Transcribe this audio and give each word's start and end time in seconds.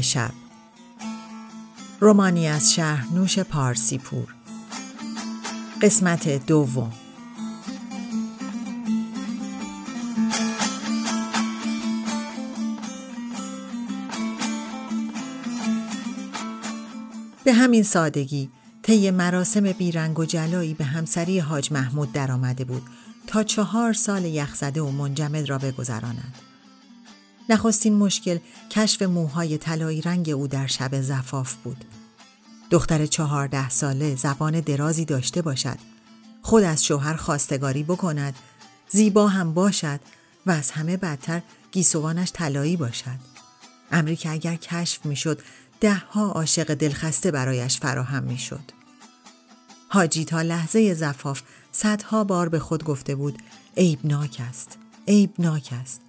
شب. 0.00 0.30
رومانی 2.00 2.46
از 2.46 2.74
شهر 2.74 3.06
نوش 3.14 3.38
پارسی 3.38 3.98
پور 3.98 4.34
قسمت 5.82 6.46
دوم. 6.46 6.92
به 17.44 17.52
همین 17.52 17.82
سادگی 17.82 18.50
طی 18.82 19.10
مراسم 19.10 19.72
بیرنگ 19.72 20.18
و 20.18 20.24
جلایی 20.24 20.74
به 20.74 20.84
همسری 20.84 21.38
حاج 21.38 21.72
محمود 21.72 22.12
درآمده 22.12 22.64
بود 22.64 22.82
تا 23.26 23.42
چهار 23.42 23.92
سال 23.92 24.24
یخزده 24.24 24.82
و 24.82 24.90
منجمد 24.90 25.48
را 25.48 25.58
بگذراند. 25.58 26.47
نخستین 27.48 27.94
مشکل 27.94 28.38
کشف 28.70 29.02
موهای 29.02 29.58
طلایی 29.58 30.00
رنگ 30.00 30.30
او 30.30 30.46
در 30.46 30.66
شب 30.66 31.00
زفاف 31.00 31.54
بود. 31.54 31.84
دختر 32.70 33.06
چهارده 33.06 33.68
ساله 33.68 34.16
زبان 34.16 34.60
درازی 34.60 35.04
داشته 35.04 35.42
باشد. 35.42 35.78
خود 36.42 36.62
از 36.62 36.84
شوهر 36.84 37.14
خواستگاری 37.14 37.82
بکند. 37.82 38.34
زیبا 38.88 39.28
هم 39.28 39.54
باشد 39.54 40.00
و 40.46 40.50
از 40.50 40.70
همه 40.70 40.96
بدتر 40.96 41.42
گیسوانش 41.72 42.30
طلایی 42.32 42.76
باشد. 42.76 43.18
امری 43.92 44.16
که 44.16 44.30
اگر 44.30 44.56
کشف 44.56 45.06
می‌شد 45.06 45.42
دهها 45.80 46.26
عاشق 46.26 46.74
دلخسته 46.74 47.30
برایش 47.30 47.78
فراهم 47.80 48.22
می‌شد. 48.22 48.72
حاجی 49.88 50.24
تا 50.24 50.42
لحظه 50.42 50.94
زفاف 50.94 51.42
صدها 51.72 52.24
بار 52.24 52.48
به 52.48 52.58
خود 52.58 52.84
گفته 52.84 53.14
بود 53.14 53.38
عیبناک 53.76 54.42
است 54.48 54.78
عیبناک 55.08 55.68
است 55.80 56.00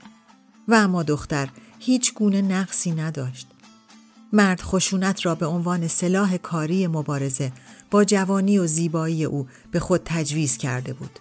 و 0.69 0.73
اما 0.73 1.03
دختر 1.03 1.49
هیچ 1.79 2.13
گونه 2.13 2.41
نقصی 2.41 2.91
نداشت. 2.91 3.47
مرد 4.33 4.61
خشونت 4.61 5.25
را 5.25 5.35
به 5.35 5.45
عنوان 5.45 5.87
سلاح 5.87 6.37
کاری 6.37 6.87
مبارزه 6.87 7.51
با 7.91 8.03
جوانی 8.03 8.57
و 8.57 8.67
زیبایی 8.67 9.25
او 9.25 9.47
به 9.71 9.79
خود 9.79 10.01
تجویز 10.05 10.57
کرده 10.57 10.93
بود. 10.93 11.19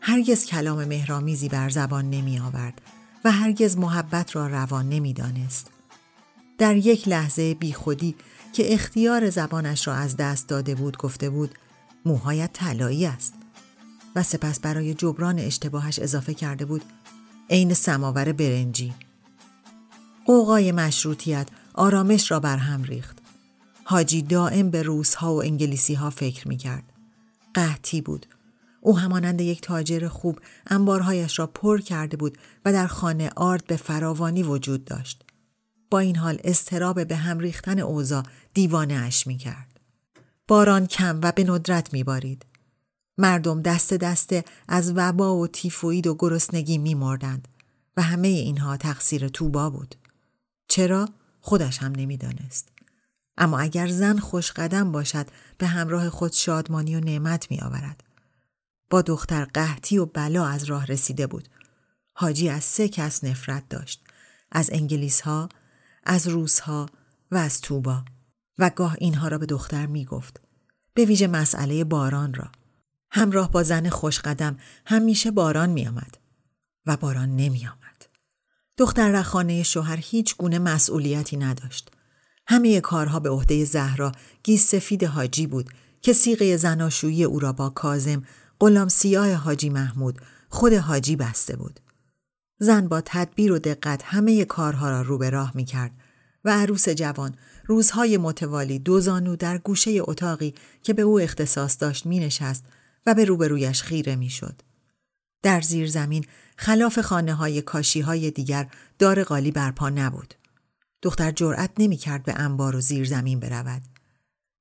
هرگز 0.00 0.44
کلام 0.44 0.84
مهرامیزی 0.84 1.48
بر 1.48 1.68
زبان 1.68 2.10
نمی 2.10 2.38
آورد 2.38 2.80
و 3.24 3.32
هرگز 3.32 3.76
محبت 3.76 4.36
را 4.36 4.46
روان 4.46 4.88
نمی 4.88 5.12
دانست. 5.12 5.70
در 6.58 6.76
یک 6.76 7.08
لحظه 7.08 7.54
بیخودی 7.54 8.16
که 8.52 8.74
اختیار 8.74 9.30
زبانش 9.30 9.88
را 9.88 9.94
از 9.94 10.16
دست 10.16 10.48
داده 10.48 10.74
بود 10.74 10.96
گفته 10.96 11.30
بود 11.30 11.54
موهایت 12.04 12.50
طلایی 12.52 13.06
است. 13.06 13.34
و 14.16 14.22
سپس 14.22 14.60
برای 14.60 14.94
جبران 14.94 15.38
اشتباهش 15.38 15.98
اضافه 15.98 16.34
کرده 16.34 16.64
بود 16.64 16.82
عین 17.50 17.74
سماور 17.74 18.32
برنجی 18.32 18.94
قوقای 20.26 20.72
مشروطیت 20.72 21.48
آرامش 21.74 22.30
را 22.30 22.40
بر 22.40 22.56
هم 22.56 22.82
ریخت 22.82 23.18
حاجی 23.84 24.22
دائم 24.22 24.70
به 24.70 24.82
روسها 24.82 25.34
و 25.34 25.42
انگلیسی 25.42 25.94
ها 25.94 26.10
فکر 26.10 26.48
می 26.48 26.56
کرد. 26.56 26.84
قحطی 27.54 28.00
بود. 28.00 28.26
او 28.80 28.98
همانند 28.98 29.40
یک 29.40 29.60
تاجر 29.60 30.08
خوب 30.08 30.40
انبارهایش 30.66 31.38
را 31.38 31.46
پر 31.46 31.80
کرده 31.80 32.16
بود 32.16 32.38
و 32.64 32.72
در 32.72 32.86
خانه 32.86 33.30
آرد 33.36 33.66
به 33.66 33.76
فراوانی 33.76 34.42
وجود 34.42 34.84
داشت. 34.84 35.24
با 35.90 35.98
این 35.98 36.16
حال 36.16 36.40
استراب 36.44 37.04
به 37.04 37.16
هم 37.16 37.38
ریختن 37.38 37.78
اوضاع 37.78 38.22
دیوانه 38.54 38.94
اش 38.94 39.26
می 39.26 39.36
کرد. 39.36 39.80
باران 40.48 40.86
کم 40.86 41.20
و 41.22 41.32
به 41.32 41.44
ندرت 41.44 41.92
می 41.92 42.04
بارید. 42.04 42.46
مردم 43.18 43.62
دست 43.62 43.94
دسته 43.94 44.44
از 44.68 44.92
وبا 44.96 45.36
و 45.36 45.46
تیفوید 45.46 46.06
و 46.06 46.14
گرسنگی 46.18 46.78
می 46.78 46.94
مردند 46.94 47.48
و 47.96 48.02
همه 48.02 48.28
اینها 48.28 48.76
تقصیر 48.76 49.28
توبا 49.28 49.70
بود. 49.70 49.94
چرا؟ 50.68 51.08
خودش 51.40 51.78
هم 51.78 51.92
نمی‌دانست. 51.92 52.68
اما 53.36 53.58
اگر 53.58 53.88
زن 53.88 54.18
خوش 54.18 54.52
قدم 54.52 54.92
باشد 54.92 55.26
به 55.58 55.66
همراه 55.66 56.10
خود 56.10 56.32
شادمانی 56.32 56.96
و 56.96 57.00
نعمت 57.00 57.50
می 57.50 57.60
آورد. 57.60 58.04
با 58.90 59.02
دختر 59.02 59.44
قحطی 59.44 59.98
و 59.98 60.06
بلا 60.06 60.46
از 60.46 60.64
راه 60.64 60.86
رسیده 60.86 61.26
بود. 61.26 61.48
حاجی 62.12 62.48
از 62.48 62.64
سه 62.64 62.88
کس 62.88 63.24
نفرت 63.24 63.68
داشت. 63.68 64.04
از 64.52 64.70
انگلیس 64.72 65.20
ها، 65.20 65.48
از 66.04 66.28
روزها 66.28 66.86
و 67.30 67.36
از 67.36 67.60
توبا 67.60 68.04
و 68.58 68.70
گاه 68.70 68.96
اینها 68.98 69.28
را 69.28 69.38
به 69.38 69.46
دختر 69.46 69.86
می 69.86 70.04
گفت. 70.04 70.40
به 70.94 71.04
ویژه 71.04 71.26
مسئله 71.26 71.84
باران 71.84 72.34
را. 72.34 72.50
همراه 73.16 73.50
با 73.50 73.62
زن 73.62 73.88
خوشقدم 73.88 74.56
همیشه 74.86 75.30
باران 75.30 75.70
می 75.70 75.86
آمد 75.86 76.18
و 76.86 76.96
باران 76.96 77.36
نمی 77.36 77.66
آمد. 77.66 78.06
دختر 78.76 79.10
رخانه 79.10 79.62
شوهر 79.62 79.96
هیچ 79.96 80.36
گونه 80.36 80.58
مسئولیتی 80.58 81.36
نداشت. 81.36 81.90
همه 82.46 82.80
کارها 82.80 83.20
به 83.20 83.30
عهده 83.30 83.64
زهرا 83.64 84.12
گیس 84.42 84.70
سفید 84.70 85.04
حاجی 85.04 85.46
بود 85.46 85.70
که 86.02 86.12
سیغه 86.12 86.56
زناشویی 86.56 87.24
او 87.24 87.38
را 87.38 87.52
با 87.52 87.70
کازم 87.70 88.22
غلام 88.60 88.88
سیاه 88.88 89.32
حاجی 89.32 89.68
محمود 89.68 90.20
خود 90.48 90.72
حاجی 90.72 91.16
بسته 91.16 91.56
بود. 91.56 91.80
زن 92.58 92.88
با 92.88 93.02
تدبیر 93.04 93.52
و 93.52 93.58
دقت 93.58 94.02
همه 94.04 94.44
کارها 94.44 94.90
را 94.90 95.02
رو 95.02 95.18
به 95.18 95.30
راه 95.30 95.52
می 95.54 95.64
کرد 95.64 95.92
و 96.44 96.50
عروس 96.50 96.88
جوان 96.88 97.34
روزهای 97.66 98.16
متوالی 98.16 98.78
دو 98.78 99.00
زانو 99.00 99.36
در 99.36 99.58
گوشه 99.58 99.98
اتاقی 100.00 100.54
که 100.82 100.92
به 100.92 101.02
او 101.02 101.20
اختصاص 101.20 101.76
داشت 101.80 102.06
می 102.06 102.18
نشست 102.18 102.64
و 103.06 103.14
به 103.14 103.24
روبرویش 103.24 103.82
خیره 103.82 104.16
می 104.16 104.30
شد. 104.30 104.62
در 105.42 105.60
زیر 105.60 105.88
زمین 105.88 106.24
خلاف 106.56 106.98
خانه 106.98 107.34
های 107.34 107.62
کاشی 107.62 108.00
های 108.00 108.30
دیگر 108.30 108.70
دار 108.98 109.24
قالی 109.24 109.50
برپا 109.50 109.88
نبود. 109.88 110.34
دختر 111.02 111.30
جرأت 111.30 111.70
نمی 111.78 111.96
کرد 111.96 112.22
به 112.22 112.34
انبار 112.34 112.76
و 112.76 112.80
زیر 112.80 113.04
زمین 113.04 113.40
برود. 113.40 113.82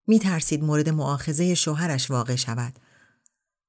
می 0.08 0.20
ترسید 0.20 0.64
مورد 0.64 0.90
معاخزه 0.90 1.56
شوهرش 1.56 2.12
واقع 2.12 2.36
شود. 2.36 2.80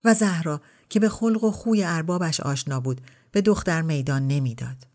و 0.04 0.14
زهرا 0.14 0.60
که 0.88 1.00
به 1.00 1.08
خلق 1.08 1.44
و 1.44 1.50
خوی 1.50 1.84
اربابش 1.84 2.40
آشنا 2.40 2.80
بود 2.80 3.00
به 3.32 3.40
دختر 3.40 3.82
میدان 3.82 4.26
نمی‌داد. 4.26 4.86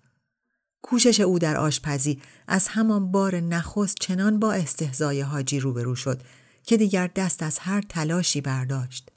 کوشش 0.82 1.20
او 1.20 1.40
در 1.40 1.58
آشپزی 1.58 2.22
از 2.48 2.68
همان 2.68 3.12
بار 3.12 3.36
نخست 3.36 3.96
چنان 4.00 4.40
با 4.40 4.54
استهزای 4.54 5.22
حاجی 5.22 5.60
روبرو 5.60 5.96
شد 5.96 6.22
که 6.64 6.78
دیگر 6.78 7.08
دست 7.08 7.44
از 7.44 7.60
هر 7.60 7.82
تلاشی 7.82 8.42
برداشت. 8.42 9.12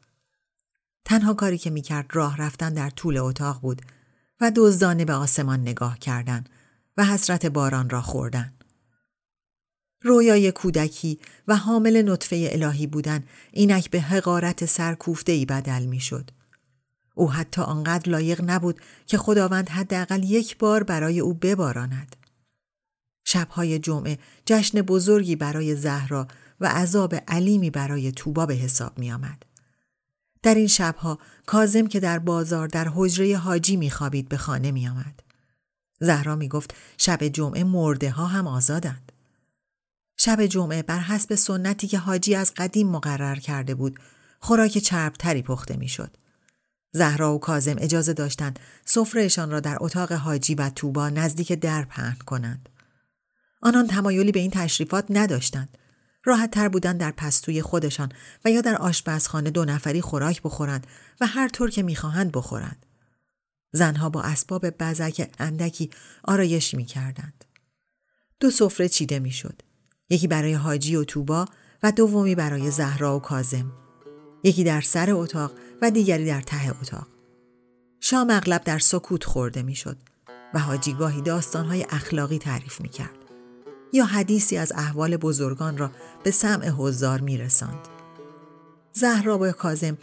تنها 1.04 1.34
کاری 1.34 1.58
که 1.58 1.70
می‌کرد 1.70 2.06
راه 2.12 2.36
رفتن 2.36 2.72
در 2.72 2.90
طول 2.90 3.16
اتاق 3.16 3.60
بود 3.60 3.82
و 4.40 4.52
دزدانه 4.56 5.04
به 5.04 5.12
آسمان 5.12 5.60
نگاه 5.60 5.98
کردن 5.98 6.44
و 6.96 7.04
حسرت 7.04 7.46
باران 7.46 7.90
را 7.90 8.02
خوردن. 8.02 8.52
رویای 10.02 10.52
کودکی 10.52 11.18
و 11.48 11.56
حامل 11.56 12.02
نطفه 12.10 12.48
الهی 12.52 12.86
بودن 12.86 13.24
اینک 13.52 13.90
به 13.90 14.00
حقارت 14.00 14.64
سرکوفته 14.64 15.32
ای 15.32 15.44
بدل 15.44 15.86
می‌شد. 15.86 16.30
او 17.14 17.32
حتی 17.32 17.62
آنقدر 17.62 18.10
لایق 18.10 18.40
نبود 18.44 18.80
که 19.06 19.18
خداوند 19.18 19.68
حداقل 19.68 20.24
یک 20.24 20.58
بار 20.58 20.82
برای 20.82 21.20
او 21.20 21.34
بباراند. 21.34 22.16
شبهای 23.24 23.78
جمعه 23.78 24.18
جشن 24.46 24.82
بزرگی 24.82 25.36
برای 25.36 25.76
زهرا 25.76 26.28
و 26.60 26.66
عذاب 26.66 27.14
علیمی 27.14 27.70
برای 27.70 28.12
توبا 28.12 28.46
به 28.46 28.54
حساب 28.54 28.98
می 28.98 29.12
آمد. 29.12 29.42
در 30.42 30.54
این 30.54 30.66
شبها 30.66 31.18
کازم 31.46 31.86
که 31.86 32.00
در 32.00 32.18
بازار 32.18 32.68
در 32.68 32.88
حجره 32.94 33.36
حاجی 33.36 33.76
می 33.76 33.90
خوابید 33.90 34.28
به 34.28 34.36
خانه 34.36 34.70
می 34.70 34.88
آمد. 34.88 35.20
زهرا 36.00 36.36
می 36.36 36.48
گفت 36.48 36.74
شب 36.98 37.28
جمعه 37.28 37.64
مرده 37.64 38.10
ها 38.10 38.26
هم 38.26 38.46
آزادند. 38.46 39.12
شب 40.16 40.46
جمعه 40.46 40.82
بر 40.82 40.98
حسب 40.98 41.34
سنتی 41.34 41.88
که 41.88 41.98
حاجی 41.98 42.34
از 42.34 42.52
قدیم 42.56 42.88
مقرر 42.88 43.36
کرده 43.36 43.74
بود 43.74 44.00
خوراک 44.40 44.78
چربتری 44.78 45.42
پخته 45.42 45.76
می‌شد. 45.76 46.16
زهرا 46.92 47.34
و 47.34 47.40
کازم 47.40 47.76
اجازه 47.78 48.12
داشتند 48.12 48.60
سفرهشان 48.84 49.50
را 49.50 49.60
در 49.60 49.76
اتاق 49.80 50.12
حاجی 50.12 50.54
و 50.54 50.70
توبا 50.70 51.10
نزدیک 51.10 51.52
در 51.52 51.84
پهن 51.84 52.16
کنند. 52.26 52.68
آنان 53.62 53.86
تمایلی 53.86 54.32
به 54.32 54.40
این 54.40 54.50
تشریفات 54.50 55.06
نداشتند. 55.10 55.78
راحت 56.24 56.50
تر 56.50 56.68
بودن 56.68 56.96
در 56.96 57.10
پستوی 57.10 57.62
خودشان 57.62 58.12
و 58.44 58.50
یا 58.50 58.60
در 58.60 58.76
آشپزخانه 58.76 59.50
دو 59.50 59.64
نفری 59.64 60.00
خوراک 60.00 60.42
بخورند 60.42 60.86
و 61.20 61.26
هر 61.26 61.48
طور 61.48 61.70
که 61.70 61.82
می‌خواهند 61.82 62.32
بخورند. 62.32 62.86
زنها 63.72 64.10
با 64.10 64.22
اسباب 64.22 64.70
بزک 64.70 65.30
اندکی 65.38 65.90
آرایش 66.24 66.74
می 66.74 66.84
کردند. 66.84 67.44
دو 68.40 68.50
سفره 68.50 68.88
چیده 68.88 69.18
می‌شد. 69.18 69.62
یکی 70.10 70.28
برای 70.28 70.54
حاجی 70.54 70.96
و 70.96 71.04
توبا 71.04 71.46
و 71.82 71.92
دومی 71.92 72.34
برای 72.34 72.70
زهرا 72.70 73.16
و 73.16 73.20
کازم. 73.20 73.72
یکی 74.44 74.64
در 74.64 74.80
سر 74.80 75.10
اتاق 75.10 75.52
و 75.82 75.90
دیگری 75.90 76.26
در 76.26 76.40
ته 76.40 76.80
اتاق. 76.80 77.06
شام 78.00 78.30
اغلب 78.30 78.64
در 78.64 78.78
سکوت 78.78 79.24
خورده 79.24 79.62
می‌شد 79.62 79.96
و 80.54 80.58
حاجی 80.58 80.92
گاهی 80.92 81.22
داستانهای 81.22 81.86
اخلاقی 81.90 82.38
تعریف 82.38 82.80
می 82.80 82.88
کرد. 82.88 83.21
یا 83.92 84.04
حدیثی 84.04 84.56
از 84.56 84.72
احوال 84.76 85.16
بزرگان 85.16 85.78
را 85.78 85.90
به 86.24 86.30
سمع 86.30 86.68
حضار 86.68 87.20
می 87.20 87.38
رساند. 87.38 87.88
زهرا 88.92 89.38
و 89.38 89.52
کازم 89.52 89.98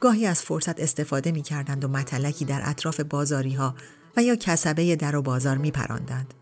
گاهی 0.00 0.26
از 0.26 0.42
فرصت 0.42 0.80
استفاده 0.80 1.32
می 1.32 1.42
کردند 1.42 1.84
و 1.84 1.88
متلکی 1.88 2.44
در 2.44 2.60
اطراف 2.64 3.00
بازاری 3.00 3.54
ها 3.54 3.74
و 4.16 4.22
یا 4.22 4.36
کسبه 4.36 4.96
در 4.96 5.16
و 5.16 5.22
بازار 5.22 5.56
می 5.56 5.70
پراندند. 5.70 6.34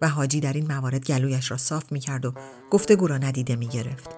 و 0.00 0.08
حاجی 0.08 0.40
در 0.40 0.52
این 0.52 0.72
موارد 0.72 1.06
گلویش 1.06 1.50
را 1.50 1.56
صاف 1.56 1.92
می 1.92 2.00
کرد 2.00 2.26
و 2.26 2.34
گفتگو 2.70 3.06
را 3.06 3.18
ندیده 3.18 3.56
می 3.56 3.68
گرفت. 3.68 4.10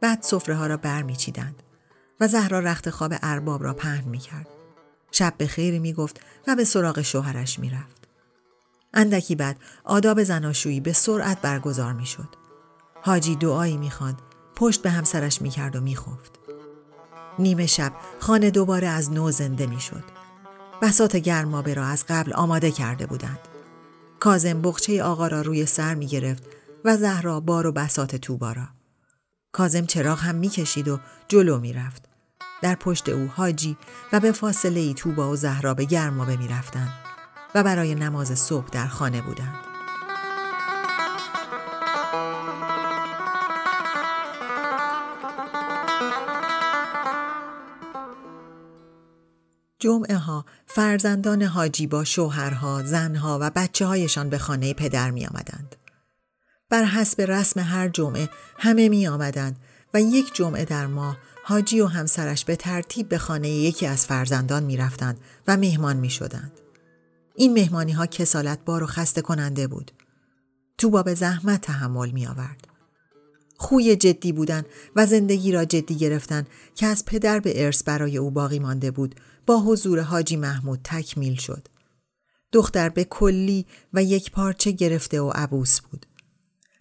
بعد 0.00 0.22
سفره 0.22 0.54
ها 0.54 0.66
را 0.66 0.76
بر 0.76 1.02
می 1.02 1.16
چیدند 1.16 1.62
و 2.20 2.28
زهرا 2.28 2.60
رخت 2.60 2.90
خواب 2.90 3.14
ارباب 3.22 3.64
را 3.64 3.74
پهن 3.74 4.08
می 4.08 4.18
کرد. 4.18 4.46
شب 5.10 5.34
به 5.38 5.46
خیری 5.46 5.78
می 5.78 5.92
گفت 5.92 6.20
و 6.46 6.56
به 6.56 6.64
سراغ 6.64 7.02
شوهرش 7.02 7.58
می 7.58 7.70
رفت. 7.70 7.97
اندکی 8.94 9.34
بعد 9.34 9.56
آداب 9.84 10.22
زناشویی 10.22 10.80
به 10.80 10.92
سرعت 10.92 11.40
برگزار 11.40 11.92
می 11.92 12.06
شد. 12.06 12.28
حاجی 13.02 13.36
دعایی 13.36 13.76
می 13.76 13.90
خواند، 13.90 14.22
پشت 14.56 14.82
به 14.82 14.90
همسرش 14.90 15.42
می 15.42 15.50
کرد 15.50 15.76
و 15.76 15.80
می 15.80 15.96
خفت. 15.96 16.38
نیمه 17.38 17.66
شب 17.66 17.92
خانه 18.18 18.50
دوباره 18.50 18.88
از 18.88 19.12
نو 19.12 19.30
زنده 19.30 19.66
می 19.66 19.80
شد. 19.80 20.04
بسات 20.82 21.16
گرمابه 21.16 21.74
را 21.74 21.86
از 21.86 22.04
قبل 22.08 22.32
آماده 22.32 22.70
کرده 22.70 23.06
بودند. 23.06 23.38
کازم 24.20 24.62
بخچه 24.62 25.02
آقا 25.02 25.26
را 25.26 25.42
روی 25.42 25.66
سر 25.66 25.94
می 25.94 26.06
گرفت 26.06 26.42
و 26.84 26.96
زهرا 26.96 27.40
بار 27.40 27.66
و 27.66 27.72
بسات 27.72 28.16
توبا 28.16 28.52
را. 28.52 28.68
کازم 29.52 29.86
چراغ 29.86 30.18
هم 30.18 30.34
می 30.34 30.48
کشید 30.48 30.88
و 30.88 30.98
جلو 31.28 31.58
می 31.58 31.72
رفت. 31.72 32.08
در 32.62 32.74
پشت 32.74 33.08
او 33.08 33.30
حاجی 33.34 33.76
و 34.12 34.20
به 34.20 34.32
فاصله 34.32 34.80
ای 34.80 34.94
توبا 34.94 35.30
و 35.30 35.36
زهرا 35.36 35.74
به 35.74 35.84
گرمابه 35.84 36.36
می 36.36 36.48
رفتند 36.48 37.07
برای 37.62 37.94
نماز 37.94 38.38
صبح 38.38 38.68
در 38.68 38.86
خانه 38.86 39.22
بودند. 39.22 39.54
جمعه 49.78 50.16
ها 50.16 50.44
فرزندان 50.66 51.42
حاجی 51.42 51.86
با 51.86 52.04
شوهرها، 52.04 52.82
زنها 52.82 53.38
و 53.40 53.50
بچه 53.50 53.86
هایشان 53.86 54.30
به 54.30 54.38
خانه 54.38 54.74
پدر 54.74 55.10
می 55.10 55.26
آمدند. 55.26 55.76
بر 56.70 56.84
حسب 56.84 57.20
رسم 57.20 57.60
هر 57.60 57.88
جمعه 57.88 58.28
همه 58.58 58.88
می 58.88 59.08
آمدند 59.08 59.56
و 59.94 60.00
یک 60.00 60.34
جمعه 60.34 60.64
در 60.64 60.86
ماه 60.86 61.18
حاجی 61.44 61.80
و 61.80 61.86
همسرش 61.86 62.44
به 62.44 62.56
ترتیب 62.56 63.08
به 63.08 63.18
خانه 63.18 63.48
یکی 63.48 63.86
از 63.86 64.06
فرزندان 64.06 64.62
می 64.62 64.76
رفتند 64.76 65.20
و 65.48 65.56
مهمان 65.56 65.96
می 65.96 66.10
شدند. 66.10 66.52
این 67.38 67.52
مهمانی 67.52 67.92
ها 67.92 68.06
کسالت 68.06 68.64
بار 68.64 68.82
و 68.82 68.86
خسته 68.86 69.22
کننده 69.22 69.66
بود. 69.66 69.92
تو 70.78 70.90
با 70.90 71.02
به 71.02 71.14
زحمت 71.14 71.60
تحمل 71.60 72.10
می 72.10 72.26
آورد. 72.26 72.68
خوی 73.56 73.96
جدی 73.96 74.32
بودن 74.32 74.62
و 74.96 75.06
زندگی 75.06 75.52
را 75.52 75.64
جدی 75.64 75.94
گرفتن 75.94 76.46
که 76.74 76.86
از 76.86 77.04
پدر 77.04 77.40
به 77.40 77.64
ارث 77.64 77.82
برای 77.82 78.18
او 78.18 78.30
باقی 78.30 78.58
مانده 78.58 78.90
بود 78.90 79.14
با 79.46 79.60
حضور 79.60 80.00
حاجی 80.00 80.36
محمود 80.36 80.80
تکمیل 80.84 81.34
شد. 81.34 81.68
دختر 82.52 82.88
به 82.88 83.04
کلی 83.04 83.66
و 83.92 84.02
یک 84.02 84.30
پارچه 84.30 84.70
گرفته 84.70 85.20
و 85.20 85.30
عبوس 85.34 85.80
بود. 85.80 86.06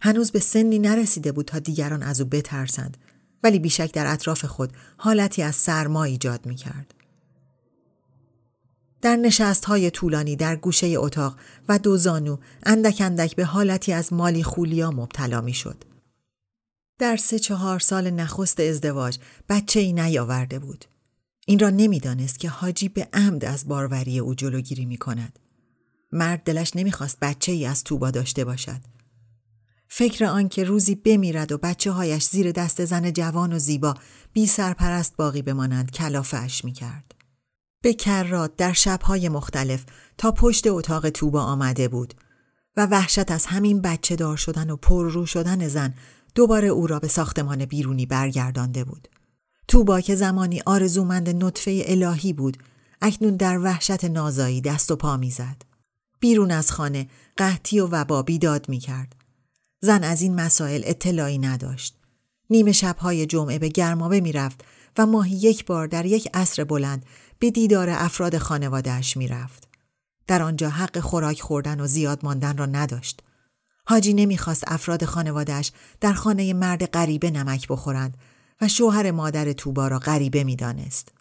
هنوز 0.02 0.32
به 0.32 0.40
سنی 0.40 0.80
نرسیده 0.80 1.32
بود 1.32 1.46
تا 1.46 1.60
دیگران 1.60 2.04
از 2.04 2.22
او 2.22 2.28
بترسند 2.28 2.98
ولی 3.44 3.60
بیشک 3.60 3.94
در 3.94 4.14
اطراف 4.14 4.46
خود 4.46 4.74
حالتی 4.98 5.42
از 5.42 5.56
سرما 5.56 6.04
ایجاد 6.04 6.46
می 6.46 6.56
کرد. 6.56 6.94
در 9.02 9.16
نشست 9.16 9.66
های 9.66 9.92
طولانی 9.92 10.36
در 10.36 10.56
گوشه 10.56 10.88
اتاق 10.88 11.38
و 11.70 11.80
دو 11.80 11.98
زانو 11.98 12.38
اندک 12.64 13.02
اندک 13.02 13.36
به 13.36 13.46
حالتی 13.46 13.94
از 13.94 14.14
مالی 14.14 14.44
خولیا 14.44 14.92
مبتلا 14.92 15.42
می 15.42 15.54
شد. 15.54 15.84
در 17.00 17.18
سه 17.18 17.40
چهار 17.40 17.80
سال 17.80 18.10
نخست 18.10 18.60
ازدواج 18.60 19.18
بچه 19.50 19.80
ای 19.80 19.94
نیاورده 19.94 20.60
بود. 20.60 20.86
این 21.46 21.60
را 21.60 21.70
نمی‌دانست 21.70 22.40
که 22.40 22.50
حاجی 22.50 22.90
به 22.90 23.08
عمد 23.14 23.46
از 23.46 23.68
باروری 23.68 24.20
او 24.20 24.36
جلوگیری 24.36 24.86
می 24.86 24.98
کند. 24.98 25.40
مرد 26.12 26.44
دلش 26.44 26.76
نمی‌خواست 26.76 27.18
بچه 27.22 27.52
ای 27.52 27.66
از 27.66 27.84
توبا 27.84 28.12
داشته 28.12 28.46
باشد. 28.46 28.82
فکر 29.88 30.26
آن 30.26 30.50
که 30.50 30.64
روزی 30.64 30.96
بمیرد 30.96 31.52
و 31.52 31.58
بچه 31.58 31.92
هایش 31.92 32.24
زیر 32.24 32.52
دست 32.52 32.86
زن 32.86 33.14
جوان 33.14 33.54
و 33.54 33.60
زیبا 33.60 33.96
بی 34.34 34.48
سرپرست 34.48 35.18
باقی 35.18 35.42
بمانند 35.42 35.92
کلافش 35.92 36.66
می 36.66 36.72
کرد. 36.72 37.16
به 37.88 37.94
کرات 37.94 38.56
در 38.56 38.74
شبهای 38.74 39.30
مختلف 39.30 39.86
تا 40.18 40.32
پشت 40.32 40.68
اتاق 40.68 41.10
توبا 41.10 41.42
آمده 41.42 41.88
بود 41.88 42.14
و 42.78 42.86
وحشت 42.86 43.32
از 43.32 43.46
همین 43.46 43.82
بچه 43.82 44.16
دار 44.16 44.38
شدن 44.38 44.70
و 44.70 44.76
پررو 44.76 45.26
شدن 45.26 45.68
زن 45.68 45.94
دوباره 46.36 46.68
او 46.68 46.88
را 46.88 47.00
به 47.00 47.08
ساختمان 47.08 47.66
بیرونی 47.66 48.06
برگردانده 48.06 48.84
بود. 48.84 49.08
توبا 49.68 50.02
که 50.02 50.16
زمانی 50.16 50.62
آرزومند 50.66 51.44
نطفه 51.44 51.84
الهی 51.86 52.34
بود 52.34 52.58
اکنون 53.02 53.36
در 53.36 53.60
وحشت 53.60 54.06
نازایی 54.06 54.62
دست 54.62 54.92
و 54.92 54.96
پا 54.96 55.18
می‌زد. 55.18 55.62
بیرون 56.20 56.52
از 56.52 56.72
خانه 56.72 57.08
قحطی 57.38 57.80
و 57.80 57.88
وبا 57.88 58.22
بیداد 58.24 58.70
می 58.70 58.80
کرد. 58.80 59.16
زن 59.82 60.04
از 60.04 60.22
این 60.22 60.36
مسائل 60.36 60.82
اطلاعی 60.86 61.38
نداشت. 61.38 61.98
نیمه 62.50 62.72
شبهای 62.72 63.26
جمعه 63.26 63.60
به 63.60 63.70
گرمابه 63.70 64.22
می 64.22 64.32
رفت 64.32 64.64
و 64.98 65.06
ماهی 65.06 65.36
یک 65.36 65.66
بار 65.66 65.88
در 65.88 66.06
یک 66.06 66.30
عصر 66.34 66.64
بلند 66.64 67.06
به 67.40 67.52
دیدار 67.52 67.90
افراد 67.90 68.38
خانوادهش 68.38 69.18
می 69.18 69.28
رفت. 69.28 69.68
در 70.28 70.42
آنجا 70.42 70.70
حق 70.70 71.00
خوراک 71.00 71.42
خوردن 71.42 71.80
و 71.80 71.88
زیاد 71.88 72.26
ماندن 72.26 72.58
را 72.58 72.66
نداشت. 72.66 73.24
حاجی 73.86 74.14
نمی‌خواست 74.14 74.64
افراد 74.68 75.06
خانوادهش 75.06 75.72
در 76.02 76.14
خانه 76.14 76.54
مرد 76.54 76.86
غریبه 76.86 77.32
نمک 77.32 77.68
بخورند 77.68 78.18
و 78.62 78.68
شوهر 78.68 79.12
مادر 79.12 79.54
توبا 79.54 79.88
را 79.88 80.00
غریبه 80.00 80.44
می‌دانست. 80.44 81.12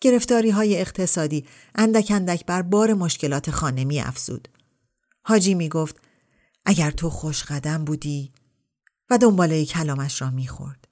گرفتاری 0.00 0.50
های 0.50 0.80
اقتصادی 0.80 1.46
اندک 1.74 2.12
اندک 2.14 2.46
بر 2.46 2.62
بار 2.62 2.94
مشکلات 2.94 3.50
خانه 3.50 3.84
می 3.84 4.00
افزود. 4.00 4.48
حاجی 5.22 5.54
می 5.54 5.68
گفت 5.68 5.96
اگر 6.64 6.90
تو 6.90 7.10
خوش 7.10 7.44
قدم 7.44 7.84
بودی 7.84 8.32
و 9.10 9.18
دنباله 9.18 9.64
کلامش 9.64 10.22
را 10.22 10.30
می 10.30 10.48
خورد. 10.48 10.88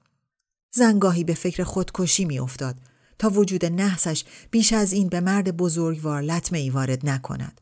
زنگاهی 0.71 1.23
به 1.23 1.33
فکر 1.33 1.63
خودکشی 1.63 2.25
می 2.25 2.39
افتاد 2.39 2.75
تا 3.19 3.29
وجود 3.29 3.65
نحسش 3.65 4.23
بیش 4.51 4.73
از 4.73 4.93
این 4.93 5.09
به 5.09 5.19
مرد 5.19 5.57
بزرگوار 5.57 6.21
لطمه 6.21 6.59
ای 6.59 6.69
وارد 6.69 7.09
نکند. 7.09 7.61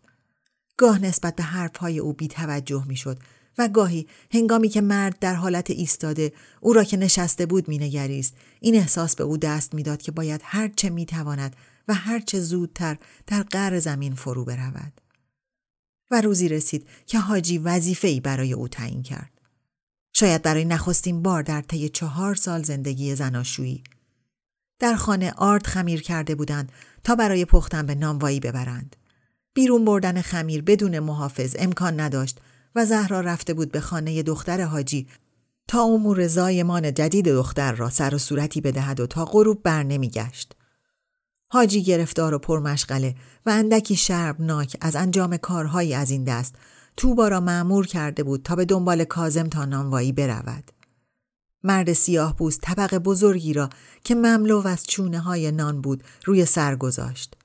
گاه 0.77 0.99
نسبت 0.99 1.35
به 1.35 1.43
حرفهای 1.43 1.99
او 1.99 2.13
بی 2.13 2.27
توجه 2.27 2.85
می 2.87 2.95
شد 2.95 3.19
و 3.57 3.67
گاهی 3.67 4.07
هنگامی 4.31 4.69
که 4.69 4.81
مرد 4.81 5.19
در 5.19 5.33
حالت 5.35 5.69
ایستاده 5.69 6.33
او 6.61 6.73
را 6.73 6.83
که 6.83 6.97
نشسته 6.97 7.45
بود 7.45 7.69
مینگریست 7.69 8.35
این 8.59 8.75
احساس 8.75 9.15
به 9.15 9.23
او 9.23 9.37
دست 9.37 9.73
می‌داد 9.73 10.01
که 10.01 10.11
باید 10.11 10.41
هر 10.43 10.67
چه 10.67 10.89
می 10.89 11.05
تواند 11.05 11.55
و 11.87 11.93
هر 11.93 12.19
چه 12.19 12.39
زودتر 12.39 12.97
در 13.27 13.43
قعر 13.43 13.79
زمین 13.79 14.15
فرو 14.15 14.45
برود. 14.45 15.01
و 16.11 16.21
روزی 16.21 16.49
رسید 16.49 16.87
که 17.05 17.19
حاجی 17.19 17.57
وظیفه 17.57 18.07
ای 18.07 18.19
برای 18.19 18.53
او 18.53 18.67
تعیین 18.67 19.03
کرد. 19.03 19.31
شاید 20.13 20.41
برای 20.41 20.65
نخستین 20.65 21.21
بار 21.21 21.43
در 21.43 21.61
طی 21.61 21.89
چهار 21.89 22.35
سال 22.35 22.63
زندگی 22.63 23.15
زناشویی 23.15 23.83
در 24.79 24.95
خانه 24.95 25.33
آرد 25.37 25.67
خمیر 25.67 26.01
کرده 26.01 26.35
بودند 26.35 26.71
تا 27.03 27.15
برای 27.15 27.45
پختن 27.45 27.85
به 27.85 27.95
نانوایی 27.95 28.39
ببرند. 28.39 28.95
بیرون 29.53 29.85
بردن 29.85 30.21
خمیر 30.21 30.61
بدون 30.61 30.99
محافظ 30.99 31.55
امکان 31.59 31.99
نداشت 31.99 32.39
و 32.75 32.85
زهرا 32.85 33.21
رفته 33.21 33.53
بود 33.53 33.71
به 33.71 33.79
خانه 33.79 34.23
دختر 34.23 34.61
حاجی 34.61 35.07
تا 35.67 35.81
امور 35.83 36.27
زایمان 36.27 36.93
جدید 36.93 37.25
دختر 37.25 37.71
را 37.71 37.89
سر 37.89 38.15
و 38.15 38.17
صورتی 38.17 38.61
بدهد 38.61 38.99
و 38.99 39.07
تا 39.07 39.25
غروب 39.25 39.63
بر 39.63 39.83
نمیگشت. 39.83 40.53
حاجی 41.49 41.83
گرفتار 41.83 42.33
و 42.33 42.39
پرمشغله 42.39 43.15
و 43.45 43.49
اندکی 43.49 43.95
شربناک 43.95 44.77
از 44.81 44.95
انجام 44.95 45.37
کارهایی 45.37 45.93
از 45.93 46.11
این 46.11 46.23
دست 46.23 46.55
توبا 46.97 47.27
را 47.27 47.39
معمور 47.39 47.87
کرده 47.87 48.23
بود 48.23 48.43
تا 48.43 48.55
به 48.55 48.65
دنبال 48.65 49.03
کازم 49.03 49.47
تا 49.47 49.65
نانوایی 49.65 50.11
برود. 50.11 50.71
مرد 51.67 51.93
سیاه 51.93 52.37
بوست 52.37 52.61
طبق 52.61 52.97
بزرگی 52.97 53.53
را 53.53 53.69
که 54.03 54.15
مملو 54.15 54.67
از 54.67 54.87
چونه 54.87 55.19
های 55.19 55.51
نان 55.51 55.81
بود 55.81 56.03
روی 56.25 56.45
سر 56.45 56.75
گذاشت. 56.75 57.35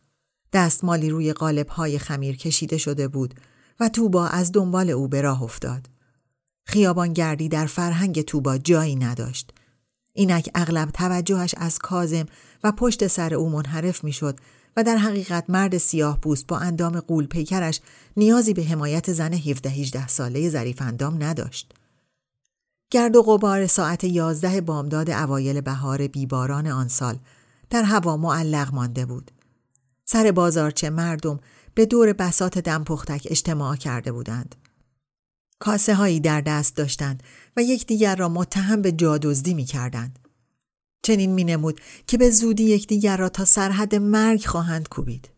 دستمالی 0.53 1.11
روی 1.11 1.33
قالب 1.33 1.69
های 1.69 1.99
خمیر 1.99 2.37
کشیده 2.37 2.79
شده 2.79 3.09
بود 3.09 3.35
و 3.81 3.89
توبا 3.89 4.27
از 4.27 4.53
دنبال 4.53 4.91
او 4.91 5.09
به 5.09 5.21
راه 5.21 5.43
افتاد. 5.43 5.89
خیابانگردی 6.67 7.49
در 7.49 7.67
فرهنگ 7.67 8.21
توبا 8.21 8.59
جایی 8.59 8.97
نداشت. 8.97 9.51
اینک 10.13 10.51
اغلب 10.55 10.91
توجهش 10.91 11.55
از 11.57 11.79
کازم 11.79 12.27
و 12.65 12.73
پشت 12.73 13.07
سر 13.07 13.35
او 13.35 13.51
منحرف 13.51 14.05
می‌شد 14.05 14.39
و 14.77 14.85
در 14.85 14.97
حقیقت 14.97 15.51
مرد 15.51 15.79
سیاه 15.79 16.21
پوست 16.21 16.47
با 16.47 16.59
اندام 16.59 17.01
قول 17.01 17.27
پیکرش 17.27 17.81
نیازی 18.17 18.55
به 18.55 18.65
حمایت 18.65 19.13
زن 19.13 19.39
17-18 19.39 20.09
ساله 20.09 20.51
ظریف 20.51 20.83
اندام 20.83 21.23
نداشت. 21.23 21.75
گرد 22.93 23.17
و 23.17 23.23
غبار 23.23 23.67
ساعت 23.67 24.05
یازده 24.05 24.61
بامداد 24.61 25.11
اوایل 25.11 25.61
بهار 25.61 26.07
بیباران 26.07 26.67
آن 26.67 26.89
سال 26.89 27.19
در 27.71 27.83
هوا 27.83 28.17
معلق 28.17 28.75
مانده 28.75 29.07
بود. 29.07 29.31
سر 30.05 30.33
بازارچه 30.33 30.91
مردم 30.91 31.41
به 31.75 31.87
دور 31.87 32.13
بسات 32.13 32.59
دمپختک 32.59 33.27
اجتماع 33.31 33.77
کرده 33.77 34.13
بودند. 34.13 34.55
کاسه 35.59 35.95
هایی 35.95 36.21
در 36.21 36.41
دست 36.41 36.77
داشتند 36.77 37.23
و 37.57 37.63
یکدیگر 37.63 38.17
را 38.17 38.29
متهم 38.29 38.83
به 38.83 38.93
جادزدی 38.93 39.55
می 39.55 39.65
کردند. 39.65 40.19
چنین 41.03 41.33
می 41.33 41.45
نمود 41.45 41.81
که 42.07 42.19
به 42.19 42.31
زودی 42.31 42.65
یکدیگر 42.65 43.17
را 43.17 43.29
تا 43.29 43.45
سرحد 43.45 43.95
مرگ 43.95 44.45
خواهند 44.45 44.89
کوبید. 44.89 45.29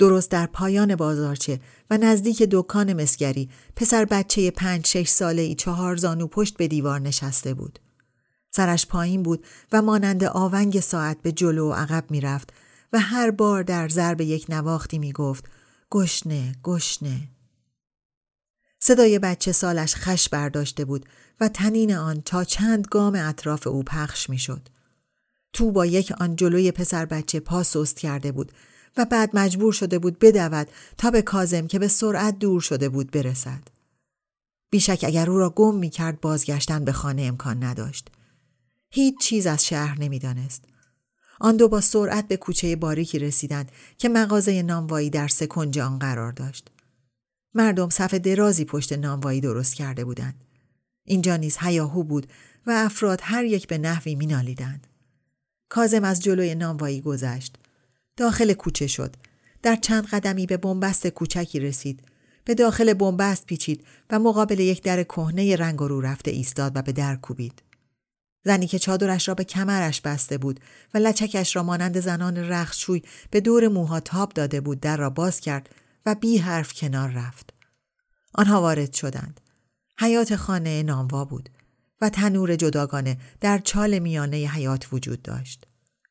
درست 0.00 0.30
در 0.30 0.46
پایان 0.46 0.96
بازارچه 0.96 1.60
و 1.90 1.98
نزدیک 1.98 2.42
دکان 2.50 3.02
مسگری 3.02 3.50
پسر 3.76 4.04
بچه 4.04 4.50
پنج 4.50 4.86
شش 4.86 5.08
ساله 5.08 5.42
ای 5.42 5.54
چهار 5.54 5.96
زانو 5.96 6.26
پشت 6.26 6.56
به 6.56 6.68
دیوار 6.68 7.00
نشسته 7.00 7.54
بود. 7.54 7.78
سرش 8.50 8.86
پایین 8.86 9.22
بود 9.22 9.46
و 9.72 9.82
مانند 9.82 10.24
آونگ 10.24 10.80
ساعت 10.80 11.22
به 11.22 11.32
جلو 11.32 11.70
و 11.70 11.72
عقب 11.72 12.04
می 12.10 12.20
رفت 12.20 12.52
و 12.92 13.00
هر 13.00 13.30
بار 13.30 13.62
در 13.62 13.88
ضرب 13.88 14.20
یک 14.20 14.46
نواختی 14.48 14.98
می 14.98 15.12
گفت 15.12 15.44
گشنه 15.90 16.54
گشنه 16.64 17.28
صدای 18.78 19.18
بچه 19.18 19.52
سالش 19.52 19.94
خش 19.94 20.28
برداشته 20.28 20.84
بود 20.84 21.06
و 21.40 21.48
تنین 21.48 21.96
آن 21.96 22.22
تا 22.22 22.44
چند 22.44 22.86
گام 22.90 23.14
اطراف 23.14 23.66
او 23.66 23.82
پخش 23.82 24.30
می 24.30 24.38
شد. 24.38 24.68
تو 25.52 25.72
با 25.72 25.86
یک 25.86 26.12
آن 26.20 26.36
جلوی 26.36 26.72
پسر 26.72 27.04
بچه 27.06 27.40
پا 27.40 27.62
سست 27.62 27.98
کرده 27.98 28.32
بود 28.32 28.52
و 28.96 29.04
بعد 29.04 29.30
مجبور 29.34 29.72
شده 29.72 29.98
بود 29.98 30.18
بدود 30.18 30.68
تا 30.98 31.10
به 31.10 31.22
کازم 31.22 31.66
که 31.66 31.78
به 31.78 31.88
سرعت 31.88 32.38
دور 32.38 32.60
شده 32.60 32.88
بود 32.88 33.10
برسد. 33.10 33.62
بیشک 34.70 35.04
اگر 35.06 35.30
او 35.30 35.38
را 35.38 35.50
گم 35.50 35.74
می 35.74 35.90
کرد 35.90 36.20
بازگشتن 36.20 36.84
به 36.84 36.92
خانه 36.92 37.22
امکان 37.22 37.64
نداشت. 37.64 38.08
هیچ 38.90 39.18
چیز 39.20 39.46
از 39.46 39.66
شهر 39.66 40.00
نمی‌دانست. 40.00 40.64
آن 41.40 41.56
دو 41.56 41.68
با 41.68 41.80
سرعت 41.80 42.28
به 42.28 42.36
کوچه 42.36 42.76
باریکی 42.76 43.18
رسیدند 43.18 43.72
که 43.98 44.08
مغازه 44.08 44.62
ناموایی 44.62 45.10
در 45.10 45.28
سکنج 45.28 45.78
آن 45.78 45.98
قرار 45.98 46.32
داشت. 46.32 46.70
مردم 47.54 47.88
صف 47.88 48.14
درازی 48.14 48.64
پشت 48.64 48.92
نانوایی 48.92 49.40
درست 49.40 49.74
کرده 49.74 50.04
بودند. 50.04 50.44
اینجا 51.04 51.36
نیز 51.36 51.56
هیاهو 51.60 52.02
بود 52.02 52.26
و 52.66 52.70
افراد 52.70 53.20
هر 53.22 53.44
یک 53.44 53.66
به 53.66 53.78
نحوی 53.78 54.14
مینالیدند. 54.14 54.86
کازم 55.68 56.04
از 56.04 56.22
جلوی 56.22 56.54
نانوایی 56.54 57.00
گذشت. 57.00 57.56
داخل 58.20 58.52
کوچه 58.52 58.86
شد. 58.86 59.16
در 59.62 59.76
چند 59.76 60.06
قدمی 60.06 60.46
به 60.46 60.56
بنبست 60.56 61.06
کوچکی 61.06 61.60
رسید. 61.60 62.02
به 62.44 62.54
داخل 62.54 62.92
بنبست 62.92 63.46
پیچید 63.46 63.86
و 64.10 64.18
مقابل 64.18 64.60
یک 64.60 64.82
در 64.82 65.02
کهنه 65.02 65.56
رنگ 65.56 65.78
رو 65.78 66.00
رفته 66.00 66.30
ایستاد 66.30 66.72
و 66.74 66.82
به 66.82 66.92
در 66.92 67.16
کوبید. 67.16 67.62
زنی 68.44 68.66
که 68.66 68.78
چادرش 68.78 69.28
را 69.28 69.34
به 69.34 69.44
کمرش 69.44 70.00
بسته 70.00 70.38
بود 70.38 70.60
و 70.94 70.98
لچکش 70.98 71.56
را 71.56 71.62
مانند 71.62 72.00
زنان 72.00 72.36
رخشوی 72.36 73.02
به 73.30 73.40
دور 73.40 73.68
موها 73.68 74.00
تاب 74.00 74.32
داده 74.32 74.60
بود 74.60 74.80
در 74.80 74.96
را 74.96 75.10
باز 75.10 75.40
کرد 75.40 75.68
و 76.06 76.14
بی 76.14 76.38
حرف 76.38 76.72
کنار 76.72 77.08
رفت. 77.08 77.52
آنها 78.34 78.60
وارد 78.60 78.92
شدند. 78.92 79.40
حیات 79.98 80.36
خانه 80.36 80.82
ناموا 80.82 81.24
بود 81.24 81.48
و 82.00 82.08
تنور 82.08 82.56
جداگانه 82.56 83.18
در 83.40 83.58
چال 83.58 83.98
میانه 83.98 84.36
حیات 84.36 84.92
وجود 84.92 85.22
داشت. 85.22 85.69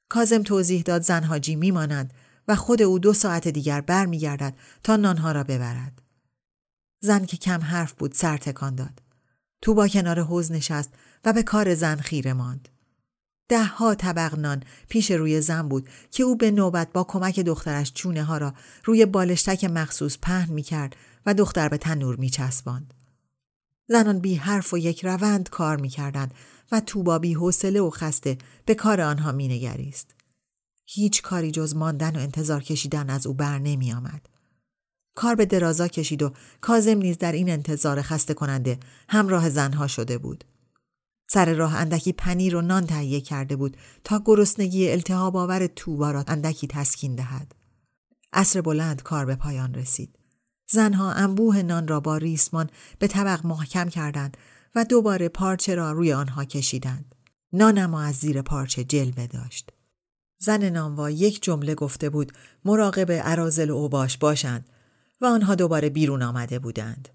کازم 0.10 0.44
توضیح 0.44 0.82
داد 0.82 1.02
زن 1.02 1.24
حاجی 1.24 1.56
میمانند 1.56 2.14
و 2.48 2.56
خود 2.56 2.82
او 2.82 3.00
دو 3.00 3.14
ساعت 3.14 3.48
دیگر 3.48 3.82
برمیگردد 3.82 4.54
تا 4.84 4.96
نانها 4.96 5.32
را 5.32 5.44
ببرد. 5.44 6.02
زن 7.00 7.26
که 7.26 7.38
کم 7.38 7.62
حرف 7.62 7.94
بود 7.94 8.14
سر 8.14 8.38
تکان 8.38 8.76
داد. 8.76 9.02
تو 9.62 9.74
با 9.74 9.88
کنار 9.88 10.20
حوز 10.20 10.52
نشست 10.52 10.94
و 11.26 11.34
به 11.34 11.44
کار 11.44 11.76
زن 11.76 11.96
خیره 11.96 12.34
ماند. 12.34 12.70
ده 13.50 13.64
ها 13.64 13.96
طبق 13.96 14.36
نان 14.36 14.64
پیش 14.90 15.12
روی 15.12 15.42
زن 15.42 15.70
بود 15.70 15.90
که 16.12 16.24
او 16.24 16.36
به 16.36 16.52
نوبت 16.52 16.94
با 16.94 17.04
کمک 17.04 17.40
دخترش 17.40 17.94
چونه 17.94 18.24
ها 18.24 18.38
را 18.38 18.54
روی 18.84 19.06
بالشتک 19.06 19.64
مخصوص 19.64 20.18
پهن 20.22 20.54
می 20.54 20.64
کرد 20.64 20.96
و 21.26 21.34
دختر 21.34 21.70
به 21.70 21.78
تنور 21.78 22.16
می 22.16 22.30
چسباند. 22.30 22.94
زنان 23.88 24.20
بی 24.20 24.36
حرف 24.36 24.74
و 24.74 24.78
یک 24.78 25.06
روند 25.06 25.50
کار 25.50 25.78
می 25.78 25.90
کردند 25.90 26.34
و 26.72 26.80
توبا 26.80 27.20
بی 27.20 27.34
حوصله 27.34 27.82
و 27.82 27.90
خسته 27.90 28.38
به 28.66 28.76
کار 28.76 29.02
آنها 29.02 29.32
می 29.32 29.48
نگریست. 29.48 30.16
هیچ 30.86 31.22
کاری 31.22 31.52
جز 31.52 31.76
ماندن 31.76 32.16
و 32.16 32.20
انتظار 32.20 32.64
کشیدن 32.64 33.10
از 33.10 33.28
او 33.28 33.34
بر 33.34 33.60
نمی 33.60 33.94
آمد. 33.94 34.30
کار 35.16 35.36
به 35.36 35.46
درازا 35.46 35.88
کشید 35.88 36.24
و 36.24 36.34
کازم 36.62 36.98
نیز 36.98 37.18
در 37.18 37.32
این 37.32 37.50
انتظار 37.50 38.02
خسته 38.02 38.34
کننده 38.34 38.80
همراه 39.10 39.50
زنها 39.50 39.88
شده 39.88 40.18
بود. 40.18 40.44
سر 41.32 41.54
راه 41.54 41.76
اندکی 41.76 42.14
پنیر 42.14 42.56
و 42.56 42.62
نان 42.62 42.86
تهیه 42.86 43.22
کرده 43.22 43.56
بود 43.56 43.78
تا 44.04 44.22
گرسنگی 44.26 44.92
التهاب 44.92 45.38
آور 45.38 45.68
توبا 45.68 46.12
را 46.12 46.24
اندکی 46.28 46.68
تسکین 46.68 47.16
دهد. 47.16 47.56
عصر 48.34 48.62
بلند 48.62 49.04
کار 49.04 49.26
به 49.26 49.36
پایان 49.36 49.74
رسید. 49.74 50.20
زنها 50.72 51.12
انبوه 51.12 51.62
نان 51.62 51.88
را 51.88 52.00
با 52.00 52.18
ریسمان 52.18 52.70
به 53.00 53.08
طبق 53.08 53.46
محکم 53.46 53.90
کردند 53.90 54.38
و 54.76 54.86
دوباره 54.86 55.30
پارچه 55.30 55.76
را 55.76 55.92
روی 55.92 56.14
آنها 56.14 56.46
کشیدند. 56.46 57.16
نان 57.54 57.78
اما 57.78 58.02
از 58.02 58.16
زیر 58.16 58.42
پارچه 58.42 58.84
جلوه 58.84 59.28
داشت. 59.28 59.72
زن 60.38 60.70
نانوا 60.70 61.10
یک 61.10 61.44
جمله 61.44 61.76
گفته 61.76 62.10
بود 62.10 62.32
مراقب 62.66 63.12
عرازل 63.12 63.70
و 63.70 63.76
اوباش 63.76 64.18
باشند 64.18 64.70
و 65.22 65.26
آنها 65.26 65.56
دوباره 65.56 65.90
بیرون 65.90 66.22
آمده 66.22 66.60
بودند. 66.60 67.10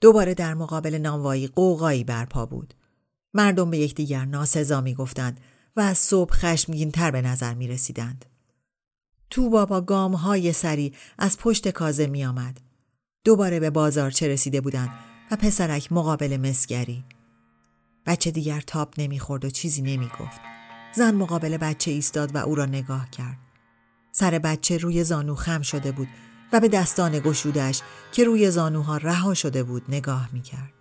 دوباره 0.00 0.34
در 0.34 0.54
مقابل 0.54 0.94
نانوایی 0.98 1.46
قوقایی 1.46 2.04
برپا 2.04 2.46
بود. 2.46 2.74
مردم 3.34 3.70
به 3.70 3.78
یکدیگر 3.78 4.24
ناسزا 4.24 4.80
می 4.80 4.94
گفتند 4.94 5.40
و 5.76 5.80
از 5.80 5.98
صبح 5.98 6.32
خشمگین 6.32 6.90
تر 6.90 7.10
به 7.10 7.22
نظر 7.22 7.54
می 7.54 7.68
رسیدند. 7.68 8.24
تو 9.30 9.50
با 9.50 9.80
گام 9.80 10.14
های 10.14 10.52
سری 10.52 10.94
از 11.18 11.38
پشت 11.38 11.68
کازه 11.68 12.06
می 12.06 12.24
آمد. 12.24 12.60
دوباره 13.24 13.60
به 13.60 13.70
بازار 13.70 14.10
چه 14.10 14.28
رسیده 14.28 14.60
بودند 14.60 15.13
و 15.30 15.36
پسرک 15.36 15.92
مقابل 15.92 16.36
مسگری. 16.36 17.04
بچه 18.06 18.30
دیگر 18.30 18.60
تاب 18.60 18.94
نمی‌خورد 18.98 19.44
و 19.44 19.50
چیزی 19.50 19.82
نمی 19.82 20.10
گفت. 20.20 20.40
زن 20.94 21.14
مقابل 21.14 21.56
بچه 21.56 21.90
ایستاد 21.90 22.34
و 22.34 22.38
او 22.38 22.54
را 22.54 22.66
نگاه 22.66 23.10
کرد. 23.10 23.38
سر 24.12 24.38
بچه 24.38 24.76
روی 24.76 25.04
زانو 25.04 25.34
خم 25.34 25.62
شده 25.62 25.92
بود 25.92 26.08
و 26.52 26.60
به 26.60 26.68
دستان 26.68 27.18
گشودش 27.18 27.82
که 28.12 28.24
روی 28.24 28.50
زانوها 28.50 28.96
رها 28.96 29.34
شده 29.34 29.62
بود 29.62 29.84
نگاه 29.88 30.28
می 30.32 30.42
کرد. 30.42 30.72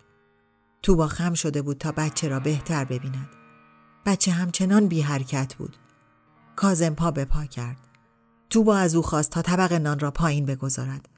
توبا 0.82 1.08
خم 1.08 1.34
شده 1.34 1.62
بود 1.62 1.78
تا 1.78 1.92
بچه 1.92 2.28
را 2.28 2.40
بهتر 2.40 2.86
ببیند. 2.86 3.30
بچه 4.06 4.32
همچنان 4.32 4.88
بی 4.88 5.02
حرکت 5.02 5.56
بود. 5.56 5.78
کازم 6.56 6.90
پا 6.90 7.12
به 7.12 7.26
پا 7.26 7.46
کرد. 7.46 7.78
توبا 8.50 8.78
از 8.78 8.96
او 8.96 9.02
خواست 9.02 9.32
تا 9.32 9.42
طبق 9.42 9.74
نان 9.74 10.00
را 10.00 10.12
پایین 10.12 10.46
بگذارد. 10.46 11.10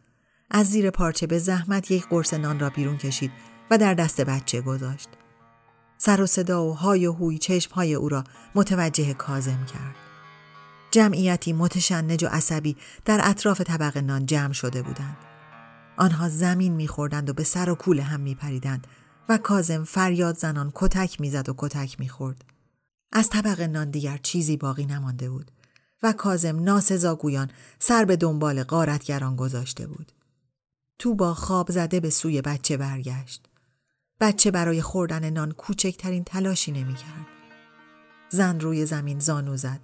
از 0.51 0.67
زیر 0.67 0.89
پارچه 0.89 1.27
به 1.27 1.39
زحمت 1.39 1.91
یک 1.91 2.07
قرص 2.07 2.33
نان 2.33 2.59
را 2.59 2.69
بیرون 2.69 2.97
کشید 2.97 3.31
و 3.71 3.77
در 3.77 3.93
دست 3.93 4.21
بچه 4.21 4.61
گذاشت. 4.61 5.09
سر 5.97 6.21
و 6.21 6.25
صدا 6.25 6.65
و 6.65 6.73
های 6.73 7.07
و 7.07 7.13
هوی 7.13 7.37
چشم 7.37 7.71
های 7.73 7.93
او 7.93 8.09
را 8.09 8.23
متوجه 8.55 9.13
کازم 9.13 9.65
کرد. 9.65 9.95
جمعیتی 10.91 11.53
متشنج 11.53 12.23
و 12.23 12.27
عصبی 12.27 12.77
در 13.05 13.19
اطراف 13.23 13.61
طبق 13.61 13.97
نان 13.97 14.25
جمع 14.25 14.53
شده 14.53 14.81
بودند. 14.81 15.17
آنها 15.97 16.29
زمین 16.29 16.73
میخوردند 16.73 17.29
و 17.29 17.33
به 17.33 17.43
سر 17.43 17.69
و 17.69 17.75
کول 17.75 17.99
هم 17.99 18.19
میپریدند 18.19 18.87
و 19.29 19.37
کازم 19.37 19.83
فریاد 19.83 20.37
زنان 20.37 20.71
کتک 20.75 21.21
می‌زد 21.21 21.49
و 21.49 21.53
کتک 21.57 21.99
می‌خورد. 21.99 22.45
از 23.11 23.29
طبق 23.29 23.61
نان 23.61 23.91
دیگر 23.91 24.17
چیزی 24.17 24.57
باقی 24.57 24.85
نمانده 24.85 25.29
بود 25.29 25.51
و 26.03 26.11
کازم 26.13 26.63
ناسزاگویان 26.63 27.51
سر 27.79 28.05
به 28.05 28.15
دنبال 28.15 28.63
قارتگران 28.63 29.35
گذاشته 29.35 29.87
بود. 29.87 30.11
تو 30.99 31.15
با 31.15 31.33
خواب 31.33 31.71
زده 31.71 31.99
به 31.99 32.09
سوی 32.09 32.41
بچه 32.41 32.77
برگشت. 32.77 33.45
بچه 34.19 34.51
برای 34.51 34.81
خوردن 34.81 35.29
نان 35.29 35.51
کوچکترین 35.51 36.23
تلاشی 36.23 36.71
نمی‌کرد. 36.71 37.27
زن 38.29 38.59
روی 38.59 38.85
زمین 38.85 39.19
زانو 39.19 39.57
زد. 39.57 39.79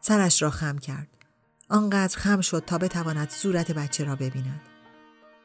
سرش 0.00 0.42
را 0.42 0.50
خم 0.50 0.78
کرد. 0.78 1.08
آنقدر 1.68 2.18
خم 2.18 2.40
شد 2.40 2.64
تا 2.66 2.78
بتواند 2.78 3.30
صورت 3.30 3.72
بچه 3.72 4.04
را 4.04 4.16
ببیند. 4.16 4.60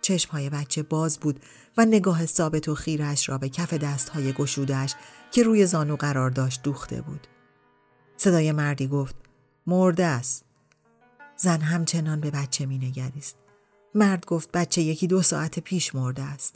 چشمهای 0.02 0.50
بچه 0.50 0.84
باز 0.84 1.20
بود 1.20 1.40
و 1.78 1.86
نگاه 1.86 2.26
ثابت 2.26 2.68
و 2.70 2.76
خیرش 2.76 3.30
را 3.30 3.38
به 3.38 3.50
کف 3.50 3.74
دستهای 3.74 4.34
گشودش 4.34 4.96
که 5.32 5.44
روی 5.44 5.66
زانو 5.66 5.96
قرار 5.96 6.30
داشت 6.30 6.64
دوخته 6.64 7.02
بود. 7.02 7.28
صدای 8.18 8.52
مردی 8.52 8.88
گفت 8.88 9.16
مرده 9.68 10.06
است. 10.06 10.46
زن 11.38 11.62
همچنان 11.62 12.22
به 12.22 12.32
بچه 12.32 12.66
می 12.66 12.78
نگریست. 12.78 13.36
مرد 13.96 14.26
گفت 14.26 14.52
بچه 14.52 14.82
یکی 14.82 15.08
دو 15.08 15.22
ساعت 15.22 15.60
پیش 15.60 15.96
مرده 15.96 16.22
است. 16.22 16.56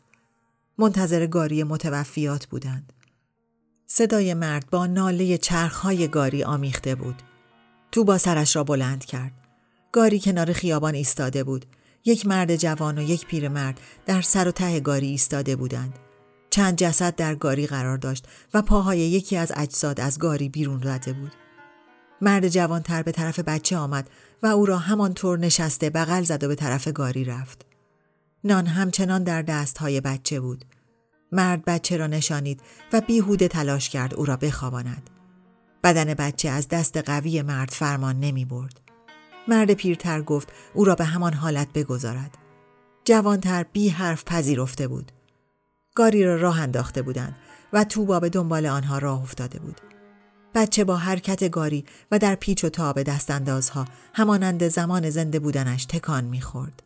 منتظر 0.77 1.27
گاری 1.27 1.63
متوفیات 1.63 2.45
بودند. 2.45 2.93
صدای 3.87 4.33
مرد 4.33 4.69
با 4.69 4.87
ناله 4.87 5.37
چرخهای 5.37 6.07
گاری 6.07 6.43
آمیخته 6.43 6.95
بود. 6.95 7.21
تو 7.91 8.03
با 8.03 8.17
سرش 8.17 8.55
را 8.55 8.63
بلند 8.63 9.05
کرد. 9.05 9.31
گاری 9.91 10.19
کنار 10.19 10.53
خیابان 10.53 10.95
ایستاده 10.95 11.43
بود. 11.43 11.65
یک 12.05 12.25
مرد 12.25 12.55
جوان 12.55 12.97
و 12.97 13.01
یک 13.01 13.25
پیرمرد 13.25 13.79
در 14.05 14.21
سر 14.21 14.47
و 14.47 14.51
ته 14.51 14.79
گاری 14.79 15.07
ایستاده 15.07 15.55
بودند. 15.55 15.99
چند 16.49 16.77
جسد 16.77 17.15
در 17.15 17.35
گاری 17.35 17.67
قرار 17.67 17.97
داشت 17.97 18.27
و 18.53 18.61
پاهای 18.61 18.99
یکی 18.99 19.37
از 19.37 19.51
اجساد 19.55 19.99
از 20.01 20.19
گاری 20.19 20.49
بیرون 20.49 20.81
زده 20.83 21.13
بود. 21.13 21.31
مرد 22.21 22.49
جوان 22.49 22.81
تر 22.81 23.03
به 23.03 23.11
طرف 23.11 23.39
بچه 23.39 23.77
آمد 23.77 24.09
و 24.43 24.47
او 24.47 24.65
را 24.65 24.77
همانطور 24.77 25.39
نشسته 25.39 25.89
بغل 25.89 26.23
زد 26.23 26.43
و 26.43 26.47
به 26.47 26.55
طرف 26.55 26.87
گاری 26.87 27.25
رفت. 27.25 27.65
نان 28.43 28.65
همچنان 28.65 29.23
در 29.23 29.41
دستهای 29.41 30.01
بچه 30.01 30.39
بود. 30.39 30.65
مرد 31.31 31.65
بچه 31.65 31.97
را 31.97 32.07
نشانید 32.07 32.61
و 32.93 33.01
بیهوده 33.01 33.47
تلاش 33.47 33.89
کرد 33.89 34.13
او 34.13 34.25
را 34.25 34.37
بخواباند. 34.37 35.09
بدن 35.83 36.13
بچه 36.13 36.49
از 36.49 36.67
دست 36.67 36.97
قوی 36.97 37.41
مرد 37.41 37.69
فرمان 37.69 38.19
نمی 38.19 38.45
برد. 38.45 38.81
مرد 39.47 39.73
پیرتر 39.73 40.21
گفت 40.21 40.51
او 40.73 40.85
را 40.85 40.95
به 40.95 41.03
همان 41.03 41.33
حالت 41.33 41.67
بگذارد. 41.73 42.37
جوانتر 43.05 43.63
بی 43.63 43.89
حرف 43.89 44.23
پذیرفته 44.23 44.87
بود. 44.87 45.11
گاری 45.95 46.23
را 46.23 46.35
راه 46.35 46.61
انداخته 46.61 47.01
بودند 47.01 47.35
و 47.73 47.83
توبا 47.83 48.19
به 48.19 48.29
دنبال 48.29 48.65
آنها 48.65 48.97
راه 48.97 49.21
افتاده 49.21 49.59
بود. 49.59 49.81
بچه 50.55 50.83
با 50.83 50.97
حرکت 50.97 51.49
گاری 51.49 51.85
و 52.11 52.19
در 52.19 52.35
پیچ 52.35 52.63
و 52.63 52.69
تاب 52.69 53.03
دستاندازها 53.03 53.85
همانند 54.13 54.67
زمان 54.67 55.09
زنده 55.09 55.39
بودنش 55.39 55.85
تکان 55.85 56.23
می‌خورد. 56.23 56.83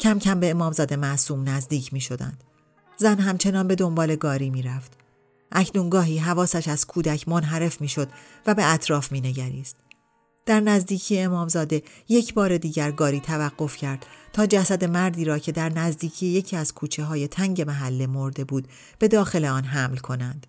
کم 0.00 0.18
کم 0.18 0.40
به 0.40 0.50
امامزاده 0.50 0.96
معصوم 0.96 1.48
نزدیک 1.48 1.92
می 1.92 2.00
شدند. 2.00 2.44
زن 2.96 3.18
همچنان 3.18 3.68
به 3.68 3.74
دنبال 3.74 4.16
گاری 4.16 4.50
می 4.50 4.62
رفت. 4.62 4.92
اکنون 5.52 5.90
گاهی 5.90 6.18
حواسش 6.18 6.68
از 6.68 6.86
کودک 6.86 7.28
منحرف 7.28 7.80
می 7.80 7.88
شد 7.88 8.08
و 8.46 8.54
به 8.54 8.72
اطراف 8.72 9.12
می 9.12 9.20
نگریست. 9.20 9.76
در 10.46 10.60
نزدیکی 10.60 11.20
امامزاده 11.20 11.82
یک 12.08 12.34
بار 12.34 12.58
دیگر 12.58 12.90
گاری 12.90 13.20
توقف 13.20 13.76
کرد 13.76 14.06
تا 14.32 14.46
جسد 14.46 14.84
مردی 14.84 15.24
را 15.24 15.38
که 15.38 15.52
در 15.52 15.68
نزدیکی 15.68 16.26
یکی 16.26 16.56
از 16.56 16.74
کوچه 16.74 17.04
های 17.04 17.28
تنگ 17.28 17.62
محله 17.62 18.06
مرده 18.06 18.44
بود 18.44 18.68
به 18.98 19.08
داخل 19.08 19.44
آن 19.44 19.64
حمل 19.64 19.96
کنند. 19.96 20.46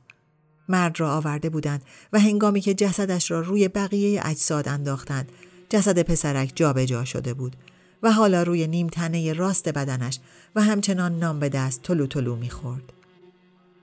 مرد 0.69 0.99
را 0.99 1.15
آورده 1.15 1.49
بودند 1.49 1.81
و 2.13 2.19
هنگامی 2.19 2.61
که 2.61 2.73
جسدش 2.73 3.31
را 3.31 3.39
روی 3.39 3.67
بقیه 3.67 4.21
اجساد 4.23 4.67
انداختند 4.67 5.31
جسد 5.69 6.01
پسرک 6.01 6.51
جابجا 6.55 6.85
جا 6.85 7.05
شده 7.05 7.33
بود 7.33 7.55
و 8.03 8.11
حالا 8.11 8.43
روی 8.43 8.67
نیم 8.67 8.87
تنه 8.87 9.33
راست 9.33 9.69
بدنش 9.69 10.19
و 10.55 10.61
همچنان 10.61 11.19
نام 11.19 11.39
به 11.39 11.49
دست 11.49 11.81
تلو 11.81 12.07
تلو 12.07 12.35
می‌خورد. 12.35 12.93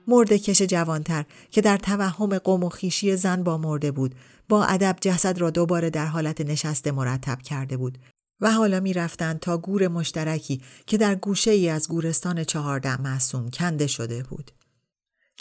مرد 0.07 0.33
کش 0.33 0.61
جوانتر 0.61 1.25
که 1.51 1.61
در 1.61 1.77
توهم 1.77 2.37
قوم 2.37 2.63
و 2.63 2.69
خیشی 2.69 3.15
زن 3.15 3.43
با 3.43 3.57
مرده 3.57 3.91
بود 3.91 4.15
با 4.49 4.65
ادب 4.65 4.97
جسد 5.01 5.37
را 5.37 5.49
دوباره 5.49 5.89
در 5.89 6.05
حالت 6.05 6.41
نشسته 6.41 6.91
مرتب 6.91 7.41
کرده 7.41 7.77
بود 7.77 7.97
و 8.41 8.51
حالا 8.51 8.79
می 8.79 8.93
رفتند 8.93 9.39
تا 9.39 9.57
گور 9.57 9.87
مشترکی 9.87 10.61
که 10.87 10.97
در 10.97 11.15
گوشه 11.15 11.51
ای 11.51 11.69
از 11.69 11.87
گورستان 11.87 12.43
چهارده 12.43 13.01
معصوم 13.01 13.49
کنده 13.49 13.87
شده 13.87 14.23
بود. 14.23 14.51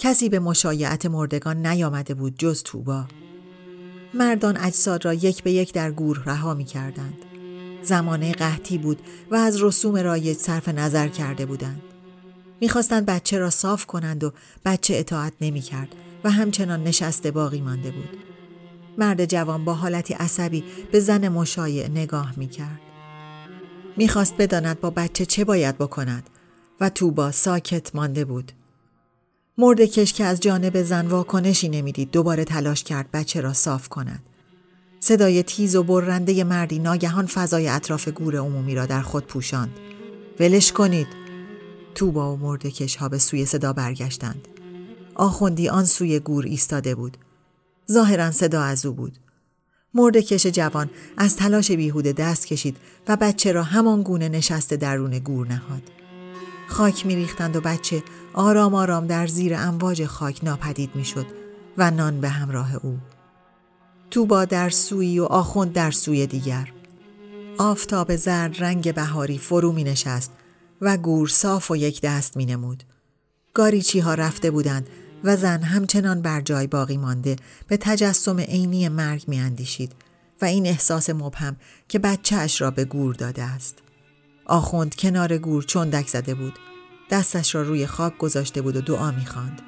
کسی 0.02 0.28
به 0.28 0.38
مشایعت 0.38 1.06
مردگان 1.06 1.66
نیامده 1.66 2.14
بود 2.14 2.38
جز 2.38 2.62
توبا. 2.62 3.04
مردان 4.14 4.56
اجساد 4.56 5.04
را 5.04 5.14
یک 5.14 5.42
به 5.42 5.52
یک 5.52 5.72
در 5.72 5.90
گور 5.90 6.22
رها 6.26 6.54
می 6.54 6.64
کردند. 6.64 7.18
زمانه 7.82 8.32
قحطی 8.32 8.78
بود 8.78 9.00
و 9.30 9.34
از 9.34 9.62
رسوم 9.62 9.96
رایج 9.96 10.36
صرف 10.36 10.68
نظر 10.68 11.08
کرده 11.08 11.46
بودند. 11.46 11.82
می‌خواستند 12.60 13.06
بچه 13.06 13.38
را 13.38 13.50
صاف 13.50 13.86
کنند 13.86 14.24
و 14.24 14.32
بچه 14.64 14.94
اطاعت 14.96 15.32
نمی 15.40 15.60
کرد 15.60 15.94
و 16.24 16.30
همچنان 16.30 16.82
نشسته 16.82 17.30
باقی 17.30 17.60
مانده 17.60 17.90
بود. 17.90 18.16
مرد 18.98 19.24
جوان 19.24 19.64
با 19.64 19.74
حالتی 19.74 20.14
عصبی 20.14 20.64
به 20.92 21.00
زن 21.00 21.28
مشایع 21.28 21.88
نگاه 21.88 22.32
می 22.36 22.48
کرد. 22.48 22.80
می‌خواست 23.96 24.34
بداند 24.38 24.80
با 24.80 24.90
بچه 24.90 25.26
چه 25.26 25.44
باید 25.44 25.78
بکند 25.78 26.30
و 26.80 26.88
توبا 26.88 27.30
ساکت 27.30 27.94
مانده 27.94 28.24
بود. 28.24 28.52
مرد 29.58 29.80
کش 29.80 30.12
که 30.12 30.24
از 30.24 30.40
جانب 30.40 30.82
زن 30.82 31.06
واکنشی 31.06 31.68
نمی‌دید 31.68 32.10
دوباره 32.10 32.44
تلاش 32.44 32.84
کرد 32.84 33.10
بچه 33.10 33.40
را 33.40 33.52
صاف 33.52 33.88
کند. 33.88 34.22
صدای 35.00 35.42
تیز 35.42 35.76
و 35.76 35.82
برنده 35.82 36.44
مردی 36.44 36.78
ناگهان 36.78 37.26
فضای 37.26 37.68
اطراف 37.68 38.08
گور 38.08 38.36
عمومی 38.36 38.74
را 38.74 38.86
در 38.86 39.02
خود 39.02 39.26
پوشاند. 39.26 39.78
ولش 40.40 40.72
کنید. 40.72 41.06
توبا 41.94 42.34
و 42.34 42.36
مرد 42.36 42.66
کش 42.66 42.96
ها 42.96 43.08
به 43.08 43.18
سوی 43.18 43.44
صدا 43.44 43.72
برگشتند. 43.72 44.48
آخوندی 45.14 45.68
آن 45.68 45.84
سوی 45.84 46.20
گور 46.20 46.44
ایستاده 46.44 46.94
بود. 46.94 47.16
ظاهرا 47.92 48.30
صدا 48.30 48.62
از 48.62 48.86
او 48.86 48.92
بود. 48.92 49.18
مرد 49.94 50.16
کش 50.16 50.46
جوان 50.46 50.90
از 51.16 51.36
تلاش 51.36 51.70
بیهوده 51.72 52.12
دست 52.12 52.46
کشید 52.46 52.76
و 53.08 53.16
بچه 53.16 53.52
را 53.52 53.62
همان 53.62 54.02
گونه 54.02 54.28
نشسته 54.28 54.76
درون 54.76 55.18
گور 55.18 55.46
نهاد. 55.46 55.82
خاک 56.68 57.06
میریختند 57.06 57.56
و 57.56 57.60
بچه 57.60 58.02
آرام 58.34 58.74
آرام 58.74 59.06
در 59.06 59.26
زیر 59.26 59.54
امواج 59.54 60.04
خاک 60.06 60.44
ناپدید 60.44 60.90
می‌شد 60.94 61.26
و 61.78 61.90
نان 61.90 62.20
به 62.20 62.28
همراه 62.28 62.74
او. 62.76 62.98
توبا 64.10 64.44
در 64.44 64.70
سوی 64.70 65.18
و 65.18 65.24
آخوند 65.24 65.72
در 65.72 65.90
سوی 65.90 66.26
دیگر. 66.26 66.72
آفتاب 67.58 68.16
زرد 68.16 68.62
رنگ 68.62 68.94
بهاری 68.94 69.38
فرو 69.38 69.72
می 69.72 69.84
نشست 69.84 70.32
و 70.80 70.96
گور 70.96 71.28
صاف 71.28 71.70
و 71.70 71.76
یک 71.76 72.00
دست 72.00 72.36
می 72.36 72.46
نمود. 72.46 72.82
گاریچی 73.54 74.00
ها 74.00 74.14
رفته 74.14 74.50
بودند 74.50 74.88
و 75.24 75.36
زن 75.36 75.62
همچنان 75.62 76.22
بر 76.22 76.40
جای 76.40 76.66
باقی 76.66 76.96
مانده 76.96 77.36
به 77.68 77.76
تجسم 77.76 78.40
عینی 78.40 78.88
مرگ 78.88 79.24
می 79.28 79.40
اندیشید 79.40 79.92
و 80.42 80.44
این 80.44 80.66
احساس 80.66 81.10
مبهم 81.10 81.56
که 81.88 81.98
بچهش 81.98 82.60
را 82.60 82.70
به 82.70 82.84
گور 82.84 83.14
داده 83.14 83.42
است. 83.42 83.78
آخوند 84.46 84.94
کنار 84.94 85.38
گور 85.38 85.62
چندک 85.62 86.08
زده 86.08 86.34
بود. 86.34 86.58
دستش 87.12 87.54
را 87.54 87.62
روی 87.62 87.86
خاک 87.86 88.18
گذاشته 88.18 88.62
بود 88.62 88.76
و 88.76 88.80
دعا 88.80 89.10
می 89.10 89.26
خاند. 89.26 89.62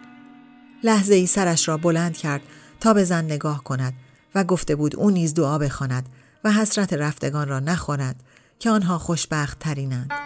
لحظه 0.84 1.14
ای 1.14 1.26
سرش 1.26 1.68
را 1.68 1.76
بلند 1.76 2.16
کرد 2.16 2.42
تا 2.80 2.94
به 2.94 3.04
زن 3.04 3.24
نگاه 3.24 3.64
کند 3.64 3.94
و 4.34 4.44
گفته 4.44 4.76
بود 4.76 4.96
او 4.96 5.10
نیز 5.10 5.34
دعا 5.34 5.58
بخواند 5.58 6.08
و 6.44 6.52
حسرت 6.52 6.92
رفتگان 6.92 7.48
را 7.48 7.60
نخورد 7.60 8.16
که 8.58 8.70
آنها 8.70 8.98
خوشبخت 8.98 9.58
ترینند. 9.58 10.23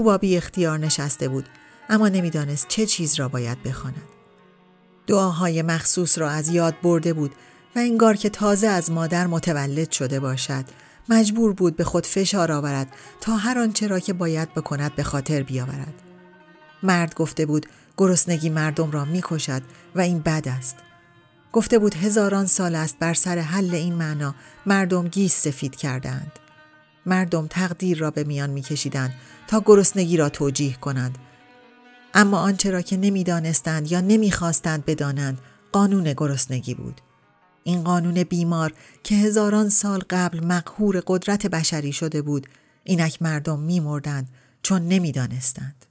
توبا 0.00 0.18
بی 0.18 0.36
اختیار 0.36 0.78
نشسته 0.78 1.28
بود 1.28 1.46
اما 1.88 2.08
نمی‌دانست 2.08 2.68
چه 2.68 2.86
چیز 2.86 3.14
را 3.14 3.28
باید 3.28 3.62
بخواند. 3.62 4.02
دعاهای 5.06 5.62
مخصوص 5.62 6.18
را 6.18 6.30
از 6.30 6.48
یاد 6.48 6.74
برده 6.82 7.12
بود 7.12 7.30
و 7.76 7.78
انگار 7.78 8.16
که 8.16 8.30
تازه 8.30 8.66
از 8.66 8.90
مادر 8.90 9.26
متولد 9.26 9.90
شده 9.90 10.20
باشد 10.20 10.64
مجبور 11.08 11.52
بود 11.52 11.76
به 11.76 11.84
خود 11.84 12.06
فشار 12.06 12.52
آورد 12.52 12.86
تا 13.20 13.36
هر 13.36 13.58
آنچه 13.58 13.86
را 13.86 13.98
که 13.98 14.12
باید 14.12 14.54
بکند 14.54 14.94
به 14.94 15.02
خاطر 15.02 15.42
بیاورد. 15.42 15.94
مرد 16.82 17.14
گفته 17.14 17.46
بود 17.46 17.66
گرسنگی 17.96 18.48
مردم 18.48 18.90
را 18.90 19.04
می‌کشد 19.04 19.62
و 19.94 20.00
این 20.00 20.18
بد 20.18 20.48
است. 20.48 20.76
گفته 21.52 21.78
بود 21.78 21.94
هزاران 21.94 22.46
سال 22.46 22.74
است 22.74 22.98
بر 22.98 23.14
سر 23.14 23.38
حل 23.38 23.74
این 23.74 23.94
معنا 23.94 24.34
مردم 24.66 25.08
گیس 25.08 25.42
سفید 25.42 25.76
کردند. 25.76 26.32
مردم 27.06 27.46
تقدیر 27.46 27.98
را 27.98 28.10
به 28.10 28.24
میان 28.24 28.50
میکشیدند 28.50 29.14
تا 29.48 29.62
گرسنگی 29.66 30.16
را 30.16 30.28
توجیه 30.28 30.76
کنند 30.76 31.18
اما 32.14 32.38
آنچه 32.38 32.70
را 32.70 32.82
که 32.82 32.96
نمی‌دانستند 32.96 33.92
یا 33.92 34.00
نمی‌خواستند 34.00 34.84
بدانند 34.84 35.38
قانون 35.72 36.12
گرسنگی 36.12 36.74
بود 36.74 37.00
این 37.64 37.84
قانون 37.84 38.22
بیمار 38.22 38.72
که 39.04 39.14
هزاران 39.14 39.68
سال 39.68 40.02
قبل 40.10 40.44
مقهور 40.44 41.02
قدرت 41.06 41.46
بشری 41.46 41.92
شده 41.92 42.22
بود 42.22 42.46
اینک 42.84 43.22
مردم 43.22 43.60
میمردند 43.60 44.28
چون 44.62 44.88
نمی‌دانستند 44.88 45.86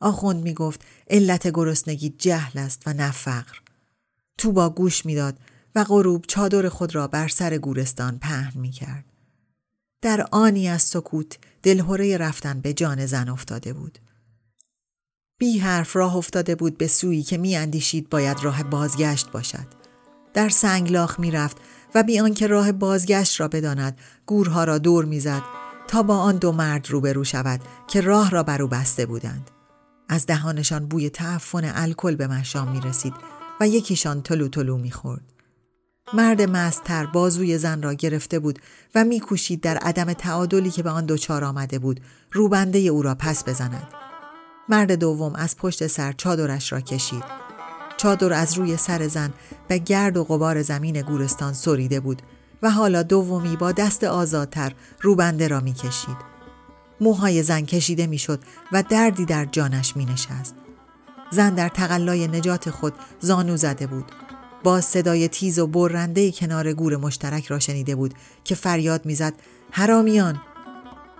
آخوند 0.00 0.42
می 0.42 0.54
گفت 0.54 0.84
علت 1.10 1.48
گرسنگی 1.48 2.08
جهل 2.08 2.58
است 2.58 2.82
و 2.86 2.92
نه 2.92 3.10
فقر. 3.10 3.58
توبا 4.38 4.70
گوش 4.70 5.06
می‌داد 5.06 5.38
و 5.74 5.84
غروب 5.84 6.24
چادر 6.28 6.68
خود 6.68 6.94
را 6.94 7.08
بر 7.08 7.28
سر 7.28 7.58
گورستان 7.58 8.18
پهن 8.18 8.60
می 8.60 8.70
کرد. 8.70 9.04
در 10.02 10.26
آنی 10.30 10.68
از 10.68 10.82
سکوت 10.82 11.38
دلهوره 11.62 12.16
رفتن 12.16 12.60
به 12.60 12.72
جان 12.72 13.06
زن 13.06 13.28
افتاده 13.28 13.72
بود. 13.72 13.98
بی 15.38 15.58
حرف 15.58 15.96
راه 15.96 16.16
افتاده 16.16 16.54
بود 16.54 16.78
به 16.78 16.86
سویی 16.86 17.22
که 17.22 17.38
می 17.38 17.56
اندیشید 17.56 18.10
باید 18.10 18.38
راه 18.42 18.62
بازگشت 18.62 19.30
باشد. 19.30 19.66
در 20.34 20.48
سنگلاخ 20.48 21.20
می 21.20 21.30
رفت 21.30 21.56
و 21.94 22.02
بی 22.02 22.20
آنکه 22.20 22.46
راه 22.46 22.72
بازگشت 22.72 23.40
را 23.40 23.48
بداند 23.48 23.98
گورها 24.26 24.64
را 24.64 24.78
دور 24.78 25.04
می‌زد 25.04 25.42
تا 25.88 26.02
با 26.02 26.18
آن 26.18 26.36
دو 26.36 26.52
مرد 26.52 26.90
روبرو 26.90 27.24
شود 27.24 27.60
که 27.88 28.00
راه 28.00 28.30
را 28.30 28.42
بر 28.42 28.62
او 28.62 28.68
بسته 28.68 29.06
بودند. 29.06 29.50
از 30.08 30.26
دهانشان 30.26 30.86
بوی 30.86 31.10
تعفن 31.10 31.72
الکل 31.74 32.16
به 32.16 32.26
مشام 32.26 32.68
می 32.72 32.80
رسید 32.80 33.14
و 33.60 33.68
یکیشان 33.68 34.22
تلو 34.22 34.48
تلو 34.48 34.76
می 34.76 34.90
خورد. 34.90 35.35
مرد 36.14 36.42
مستر 36.42 37.06
بازوی 37.06 37.58
زن 37.58 37.82
را 37.82 37.94
گرفته 37.94 38.38
بود 38.38 38.58
و 38.94 39.04
میکوشید 39.04 39.60
در 39.60 39.76
عدم 39.76 40.12
تعادلی 40.12 40.70
که 40.70 40.82
به 40.82 40.90
آن 40.90 41.06
دچار 41.06 41.44
آمده 41.44 41.78
بود 41.78 42.00
روبنده 42.32 42.78
او 42.78 43.02
را 43.02 43.14
پس 43.14 43.44
بزند. 43.48 43.88
مرد 44.68 44.92
دوم 44.92 45.34
از 45.34 45.56
پشت 45.56 45.86
سر 45.86 46.12
چادرش 46.12 46.72
را 46.72 46.80
کشید. 46.80 47.24
چادر 47.96 48.32
از 48.32 48.58
روی 48.58 48.76
سر 48.76 49.08
زن 49.08 49.32
به 49.68 49.78
گرد 49.78 50.16
و 50.16 50.24
غبار 50.24 50.62
زمین 50.62 51.02
گورستان 51.02 51.52
سریده 51.52 52.00
بود 52.00 52.22
و 52.62 52.70
حالا 52.70 53.02
دومی 53.02 53.56
با 53.56 53.72
دست 53.72 54.04
آزادتر 54.04 54.72
روبنده 55.00 55.48
را 55.48 55.60
می‌کشید. 55.60 56.16
موهای 57.00 57.42
زن 57.42 57.60
کشیده 57.60 58.06
می‌شد 58.06 58.40
و 58.72 58.82
دردی 58.82 59.24
در 59.24 59.44
جانش 59.44 59.96
می 59.96 60.04
نشست. 60.04 60.54
زن 61.30 61.54
در 61.54 61.68
تقلای 61.68 62.28
نجات 62.28 62.70
خود 62.70 62.94
زانو 63.20 63.56
زده 63.56 63.86
بود. 63.86 64.12
با 64.64 64.80
صدای 64.80 65.28
تیز 65.28 65.58
و 65.58 65.66
برنده 65.66 66.32
کنار 66.32 66.72
گور 66.72 66.96
مشترک 66.96 67.46
را 67.46 67.58
شنیده 67.58 67.96
بود 67.96 68.14
که 68.44 68.54
فریاد 68.54 69.06
می‌زد 69.06 69.34
حرامیان 69.70 70.40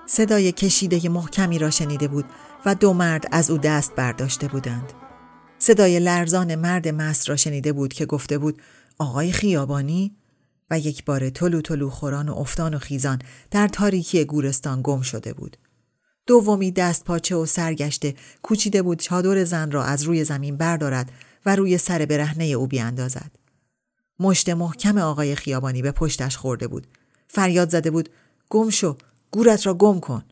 صدای 0.06 0.52
کشیده 0.52 1.08
محکمی 1.08 1.58
را 1.58 1.70
شنیده 1.70 2.08
بود 2.08 2.24
و 2.66 2.74
دو 2.74 2.92
مرد 2.92 3.24
از 3.32 3.50
او 3.50 3.58
دست 3.58 3.94
برداشته 3.94 4.48
بودند. 4.48 4.92
صدای 5.58 6.00
لرزان 6.00 6.54
مرد 6.54 6.88
مست 6.88 7.28
را 7.28 7.36
شنیده 7.36 7.72
بود 7.72 7.92
که 7.92 8.06
گفته 8.06 8.38
بود 8.38 8.62
آقای 8.98 9.32
خیابانی 9.32 10.16
و 10.70 10.78
یک 10.78 11.04
بار 11.04 11.30
تلو 11.30 11.60
تلو 11.60 11.90
خوران 11.90 12.28
و 12.28 12.34
افتان 12.34 12.74
و 12.74 12.78
خیزان 12.78 13.18
در 13.50 13.68
تاریکی 13.68 14.24
گورستان 14.24 14.80
گم 14.84 15.02
شده 15.02 15.32
بود. 15.32 15.56
دومی 16.26 16.70
دست 16.72 17.04
پاچه 17.04 17.36
و 17.36 17.46
سرگشته 17.46 18.14
کوچیده 18.42 18.82
بود 18.82 18.98
چادر 18.98 19.44
زن 19.44 19.70
را 19.70 19.84
از 19.84 20.02
روی 20.02 20.24
زمین 20.24 20.56
بردارد 20.56 21.12
و 21.46 21.56
روی 21.56 21.78
سر 21.78 22.06
برهنه 22.06 22.44
او 22.44 22.66
بیاندازد. 22.66 23.30
مشت 24.20 24.48
محکم 24.48 24.98
آقای 24.98 25.34
خیابانی 25.34 25.82
به 25.82 25.92
پشتش 25.92 26.36
خورده 26.36 26.68
بود. 26.68 26.86
فریاد 27.28 27.70
زده 27.70 27.90
بود 27.90 28.08
گم 28.50 28.70
شو 28.70 28.96
گورت 29.30 29.66
را 29.66 29.74
گم 29.74 30.00
کن 30.00 30.24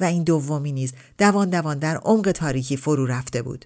و 0.00 0.04
این 0.04 0.22
دومی 0.22 0.72
نیز 0.72 0.92
دوان 1.18 1.50
دوان 1.50 1.78
در 1.78 1.96
عمق 1.96 2.32
تاریکی 2.32 2.76
فرو 2.76 3.06
رفته 3.06 3.42
بود. 3.42 3.64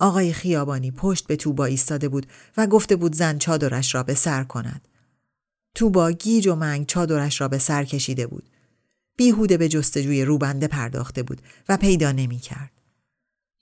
آقای 0.00 0.32
خیابانی 0.32 0.90
پشت 0.90 1.26
به 1.26 1.36
توبا 1.36 1.64
ایستاده 1.64 2.08
بود 2.08 2.26
و 2.56 2.66
گفته 2.66 2.96
بود 2.96 3.14
زن 3.14 3.38
چادرش 3.38 3.94
را 3.94 4.02
به 4.02 4.14
سر 4.14 4.44
کند. 4.44 4.88
توبا 5.74 6.10
گیج 6.12 6.46
و 6.46 6.54
منگ 6.54 6.86
چادرش 6.86 7.40
را 7.40 7.48
به 7.48 7.58
سر 7.58 7.84
کشیده 7.84 8.26
بود. 8.26 8.50
بیهوده 9.16 9.56
به 9.56 9.68
جستجوی 9.68 10.24
روبنده 10.24 10.66
پرداخته 10.66 11.22
بود 11.22 11.42
و 11.68 11.76
پیدا 11.76 12.12
نمی 12.12 12.38
کرد. 12.38 12.77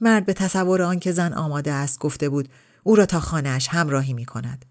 مرد 0.00 0.26
به 0.26 0.32
تصور 0.32 0.82
آنکه 0.82 1.12
زن 1.12 1.32
آماده 1.32 1.72
است 1.72 1.98
گفته 1.98 2.28
بود 2.28 2.48
او 2.82 2.96
را 2.96 3.06
تا 3.06 3.20
خانهاش 3.20 3.68
همراهی 3.68 4.12
می 4.12 4.24
کند. 4.24 4.64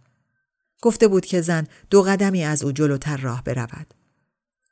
گفته 0.81 1.07
بود 1.07 1.25
که 1.25 1.41
زن 1.41 1.67
دو 1.89 2.01
قدمی 2.01 2.43
از 2.43 2.63
او 2.63 2.71
جلوتر 2.71 3.17
راه 3.17 3.43
برود. 3.43 3.93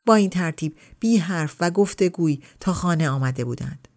با 0.05 0.15
این 0.15 0.29
ترتیب 0.29 0.77
بی 0.99 1.17
حرف 1.17 1.55
و 1.59 1.71
گوی 2.13 2.39
تا 2.59 2.73
خانه 2.73 3.09
آمده 3.09 3.45
بودند. 3.45 3.87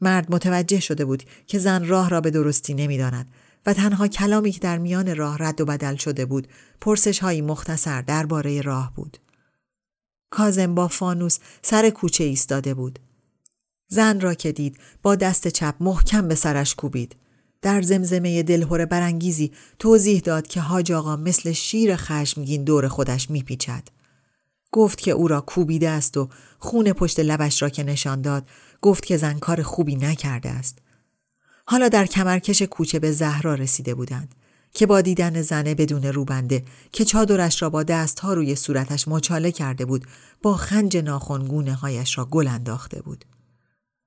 مرد 0.00 0.34
متوجه 0.34 0.80
شده 0.80 1.04
بود 1.04 1.22
که 1.46 1.58
زن 1.58 1.84
راه 1.84 2.10
را 2.10 2.20
به 2.20 2.30
درستی 2.30 2.74
نمی‌داند 2.74 3.32
و 3.66 3.72
تنها 3.72 4.08
کلامی 4.08 4.52
که 4.52 4.60
در 4.60 4.78
میان 4.78 5.16
راه 5.16 5.38
رد 5.40 5.60
و 5.60 5.64
بدل 5.64 5.96
شده 5.96 6.26
بود 6.26 6.48
پرسش 6.80 7.18
هایی 7.18 7.40
مختصر 7.40 8.02
درباره 8.02 8.60
راه 8.60 8.94
بود. 8.94 9.18
کازم 10.30 10.74
با 10.74 10.88
فانوس 10.88 11.38
سر 11.62 11.90
کوچه 11.90 12.24
ایستاده 12.24 12.74
بود. 12.74 12.98
زن 13.88 14.20
را 14.20 14.34
که 14.34 14.52
دید 14.52 14.78
با 15.02 15.14
دست 15.14 15.48
چپ 15.48 15.74
محکم 15.80 16.28
به 16.28 16.34
سرش 16.34 16.74
کوبید. 16.74 17.16
در 17.62 17.82
زمزمه 17.82 18.42
دلهوره 18.42 18.86
برانگیزی 18.86 19.52
توضیح 19.78 20.20
داد 20.20 20.46
که 20.46 20.60
حاج 20.60 20.92
آقا 20.92 21.16
مثل 21.16 21.52
شیر 21.52 21.96
خشمگین 21.96 22.64
دور 22.64 22.88
خودش 22.88 23.30
میپیچد. 23.30 23.88
گفت 24.72 24.98
که 24.98 25.10
او 25.10 25.28
را 25.28 25.40
کوبیده 25.40 25.90
است 25.90 26.16
و 26.16 26.28
خون 26.58 26.92
پشت 26.92 27.20
لبش 27.20 27.62
را 27.62 27.68
که 27.68 27.82
نشان 27.82 28.20
داد 28.20 28.46
گفت 28.80 29.04
که 29.04 29.16
زن 29.16 29.38
کار 29.38 29.62
خوبی 29.62 29.96
نکرده 29.96 30.48
است. 30.48 30.78
حالا 31.66 31.88
در 31.88 32.06
کمرکش 32.06 32.62
کوچه 32.62 32.98
به 32.98 33.12
زهرا 33.12 33.54
رسیده 33.54 33.94
بودند 33.94 34.34
که 34.74 34.86
با 34.86 35.00
دیدن 35.00 35.42
زنه 35.42 35.74
بدون 35.74 36.02
روبنده 36.02 36.64
که 36.92 37.04
چادرش 37.04 37.62
را 37.62 37.70
با 37.70 37.82
دستها 37.82 38.34
روی 38.34 38.56
صورتش 38.56 39.08
مچاله 39.08 39.52
کرده 39.52 39.84
بود 39.84 40.06
با 40.42 40.54
خنج 40.54 40.96
ناخونگونه 40.96 41.74
هایش 41.74 42.18
را 42.18 42.24
گل 42.24 42.46
انداخته 42.46 43.02
بود. 43.02 43.24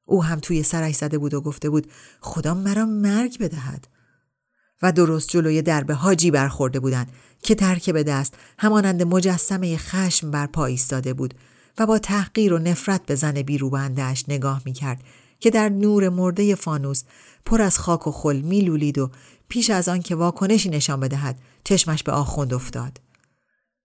او 0.10 0.24
هم 0.24 0.40
توی 0.40 0.64
سرش 0.64 0.96
زده 0.96 1.18
بود 1.18 1.34
و 1.34 1.42
گفته 1.42 1.70
بود 1.70 1.88
خدا 2.22 2.54
مرا 2.54 2.86
مرگ 2.86 3.40
بدهد. 3.40 3.88
و 4.82 4.92
درست 4.92 5.30
جلوی 5.30 5.62
درب 5.62 5.92
حاجی 5.92 6.32
برخورده 6.32 6.80
بودند 6.80 7.12
که 7.42 7.56
ترک 7.56 7.90
به 7.90 8.04
دست 8.04 8.34
همانند 8.58 9.04
مجسمه 9.04 9.78
خشم 9.78 10.32
بر 10.32 10.48
پا 10.48 10.66
ایستاده 10.66 11.14
بود 11.14 11.34
و 11.78 11.86
با 11.86 11.98
تحقیر 11.98 12.54
و 12.54 12.58
نفرت 12.58 13.06
به 13.06 13.16
زن 13.16 13.42
بیروبندهش 13.42 14.26
نگاه 14.28 14.62
می 14.66 14.74
کرد 14.74 15.04
که 15.40 15.50
در 15.50 15.70
نور 15.70 16.10
مرده 16.10 16.56
فانوس 16.56 17.04
پر 17.46 17.62
از 17.62 17.80
خاک 17.80 18.08
و 18.08 18.12
خل 18.12 18.42
میلولید 18.42 18.98
و 18.98 19.12
پیش 19.50 19.70
از 19.70 19.90
آن 19.90 20.00
که 20.00 20.16
واکنشی 20.16 20.70
نشان 20.70 21.00
بدهد 21.00 21.40
چشمش 21.64 22.04
به 22.04 22.12
آخوند 22.12 22.54
افتاد. 22.54 23.02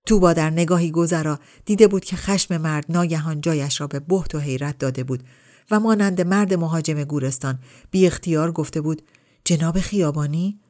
توبا 0.06 0.32
در 0.32 0.50
نگاهی 0.50 0.90
گذرا 0.90 1.38
دیده 1.64 1.88
بود 1.88 2.04
که 2.04 2.16
خشم 2.16 2.56
مرد 2.56 2.84
ناگهان 2.88 3.40
جایش 3.40 3.80
را 3.80 3.86
به 3.86 4.00
بحت 4.00 4.34
و 4.34 4.38
حیرت 4.38 4.78
داده 4.78 5.04
بود 5.04 5.24
و 5.70 5.80
مانند 5.80 6.20
مرد 6.20 6.54
مهاجم 6.54 7.04
گورستان 7.04 7.58
بی 7.90 8.06
اختیار 8.06 8.52
گفته 8.52 8.80
بود 8.80 9.02
جناب 9.44 9.80
خیابانی 9.80 10.60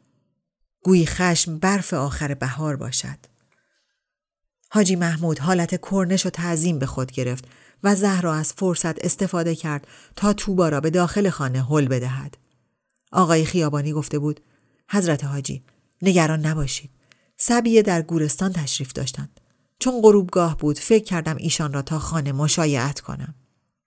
گویی 0.85 1.07
خشم 1.07 1.59
برف 1.59 1.95
آخر 1.95 2.35
بهار 2.35 2.77
باشد. 2.77 3.19
حاجی 4.71 4.97
محمود 4.97 5.39
حالت 5.39 5.81
کرنش 5.91 6.27
و 6.27 6.31
تعظیم 6.31 6.79
به 6.79 6.87
خود 6.87 7.13
گرفت 7.13 7.45
و 7.83 7.95
زهرا 7.95 8.35
از 8.35 8.53
فرصت 8.53 9.05
استفاده 9.05 9.55
کرد 9.55 9.87
تا 10.17 10.33
توبا 10.33 10.69
را 10.69 10.81
به 10.81 10.91
داخل 10.91 11.31
خانه 11.31 11.65
حل 11.65 11.89
بدهد. 11.89 12.37
آقای 13.13 13.45
خیابانی 13.45 13.93
گفته 13.93 14.19
بود 14.19 14.41
حضرت 14.91 15.25
حاجی 15.25 15.63
نگران 16.03 16.47
نباشید. 16.47 16.91
سبیه 17.37 17.83
در 17.83 18.03
گورستان 18.03 18.53
تشریف 18.53 18.93
داشتند. 18.93 19.41
چون 19.79 20.01
غروبگاه 20.03 20.59
بود 20.59 20.79
فکر 20.79 21.05
کردم 21.05 21.37
ایشان 21.37 21.73
را 21.73 21.83
تا 21.83 21.99
خانه 21.99 22.33
مشایعت 22.33 23.01
کنم. 23.01 23.35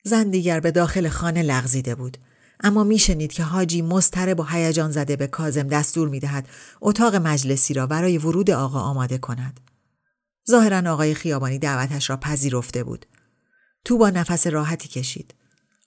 زن 0.08 0.30
دیگر 0.30 0.60
به 0.60 0.72
داخل 0.72 1.10
خانه 1.10 1.42
لغزیده 1.42 1.96
بود. 1.96 2.18
اما 2.60 2.84
میشنید 2.84 3.32
که 3.32 3.44
حاجی 3.44 3.82
مضطرب 3.82 4.40
و 4.40 4.44
هیجان 4.44 4.92
زده 4.92 5.16
به 5.16 5.28
کازم 5.28 5.68
دستور 5.68 6.10
می‌دهد 6.10 6.48
اتاق 6.82 7.16
مجلسی 7.16 7.74
را 7.74 7.88
برای 7.88 8.18
ورود 8.18 8.52
آقا 8.52 8.80
آماده 8.80 9.18
کند. 9.18 9.60
ظاهرا 10.50 10.94
آقای 10.94 11.14
خیابانی 11.14 11.60
دعوتش 11.60 12.10
را 12.10 12.18
پذیرفته 12.18 12.84
بود. 12.84 13.06
تو 13.86 13.98
با 13.98 14.10
نفس 14.10 14.48
راحتی 14.48 14.88
کشید. 14.88 15.34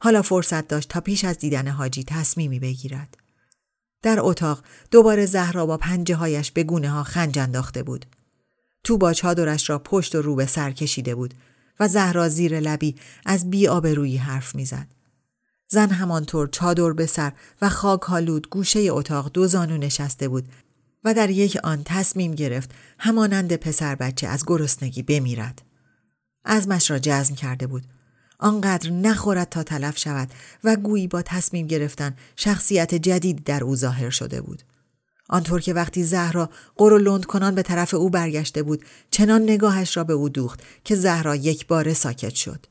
حالا 0.00 0.22
فرصت 0.22 0.68
داشت 0.68 0.88
تا 0.88 1.00
پیش 1.00 1.24
از 1.24 1.38
دیدن 1.38 1.68
حاجی 1.68 2.04
تصمیمی 2.04 2.60
بگیرد. 2.60 3.16
در 4.02 4.18
اتاق 4.20 4.62
دوباره 4.90 5.26
زهرا 5.26 5.66
با 5.66 5.76
پنجه 5.76 6.14
هایش 6.14 6.50
به 6.50 6.62
گونه 6.62 6.90
ها 6.90 7.02
خنج 7.02 7.38
انداخته 7.38 7.82
بود. 7.82 8.06
تو 8.84 8.98
با 8.98 9.12
چادرش 9.12 9.70
را 9.70 9.78
پشت 9.78 10.14
و 10.14 10.22
رو 10.22 10.34
به 10.34 10.46
سر 10.46 10.70
کشیده 10.70 11.14
بود 11.14 11.34
و 11.80 11.88
زهرا 11.88 12.28
زیر 12.28 12.60
لبی 12.60 12.96
از 13.26 13.50
بی 13.50 13.66
روی 13.66 14.16
حرف 14.16 14.54
می‌زد. 14.54 14.86
زن 15.68 15.90
همانطور 15.90 16.48
چادر 16.48 16.92
به 16.92 17.06
سر 17.06 17.32
و 17.62 17.68
خاک 17.68 18.00
هالود 18.00 18.48
گوشه 18.48 18.80
اتاق 18.90 19.30
دو 19.32 19.46
زانو 19.46 19.76
نشسته 19.76 20.28
بود 20.28 20.48
و 21.04 21.14
در 21.14 21.30
یک 21.30 21.58
آن 21.64 21.82
تصمیم 21.84 22.34
گرفت 22.34 22.70
همانند 22.98 23.56
پسر 23.56 23.94
بچه 23.94 24.26
از 24.26 24.44
گرسنگی 24.46 25.02
بمیرد. 25.02 25.62
ازمش 26.44 26.90
را 26.90 26.98
جزم 26.98 27.34
کرده 27.34 27.66
بود. 27.66 27.84
آنقدر 28.38 28.90
نخورد 28.90 29.48
تا 29.48 29.62
تلف 29.62 29.98
شود 29.98 30.28
و 30.64 30.76
گویی 30.76 31.08
با 31.08 31.22
تصمیم 31.22 31.66
گرفتن 31.66 32.16
شخصیت 32.36 32.94
جدید 32.94 33.44
در 33.44 33.64
او 33.64 33.76
ظاهر 33.76 34.10
شده 34.10 34.40
بود. 34.40 34.62
آنطور 35.30 35.60
که 35.60 35.74
وقتی 35.74 36.04
زهرا 36.04 36.50
قر 36.76 36.92
و 36.92 36.98
لند 36.98 37.24
کنان 37.24 37.54
به 37.54 37.62
طرف 37.62 37.94
او 37.94 38.10
برگشته 38.10 38.62
بود 38.62 38.84
چنان 39.10 39.42
نگاهش 39.42 39.96
را 39.96 40.04
به 40.04 40.12
او 40.12 40.28
دوخت 40.28 40.60
که 40.84 40.94
زهرا 40.94 41.36
یک 41.36 41.66
بار 41.66 41.94
ساکت 41.94 42.34
شد. 42.34 42.66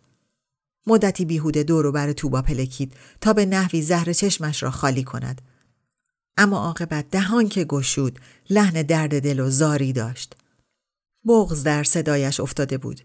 مدتی 0.87 1.25
بیهوده 1.25 1.63
دور 1.63 1.85
و 1.85 1.91
بر 1.91 2.13
توبا 2.13 2.41
پلکید 2.41 2.93
تا 3.21 3.33
به 3.33 3.45
نحوی 3.45 3.81
زهر 3.81 4.13
چشمش 4.13 4.63
را 4.63 4.71
خالی 4.71 5.03
کند. 5.03 5.41
اما 6.37 6.57
عاقبت 6.57 7.09
دهان 7.09 7.47
که 7.49 7.63
گشود 7.63 8.19
لحن 8.49 8.81
درد 8.81 9.19
دل 9.19 9.39
و 9.39 9.49
زاری 9.49 9.93
داشت. 9.93 10.35
بغز 11.27 11.63
در 11.63 11.83
صدایش 11.83 12.39
افتاده 12.39 12.77
بود. 12.77 13.01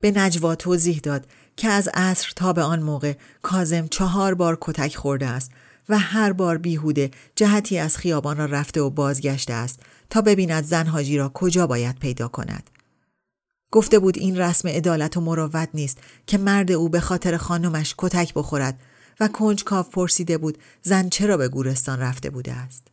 به 0.00 0.10
نجوا 0.10 0.54
توضیح 0.54 0.98
داد 0.98 1.26
که 1.56 1.68
از 1.68 1.88
عصر 1.94 2.32
تا 2.36 2.52
به 2.52 2.62
آن 2.62 2.82
موقع 2.82 3.14
کازم 3.42 3.86
چهار 3.86 4.34
بار 4.34 4.58
کتک 4.60 4.96
خورده 4.96 5.26
است 5.26 5.50
و 5.88 5.98
هر 5.98 6.32
بار 6.32 6.58
بیهوده 6.58 7.10
جهتی 7.36 7.78
از 7.78 7.96
خیابان 7.96 8.36
را 8.36 8.44
رفته 8.44 8.80
و 8.80 8.90
بازگشته 8.90 9.52
است 9.52 9.80
تا 10.10 10.20
ببیند 10.20 10.64
زن 10.64 10.86
حاجی 10.86 11.16
را 11.16 11.30
کجا 11.34 11.66
باید 11.66 11.98
پیدا 11.98 12.28
کند. 12.28 12.70
گفته 13.72 13.98
بود 13.98 14.18
این 14.18 14.38
رسم 14.38 14.68
عدالت 14.68 15.16
و 15.16 15.20
مروت 15.20 15.68
نیست 15.74 15.98
که 16.26 16.38
مرد 16.38 16.72
او 16.72 16.88
به 16.88 17.00
خاطر 17.00 17.36
خانمش 17.36 17.94
کتک 17.98 18.34
بخورد 18.34 18.80
و 19.20 19.28
کنجکاو 19.28 19.86
پرسیده 19.86 20.38
بود 20.38 20.58
زن 20.82 21.08
چرا 21.08 21.36
به 21.36 21.48
گورستان 21.48 22.00
رفته 22.00 22.30
بوده 22.30 22.52
است. 22.52 22.88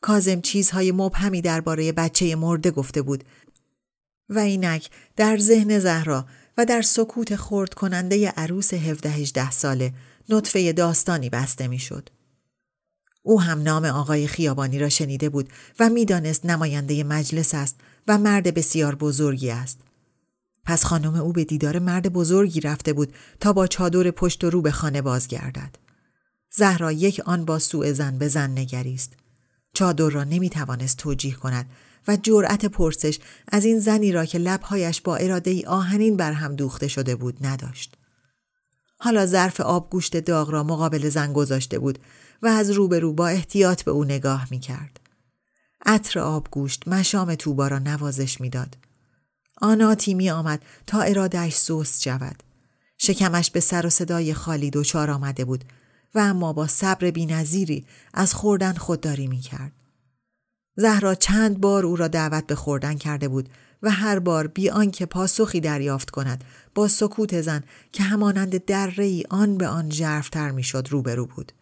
کازم 0.00 0.40
چیزهای 0.40 0.92
مبهمی 0.92 1.40
درباره 1.40 1.92
بچه 1.92 2.36
مرده 2.36 2.70
گفته 2.70 3.02
بود 3.02 3.24
و 4.28 4.38
اینک 4.38 4.90
در 5.16 5.38
ذهن 5.38 5.78
زهرا 5.78 6.26
و 6.58 6.64
در 6.64 6.82
سکوت 6.82 7.36
خورد 7.36 7.74
کننده 7.74 8.28
عروس 8.28 8.74
17 8.74 9.50
ساله 9.50 9.92
نطفه 10.28 10.72
داستانی 10.72 11.30
بسته 11.30 11.68
می‌شد. 11.68 12.08
او 13.22 13.40
هم 13.40 13.62
نام 13.62 13.84
آقای 13.84 14.26
خیابانی 14.26 14.78
را 14.78 14.88
شنیده 14.88 15.28
بود 15.28 15.48
و 15.80 15.88
می‌دانست 15.88 16.46
نماینده 16.46 17.04
مجلس 17.04 17.54
است 17.54 17.76
و 18.08 18.18
مرد 18.18 18.54
بسیار 18.54 18.94
بزرگی 18.94 19.50
است. 19.50 19.78
پس 20.64 20.84
خانم 20.84 21.14
او 21.14 21.32
به 21.32 21.44
دیدار 21.44 21.78
مرد 21.78 22.12
بزرگی 22.12 22.60
رفته 22.60 22.92
بود 22.92 23.12
تا 23.40 23.52
با 23.52 23.66
چادر 23.66 24.10
پشت 24.10 24.44
و 24.44 24.50
رو 24.50 24.62
به 24.62 24.70
خانه 24.70 25.02
بازگردد. 25.02 25.76
زهرا 26.52 26.92
یک 26.92 27.20
آن 27.20 27.44
با 27.44 27.58
سوء 27.58 27.92
زن 27.92 28.18
به 28.18 28.28
زن 28.28 28.50
نگریست. 28.58 29.12
چادر 29.74 30.08
را 30.08 30.24
نمی 30.24 30.50
توانست 30.50 30.96
توجیه 30.96 31.34
کند 31.34 31.70
و 32.08 32.16
جرأت 32.16 32.66
پرسش 32.66 33.18
از 33.48 33.64
این 33.64 33.78
زنی 33.78 34.12
را 34.12 34.24
که 34.24 34.38
لبهایش 34.38 35.00
با 35.00 35.16
اراده 35.16 35.50
ای 35.50 35.64
آهنین 35.64 36.16
بر 36.16 36.32
هم 36.32 36.56
دوخته 36.56 36.88
شده 36.88 37.16
بود 37.16 37.46
نداشت. 37.46 37.95
حالا 38.98 39.26
ظرف 39.26 39.60
آبگوشت 39.60 40.16
داغ 40.16 40.50
را 40.50 40.62
مقابل 40.62 41.08
زن 41.08 41.32
گذاشته 41.32 41.78
بود 41.78 41.98
و 42.42 42.46
از 42.46 42.70
روبرو 42.70 43.12
با 43.12 43.28
احتیاط 43.28 43.82
به 43.82 43.90
او 43.90 44.04
نگاه 44.04 44.46
می 44.50 44.58
کرد. 44.58 45.00
عطر 45.86 46.20
آبگوشت 46.20 46.88
مشام 46.88 47.34
توبا 47.34 47.68
را 47.68 47.78
نوازش 47.78 48.40
می‌داد. 48.40 48.76
آناتی 49.60 50.14
می 50.14 50.30
آمد 50.30 50.62
تا 50.86 51.00
ارادهش 51.00 51.56
سوست 51.56 52.02
شود. 52.02 52.42
شکمش 52.98 53.50
به 53.50 53.60
سر 53.60 53.86
و 53.86 53.90
صدای 53.90 54.34
خالی 54.34 54.70
دچار 54.70 55.10
آمده 55.10 55.44
بود 55.44 55.64
و 56.14 56.18
اما 56.18 56.52
با 56.52 56.66
صبر 56.66 57.10
بینظیری 57.10 57.86
از 58.14 58.34
خوردن 58.34 58.72
خودداری 58.72 59.26
می 59.26 59.40
کرد. 59.40 59.72
زهرا 60.76 61.14
چند 61.14 61.60
بار 61.60 61.86
او 61.86 61.96
را 61.96 62.08
دعوت 62.08 62.46
به 62.46 62.54
خوردن 62.54 62.94
کرده 62.94 63.28
بود 63.28 63.48
و 63.82 63.90
هر 63.90 64.18
بار 64.18 64.46
بی 64.46 64.70
آنکه 64.70 65.06
پاسخی 65.06 65.60
دریافت 65.60 66.10
کند 66.10 66.44
با 66.74 66.88
سکوت 66.88 67.40
زن 67.40 67.64
که 67.92 68.02
همانند 68.02 68.64
دره 68.64 69.22
آن 69.30 69.58
به 69.58 69.68
آن 69.68 69.90
ژرفتر 69.90 70.50
می‌شد 70.50 70.88
روبرو 70.90 71.26
بود 71.26 71.52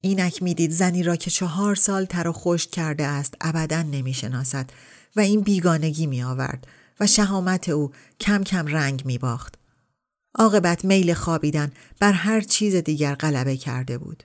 اینک 0.00 0.42
می‌دید 0.42 0.70
زنی 0.70 1.02
را 1.02 1.16
که 1.16 1.30
چهار 1.30 1.74
سال 1.74 2.04
تر 2.04 2.28
و 2.28 2.32
خشک 2.32 2.70
کرده 2.70 3.04
است 3.04 3.34
ابدا 3.40 3.82
نمی‌شناسد 3.82 4.70
و 5.16 5.20
این 5.20 5.40
بیگانگی 5.40 6.06
می 6.06 6.22
آورد 6.22 6.66
و 7.00 7.06
شهامت 7.06 7.68
او 7.68 7.90
کم 8.20 8.44
کم 8.44 8.66
رنگ 8.66 9.02
می 9.06 9.18
باخت. 9.18 9.54
عاقبت 10.34 10.84
میل 10.84 11.14
خوابیدن 11.14 11.72
بر 12.00 12.12
هر 12.12 12.40
چیز 12.40 12.74
دیگر 12.74 13.14
غلبه 13.14 13.56
کرده 13.56 13.98
بود. 13.98 14.24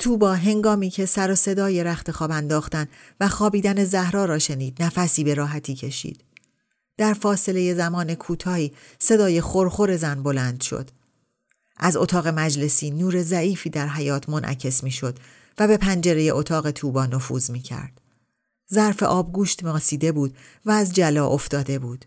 تو 0.00 0.16
با 0.16 0.34
هنگامی 0.34 0.90
که 0.90 1.06
سر 1.06 1.30
و 1.30 1.34
صدای 1.34 1.84
رخت 1.84 2.10
خواب 2.10 2.30
انداختن 2.30 2.88
و 3.20 3.28
خوابیدن 3.28 3.84
زهرا 3.84 4.24
را 4.24 4.38
شنید 4.38 4.82
نفسی 4.82 5.24
به 5.24 5.34
راحتی 5.34 5.74
کشید. 5.74 6.24
در 6.96 7.14
فاصله 7.14 7.74
زمان 7.74 8.14
کوتاهی 8.14 8.72
صدای 8.98 9.40
خورخور 9.40 9.96
زن 9.96 10.22
بلند 10.22 10.60
شد. 10.60 10.90
از 11.76 11.96
اتاق 11.96 12.28
مجلسی 12.28 12.90
نور 12.90 13.22
ضعیفی 13.22 13.70
در 13.70 13.88
حیات 13.88 14.28
منعکس 14.28 14.84
می 14.84 14.90
شد 14.90 15.18
و 15.58 15.68
به 15.68 15.76
پنجره 15.76 16.22
اتاق 16.32 16.70
توبا 16.70 17.06
نفوذ 17.06 17.50
می 17.50 17.60
کرد. 17.60 18.00
ظرف 18.74 19.02
آبگوشت 19.02 19.64
ماسیده 19.64 20.12
بود 20.12 20.36
و 20.64 20.70
از 20.70 20.92
جلا 20.92 21.26
افتاده 21.26 21.78
بود. 21.78 22.04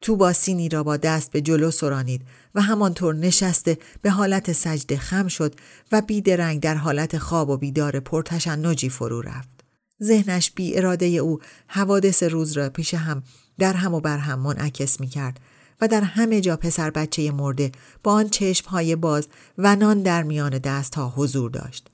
توبا 0.00 0.32
سینی 0.32 0.68
را 0.68 0.82
با 0.82 0.96
دست 0.96 1.30
به 1.30 1.40
جلو 1.40 1.70
سرانید 1.70 2.22
و 2.54 2.60
همانطور 2.60 3.14
نشسته 3.14 3.78
به 4.02 4.10
حالت 4.10 4.52
سجده 4.52 4.96
خم 4.96 5.28
شد 5.28 5.54
و 5.92 6.02
بیدرنگ 6.02 6.60
در 6.60 6.74
حالت 6.74 7.18
خواب 7.18 7.50
و 7.50 7.56
بیدار 7.56 8.00
پرتشنجی 8.00 8.88
فرو 8.88 9.20
رفت. 9.20 9.64
ذهنش 10.02 10.50
بی 10.50 10.76
اراده 10.76 11.06
او 11.06 11.38
حوادث 11.66 12.22
روز 12.22 12.52
را 12.52 12.68
پیش 12.68 12.94
هم 12.94 13.22
در 13.58 13.72
هم 13.72 13.94
و 13.94 14.00
بر 14.00 14.18
هم 14.18 14.40
منعکس 14.40 15.00
می 15.00 15.06
کرد 15.06 15.40
و 15.80 15.88
در 15.88 16.00
همه 16.00 16.40
جا 16.40 16.56
پسر 16.56 16.90
بچه 16.90 17.30
مرده 17.30 17.72
با 18.02 18.12
آن 18.12 18.30
های 18.66 18.96
باز 18.96 19.28
و 19.58 19.76
نان 19.76 20.02
در 20.02 20.22
میان 20.22 20.58
دست 20.58 20.94
ها 20.94 21.12
حضور 21.16 21.50
داشت. 21.50 21.88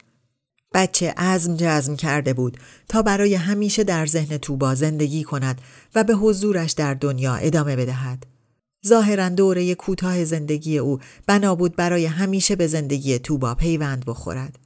بچه 0.74 1.14
عزم 1.16 1.56
جزم 1.56 1.96
کرده 1.96 2.32
بود 2.32 2.56
تا 2.88 3.02
برای 3.02 3.34
همیشه 3.34 3.84
در 3.84 4.06
ذهن 4.06 4.36
توبا 4.36 4.74
زندگی 4.74 5.24
کند 5.24 5.60
و 5.94 6.04
به 6.04 6.14
حضورش 6.14 6.72
در 6.72 6.94
دنیا 6.94 7.34
ادامه 7.34 7.76
بدهد. 7.76 8.26
ظاهرا 8.86 9.28
دوره 9.28 9.74
کوتاه 9.74 10.24
زندگی 10.24 10.78
او 10.78 10.98
بنا 11.26 11.54
بود 11.54 11.76
برای 11.76 12.06
همیشه 12.06 12.56
به 12.56 12.66
زندگی 12.66 13.18
توبا 13.18 13.54
پیوند 13.54 14.04
بخورد. 14.04 14.58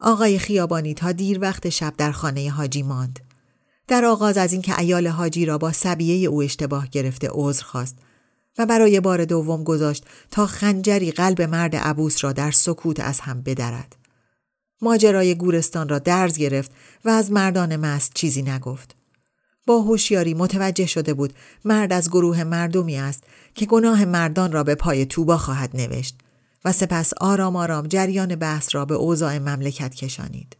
آقای 0.00 0.38
خیابانی 0.38 0.94
تا 0.94 1.12
دیر 1.12 1.40
وقت 1.40 1.68
شب 1.68 1.94
در 1.96 2.12
خانه 2.12 2.50
حاجی 2.50 2.82
ماند. 2.82 3.20
در 3.88 4.04
آغاز 4.04 4.38
از 4.38 4.52
اینکه 4.52 4.78
ایال 4.78 5.06
حاجی 5.06 5.46
را 5.46 5.58
با 5.58 5.72
سبیه 5.72 6.28
او 6.28 6.42
اشتباه 6.42 6.88
گرفته 6.88 7.28
عذر 7.30 7.64
خواست 7.64 7.96
و 8.58 8.66
برای 8.66 9.00
بار 9.00 9.24
دوم 9.24 9.64
گذاشت 9.64 10.04
تا 10.30 10.46
خنجری 10.46 11.10
قلب 11.10 11.42
مرد 11.42 11.76
عبوس 11.76 12.24
را 12.24 12.32
در 12.32 12.50
سکوت 12.50 13.00
از 13.00 13.20
هم 13.20 13.42
بدرد. 13.42 13.96
ماجرای 14.82 15.34
گورستان 15.34 15.88
را 15.88 15.98
درز 15.98 16.38
گرفت 16.38 16.72
و 17.04 17.08
از 17.08 17.32
مردان 17.32 17.76
مست 17.76 18.12
چیزی 18.14 18.42
نگفت. 18.42 18.99
با 19.66 19.80
هوشیاری 19.82 20.34
متوجه 20.34 20.86
شده 20.86 21.14
بود 21.14 21.32
مرد 21.64 21.92
از 21.92 22.10
گروه 22.10 22.44
مردمی 22.44 22.96
است 22.96 23.24
که 23.54 23.66
گناه 23.66 24.04
مردان 24.04 24.52
را 24.52 24.64
به 24.64 24.74
پای 24.74 25.06
توبا 25.06 25.36
خواهد 25.36 25.76
نوشت 25.76 26.18
و 26.64 26.72
سپس 26.72 27.12
آرام 27.20 27.56
آرام 27.56 27.86
جریان 27.86 28.36
بحث 28.36 28.74
را 28.74 28.84
به 28.84 28.94
اوضاع 28.94 29.38
مملکت 29.38 29.94
کشانید. 29.94 30.56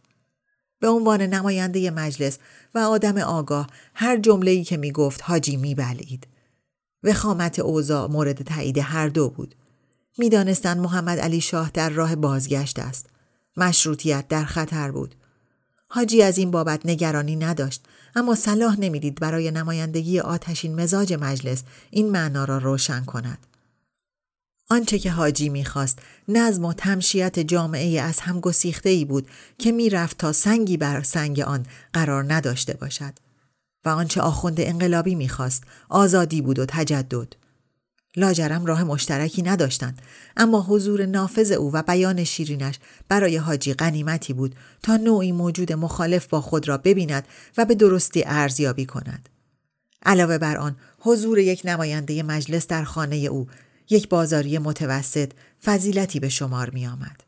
به 0.79 0.87
عنوان 0.87 1.21
نماینده 1.21 1.91
مجلس 1.91 2.37
و 2.75 2.79
آدم 2.79 3.17
آگاه 3.17 3.67
هر 3.93 4.17
جمله‌ای 4.17 4.63
که 4.63 4.77
می 4.77 4.91
گفت 4.91 5.21
حاجی 5.23 5.57
می 5.57 5.75
بلید. 5.75 6.27
وخامت 7.03 7.59
اوضاع 7.59 8.11
مورد 8.11 8.43
تایید 8.43 8.77
هر 8.77 9.07
دو 9.07 9.29
بود. 9.29 9.55
می‌دانستند 10.17 10.77
محمد 10.77 11.19
علی 11.19 11.41
شاه 11.41 11.71
در 11.73 11.89
راه 11.89 12.15
بازگشت 12.15 12.79
است. 12.79 13.05
مشروطیت 13.57 14.27
در 14.27 14.43
خطر 14.43 14.91
بود. 14.91 15.15
حاجی 15.87 16.21
از 16.21 16.37
این 16.37 16.51
بابت 16.51 16.85
نگرانی 16.85 17.35
نداشت 17.35 17.85
اما 18.15 18.35
صلاح 18.35 18.79
نمی‌دید 18.79 19.19
برای 19.19 19.51
نمایندگی 19.51 20.19
آتشین 20.19 20.81
مزاج 20.81 21.13
مجلس 21.13 21.63
این 21.91 22.11
معنا 22.11 22.45
را 22.45 22.57
روشن 22.57 23.05
کند. 23.05 23.47
آنچه 24.69 24.99
که 24.99 25.11
حاجی 25.11 25.49
می‌خواست 25.49 25.99
نظم 26.27 26.65
و 26.65 26.73
تمشیت 26.73 27.39
جامعه 27.39 28.01
از 28.01 28.19
هم 28.19 28.39
گسیخته 28.39 28.89
ای 28.89 29.05
بود 29.05 29.27
که 29.57 29.71
می‌رفت 29.71 30.17
تا 30.17 30.31
سنگی 30.31 30.77
بر 30.77 31.03
سنگ 31.03 31.39
آن 31.39 31.65
قرار 31.93 32.33
نداشته 32.33 32.73
باشد 32.73 33.13
و 33.85 33.89
آنچه 33.89 34.21
آخوند 34.21 34.61
انقلابی 34.61 35.15
می‌خواست 35.15 35.63
آزادی 35.89 36.41
بود 36.41 36.59
و 36.59 36.65
تجدد 36.65 37.40
لاجرم 38.15 38.65
راه 38.65 38.83
مشترکی 38.83 39.41
نداشتند 39.41 40.01
اما 40.37 40.61
حضور 40.61 41.05
نافذ 41.05 41.51
او 41.51 41.71
و 41.73 41.83
بیان 41.83 42.23
شیرینش 42.23 42.79
برای 43.07 43.37
حاجی 43.37 43.73
غنیمتی 43.73 44.33
بود 44.33 44.55
تا 44.83 44.97
نوعی 44.97 45.31
موجود 45.31 45.73
مخالف 45.73 46.27
با 46.27 46.41
خود 46.41 46.67
را 46.67 46.77
ببیند 46.77 47.27
و 47.57 47.65
به 47.65 47.75
درستی 47.75 48.23
ارزیابی 48.25 48.85
کند 48.85 49.29
علاوه 50.05 50.37
بر 50.37 50.57
آن 50.57 50.75
حضور 50.99 51.39
یک 51.39 51.61
نماینده 51.65 52.23
مجلس 52.23 52.67
در 52.67 52.83
خانه 52.83 53.15
او 53.15 53.47
یک 53.89 54.09
بازاری 54.09 54.57
متوسط 54.57 55.31
فضیلتی 55.63 56.19
به 56.19 56.29
شمار 56.29 56.69
می 56.69 56.87
آمد. 56.87 57.23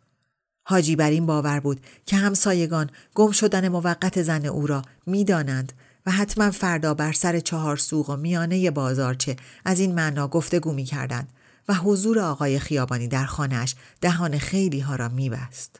حاجی 0.65 0.95
بر 0.95 1.09
این 1.09 1.25
باور 1.25 1.59
بود 1.59 1.79
که 2.05 2.15
همسایگان 2.15 2.89
گم 3.15 3.31
شدن 3.31 3.67
موقت 3.67 4.21
زن 4.21 4.45
او 4.45 4.67
را 4.67 4.81
می‌دانند 5.05 5.73
و 6.05 6.11
حتما 6.11 6.51
فردا 6.51 6.93
بر 6.93 7.11
سر 7.11 7.39
چهار 7.39 7.77
سوق 7.77 8.09
و 8.09 8.15
میانه 8.15 8.71
بازارچه 8.71 9.35
از 9.65 9.79
این 9.79 9.95
معنا 9.95 10.27
گفتگو 10.27 10.73
می 10.73 10.83
کردند 10.83 11.29
و 11.67 11.73
حضور 11.73 12.19
آقای 12.19 12.59
خیابانی 12.59 13.07
در 13.07 13.25
خانهش 13.25 13.75
دهان 14.01 14.37
خیلی 14.37 14.79
ها 14.79 14.95
را 14.95 15.09
می 15.09 15.29
بست. 15.29 15.79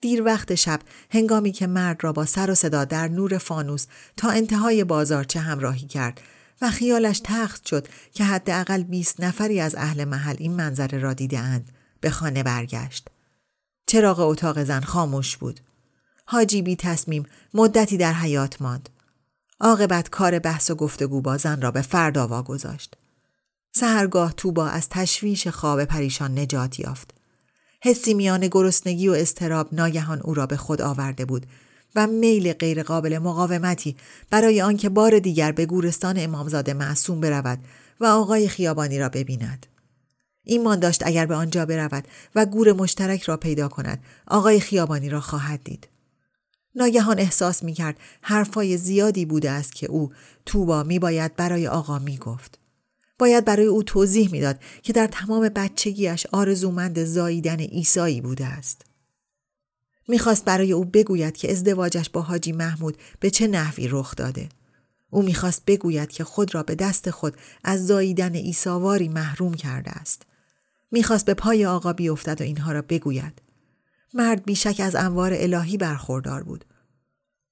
دیر 0.00 0.22
وقت 0.22 0.54
شب 0.54 0.80
هنگامی 1.10 1.52
که 1.52 1.66
مرد 1.66 2.04
را 2.04 2.12
با 2.12 2.24
سر 2.24 2.50
و 2.50 2.54
صدا 2.54 2.84
در 2.84 3.08
نور 3.08 3.38
فانوس 3.38 3.86
تا 4.16 4.30
انتهای 4.30 4.84
بازارچه 4.84 5.40
همراهی 5.40 5.86
کرد 5.86 6.20
و 6.62 6.70
خیالش 6.70 7.20
تخت 7.24 7.66
شد 7.66 7.88
که 8.12 8.24
حداقل 8.24 8.82
بیست 8.82 9.20
نفری 9.20 9.60
از 9.60 9.74
اهل 9.74 10.04
محل 10.04 10.36
این 10.38 10.52
منظره 10.52 10.98
را 10.98 11.14
دیدهاند 11.14 11.72
به 12.00 12.10
خانه 12.10 12.42
برگشت. 12.42 13.08
چراغ 13.86 14.20
اتاق 14.20 14.64
زن 14.64 14.80
خاموش 14.80 15.36
بود. 15.36 15.60
حاجی 16.24 16.62
بی 16.62 16.76
تصمیم 16.76 17.26
مدتی 17.54 17.96
در 17.96 18.12
حیات 18.12 18.62
ماند. 18.62 18.88
عاقبت 19.60 20.08
کار 20.08 20.38
بحث 20.38 20.70
و 20.70 20.74
گفتگو 20.74 21.20
با 21.20 21.36
زن 21.36 21.60
را 21.60 21.70
به 21.70 21.82
فردا 21.82 22.28
واگذاشت 22.28 22.96
سهرگاه 23.72 24.32
توبا 24.32 24.66
از 24.66 24.88
تشویش 24.88 25.48
خواب 25.48 25.84
پریشان 25.84 26.38
نجات 26.38 26.80
یافت 26.80 27.14
حسی 27.82 28.14
میان 28.14 28.48
گرسنگی 28.48 29.08
و 29.08 29.12
استراب 29.12 29.74
ناگهان 29.74 30.20
او 30.20 30.34
را 30.34 30.46
به 30.46 30.56
خود 30.56 30.82
آورده 30.82 31.24
بود 31.24 31.46
و 31.94 32.06
میل 32.06 32.52
غیرقابل 32.52 33.18
مقاومتی 33.18 33.96
برای 34.30 34.62
آنکه 34.62 34.88
بار 34.88 35.18
دیگر 35.18 35.52
به 35.52 35.66
گورستان 35.66 36.14
امامزاده 36.18 36.74
معصوم 36.74 37.20
برود 37.20 37.58
و 38.00 38.06
آقای 38.06 38.48
خیابانی 38.48 38.98
را 38.98 39.08
ببیند. 39.08 39.66
ایمان 40.44 40.80
داشت 40.80 41.06
اگر 41.06 41.26
به 41.26 41.34
آنجا 41.34 41.66
برود 41.66 42.08
و 42.34 42.46
گور 42.46 42.72
مشترک 42.72 43.22
را 43.22 43.36
پیدا 43.36 43.68
کند 43.68 44.04
آقای 44.26 44.60
خیابانی 44.60 45.08
را 45.08 45.20
خواهد 45.20 45.64
دید. 45.64 45.88
ناگهان 46.78 47.18
احساس 47.18 47.62
می 47.62 47.72
کرد 47.72 47.98
حرفای 48.22 48.76
زیادی 48.76 49.24
بوده 49.24 49.50
است 49.50 49.74
که 49.74 49.86
او 49.86 50.12
توبا 50.46 50.82
می 50.82 50.98
باید 50.98 51.36
برای 51.36 51.68
آقا 51.68 51.98
می 51.98 52.16
گفت. 52.16 52.58
باید 53.18 53.44
برای 53.44 53.66
او 53.66 53.82
توضیح 53.82 54.30
می‌داد 54.32 54.58
که 54.82 54.92
در 54.92 55.06
تمام 55.06 55.48
بچگیش 55.48 56.26
آرزومند 56.32 57.04
زاییدن 57.04 57.60
ایسایی 57.60 58.20
بوده 58.20 58.46
است. 58.46 58.82
می‌خواست 60.08 60.44
برای 60.44 60.72
او 60.72 60.84
بگوید 60.84 61.36
که 61.36 61.50
ازدواجش 61.50 62.10
با 62.10 62.22
حاجی 62.22 62.52
محمود 62.52 62.96
به 63.20 63.30
چه 63.30 63.46
نحوی 63.46 63.88
رخ 63.88 64.14
داده. 64.16 64.48
او 65.10 65.22
می‌خواست 65.22 65.62
بگوید 65.66 66.08
که 66.08 66.24
خود 66.24 66.54
را 66.54 66.62
به 66.62 66.74
دست 66.74 67.10
خود 67.10 67.36
از 67.64 67.86
زاییدن 67.86 68.34
ایساواری 68.34 69.08
محروم 69.08 69.54
کرده 69.54 69.90
است. 69.90 70.22
می‌خواست 70.90 71.26
به 71.26 71.34
پای 71.34 71.66
آقا 71.66 71.92
بیفتد 71.92 72.40
و 72.40 72.44
اینها 72.44 72.72
را 72.72 72.82
بگوید. 72.82 73.47
مرد 74.14 74.44
بیشک 74.44 74.80
از 74.84 74.94
انوار 74.94 75.32
الهی 75.34 75.76
برخوردار 75.76 76.42
بود. 76.42 76.64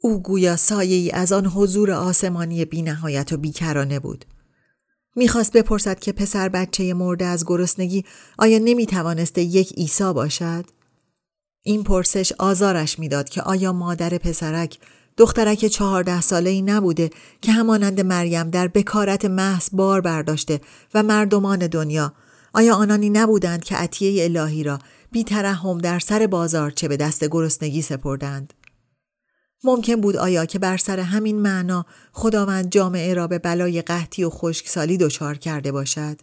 او 0.00 0.22
گویا 0.22 0.56
سایه 0.56 0.96
ای 0.96 1.10
از 1.10 1.32
آن 1.32 1.46
حضور 1.46 1.90
آسمانی 1.90 2.64
بینهایت 2.64 3.32
و 3.32 3.36
بیکرانه 3.36 3.98
بود. 3.98 4.24
می‌خواست 5.16 5.52
بپرسد 5.52 5.98
که 5.98 6.12
پسر 6.12 6.48
بچه 6.48 6.94
مرده 6.94 7.24
از 7.24 7.44
گرسنگی 7.46 8.04
آیا 8.38 8.58
نمی‌توانسته 8.58 9.42
یک 9.42 9.72
عیسی 9.72 10.12
باشد؟ 10.12 10.64
این 11.62 11.84
پرسش 11.84 12.32
آزارش 12.38 12.98
می‌داد 12.98 13.28
که 13.28 13.42
آیا 13.42 13.72
مادر 13.72 14.18
پسرک 14.18 14.78
دخترک 15.16 15.66
چهارده 15.66 16.20
ساله 16.20 16.50
ای 16.50 16.62
نبوده 16.62 17.10
که 17.42 17.52
همانند 17.52 18.00
مریم 18.00 18.50
در 18.50 18.68
بکارت 18.68 19.24
محض 19.24 19.68
بار 19.72 20.00
برداشته 20.00 20.60
و 20.94 21.02
مردمان 21.02 21.58
دنیا 21.58 22.12
آیا 22.54 22.74
آنانی 22.74 23.10
نبودند 23.10 23.64
که 23.64 23.76
عطیه 23.76 24.24
الهی 24.24 24.62
را 24.62 24.78
بی 25.12 25.24
ترحم 25.24 25.78
در 25.78 25.98
سر 25.98 26.26
بازار 26.26 26.70
چه 26.70 26.88
به 26.88 26.96
دست 26.96 27.24
گرسنگی 27.24 27.82
سپردند؟ 27.82 28.54
ممکن 29.64 30.00
بود 30.00 30.16
آیا 30.16 30.46
که 30.46 30.58
بر 30.58 30.76
سر 30.76 31.00
همین 31.00 31.38
معنا 31.40 31.86
خداوند 32.12 32.70
جامعه 32.70 33.14
را 33.14 33.26
به 33.26 33.38
بلای 33.38 33.82
قحطی 33.82 34.24
و 34.24 34.30
خشکسالی 34.30 34.96
دچار 34.98 35.34
کرده 35.34 35.72
باشد؟ 35.72 36.20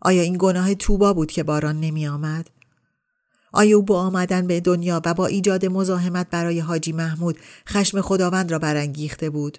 آیا 0.00 0.22
این 0.22 0.36
گناه 0.38 0.74
توبا 0.74 1.12
بود 1.12 1.30
که 1.30 1.42
باران 1.42 1.80
نمی 1.80 2.08
آمد؟ 2.08 2.50
آیا 3.52 3.76
او 3.76 3.82
با 3.82 4.00
آمدن 4.00 4.46
به 4.46 4.60
دنیا 4.60 5.02
و 5.04 5.14
با 5.14 5.26
ایجاد 5.26 5.66
مزاحمت 5.66 6.30
برای 6.30 6.60
حاجی 6.60 6.92
محمود 6.92 7.38
خشم 7.68 8.00
خداوند 8.00 8.50
را 8.50 8.58
برانگیخته 8.58 9.30
بود؟ 9.30 9.58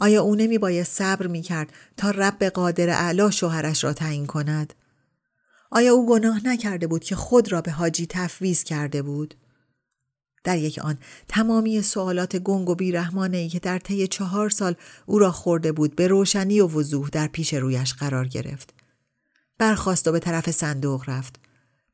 آیا 0.00 0.22
او 0.22 0.34
نمی 0.34 0.58
باید 0.58 0.86
صبر 0.86 1.26
می 1.26 1.42
کرد 1.42 1.72
تا 1.96 2.10
رب 2.10 2.44
قادر 2.44 2.88
اعلا 2.88 3.30
شوهرش 3.30 3.84
را 3.84 3.92
تعیین 3.92 4.26
کند؟ 4.26 4.74
آیا 5.70 5.92
او 5.92 6.08
گناه 6.08 6.46
نکرده 6.46 6.86
بود 6.86 7.04
که 7.04 7.16
خود 7.16 7.52
را 7.52 7.60
به 7.60 7.70
حاجی 7.70 8.06
تفویز 8.10 8.64
کرده 8.64 9.02
بود؟ 9.02 9.34
در 10.46 10.58
یک 10.58 10.78
آن 10.78 10.98
تمامی 11.28 11.82
سوالات 11.82 12.36
گنگ 12.36 12.68
و 12.68 12.74
بیرحمانه 12.74 13.36
ای 13.36 13.48
که 13.48 13.58
در 13.58 13.78
طی 13.78 14.06
چهار 14.06 14.50
سال 14.50 14.74
او 15.06 15.18
را 15.18 15.32
خورده 15.32 15.72
بود 15.72 15.96
به 15.96 16.08
روشنی 16.08 16.60
و 16.60 16.66
وضوح 16.66 17.08
در 17.08 17.26
پیش 17.26 17.54
رویش 17.54 17.94
قرار 17.94 18.28
گرفت. 18.28 18.74
برخواست 19.58 20.08
و 20.08 20.12
به 20.12 20.18
طرف 20.18 20.50
صندوق 20.50 21.04
رفت. 21.06 21.40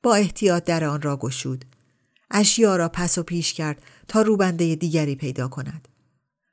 با 0.02 0.14
احتیاط 0.14 0.64
در 0.64 0.84
آن 0.84 1.02
را 1.02 1.16
گشود. 1.16 1.64
اشیا 2.30 2.76
را 2.76 2.88
پس 2.88 3.18
و 3.18 3.22
پیش 3.22 3.54
کرد 3.54 3.82
تا 4.08 4.22
روبنده 4.22 4.74
دیگری 4.74 5.14
پیدا 5.14 5.48
کند. 5.48 5.88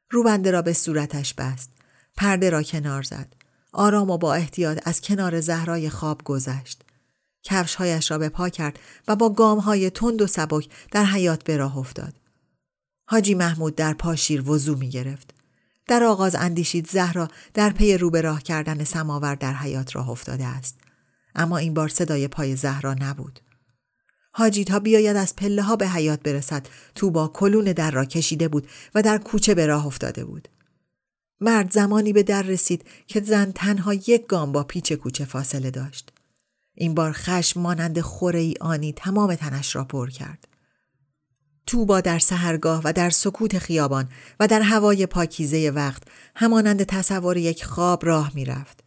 روبنده 0.09 0.51
را 0.51 0.61
به 0.61 0.73
صورتش 0.73 1.33
بست. 1.33 1.69
پرده 2.17 2.49
را 2.49 2.63
کنار 2.63 3.03
زد. 3.03 3.35
آرام 3.73 4.09
و 4.09 4.17
با 4.17 4.33
احتیاط 4.33 4.79
از 4.85 5.01
کنار 5.01 5.41
زهرای 5.41 5.89
خواب 5.89 6.21
گذشت. 6.23 6.83
کفشهایش 7.43 8.11
را 8.11 8.17
به 8.17 8.29
پا 8.29 8.49
کرد 8.49 8.79
و 9.07 9.15
با 9.15 9.29
گامهای 9.29 9.89
تند 9.89 10.21
و 10.21 10.27
سبک 10.27 10.69
در 10.91 11.05
حیات 11.05 11.43
به 11.43 11.57
راه 11.57 11.77
افتاد. 11.77 12.13
حاجی 13.05 13.33
محمود 13.33 13.75
در 13.75 13.93
پاشیر 13.93 14.49
وضو 14.49 14.75
می 14.75 14.89
گرفت. 14.89 15.33
در 15.87 16.03
آغاز 16.03 16.35
اندیشید 16.35 16.89
زهرا 16.89 17.27
در 17.53 17.69
پی 17.69 17.97
رو 17.97 18.09
به 18.09 18.21
راه 18.21 18.43
کردن 18.43 18.83
سماور 18.83 19.35
در 19.35 19.53
حیات 19.53 19.95
راه 19.95 20.09
افتاده 20.09 20.45
است. 20.45 20.79
اما 21.35 21.57
این 21.57 21.73
بار 21.73 21.87
صدای 21.87 22.27
پای 22.27 22.55
زهرا 22.55 22.93
نبود. 22.93 23.39
حاجی 24.31 24.63
تا 24.63 24.79
بیاید 24.79 25.17
از 25.17 25.35
پله 25.35 25.61
ها 25.61 25.75
به 25.75 25.87
حیات 25.87 26.23
برسد 26.23 26.67
تو 26.95 27.11
با 27.11 27.27
کلون 27.27 27.65
در 27.65 27.91
را 27.91 28.05
کشیده 28.05 28.47
بود 28.47 28.67
و 28.95 29.01
در 29.01 29.17
کوچه 29.17 29.55
به 29.55 29.65
راه 29.65 29.85
افتاده 29.87 30.25
بود. 30.25 30.47
مرد 31.41 31.71
زمانی 31.71 32.13
به 32.13 32.23
در 32.23 32.41
رسید 32.41 32.85
که 33.07 33.21
زن 33.21 33.51
تنها 33.51 33.93
یک 33.93 34.27
گام 34.27 34.51
با 34.51 34.63
پیچ 34.63 34.93
کوچه 34.93 35.25
فاصله 35.25 35.71
داشت. 35.71 36.11
این 36.81 36.93
بار 36.93 37.11
خشم 37.11 37.61
مانند 37.61 38.01
خوره 38.01 38.39
ای 38.39 38.53
آنی 38.61 38.93
تمام 38.93 39.35
تنش 39.35 39.75
را 39.75 39.83
پر 39.83 40.09
کرد. 40.09 40.47
توبا 41.65 42.01
در 42.01 42.19
سهرگاه 42.19 42.81
و 42.83 42.93
در 42.93 43.09
سکوت 43.09 43.59
خیابان 43.59 44.09
و 44.39 44.47
در 44.47 44.61
هوای 44.61 45.05
پاکیزه 45.05 45.71
وقت 45.75 46.03
همانند 46.35 46.83
تصور 46.83 47.37
یک 47.37 47.65
خواب 47.65 48.05
راه 48.05 48.31
می 48.35 48.45
رفت. 48.45 48.83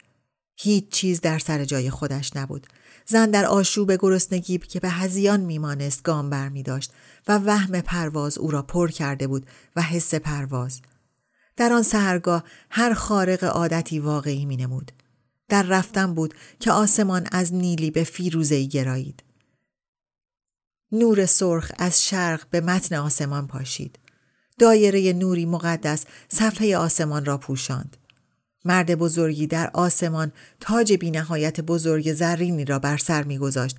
هیچ 0.55 0.89
چیز 0.89 1.21
در 1.21 1.39
سر 1.39 1.65
جای 1.65 1.89
خودش 1.89 2.35
نبود. 2.35 2.67
زن 3.05 3.31
در 3.31 3.45
آشوب 3.45 3.91
گرسنگی 3.91 4.57
که 4.57 4.79
به 4.79 4.89
هزیان 4.89 5.39
میمانست 5.39 6.03
گام 6.03 6.29
بر 6.29 6.49
می 6.49 6.63
داشت 6.63 6.91
و 7.27 7.37
وهم 7.37 7.81
پرواز 7.81 8.37
او 8.37 8.51
را 8.51 8.61
پر 8.61 8.91
کرده 8.91 9.27
بود 9.27 9.45
و 9.75 9.81
حس 9.81 10.15
پرواز. 10.15 10.81
در 11.57 11.73
آن 11.73 11.83
سهرگاه 11.83 12.43
هر 12.69 12.93
خارق 12.93 13.43
عادتی 13.43 13.99
واقعی 13.99 14.45
می 14.45 14.57
نمود. 14.57 14.91
در 15.53 15.63
رفتن 15.63 16.13
بود 16.13 16.33
که 16.59 16.71
آسمان 16.71 17.27
از 17.31 17.53
نیلی 17.53 17.91
به 17.91 18.03
فیروزهی 18.03 18.67
گرایید. 18.67 19.23
نور 20.91 21.25
سرخ 21.25 21.71
از 21.77 22.05
شرق 22.05 22.49
به 22.49 22.61
متن 22.61 22.95
آسمان 22.95 23.47
پاشید. 23.47 23.99
دایره 24.59 25.13
نوری 25.13 25.45
مقدس 25.45 26.05
صفحه 26.29 26.77
آسمان 26.77 27.25
را 27.25 27.37
پوشاند. 27.37 27.97
مرد 28.65 28.95
بزرگی 28.95 29.47
در 29.47 29.69
آسمان 29.73 30.31
تاج 30.59 30.93
بینهایت 30.93 31.61
بزرگ 31.61 32.13
زرینی 32.13 32.65
را 32.65 32.79
بر 32.79 32.97
سر 32.97 33.23
میگذاشت 33.23 33.77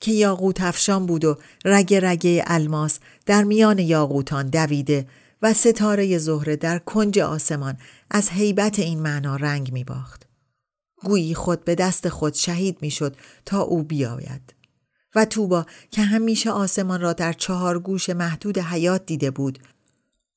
که 0.00 0.12
یاقوت 0.12 0.60
افشان 0.60 1.06
بود 1.06 1.24
و 1.24 1.38
رگ 1.64 1.94
رگه 1.94 2.44
الماس 2.46 2.98
در 3.26 3.44
میان 3.44 3.78
یاقوتان 3.78 4.48
دویده 4.48 5.06
و 5.42 5.52
ستاره 5.52 6.18
زهره 6.18 6.56
در 6.56 6.78
کنج 6.78 7.18
آسمان 7.18 7.76
از 8.10 8.30
حیبت 8.30 8.78
این 8.78 9.00
معنا 9.00 9.36
رنگ 9.36 9.72
می 9.72 9.84
باخت. 9.84 10.31
گویی 11.04 11.34
خود 11.34 11.64
به 11.64 11.74
دست 11.74 12.08
خود 12.08 12.34
شهید 12.34 12.78
می‌شد 12.80 13.16
تا 13.44 13.60
او 13.60 13.82
بیاید. 13.82 14.54
و 15.14 15.24
توبا 15.24 15.66
که 15.90 16.02
همیشه 16.02 16.50
آسمان 16.50 17.00
را 17.00 17.12
در 17.12 17.32
چهار 17.32 17.78
گوش 17.78 18.10
محدود 18.10 18.58
حیات 18.58 19.06
دیده 19.06 19.30
بود 19.30 19.58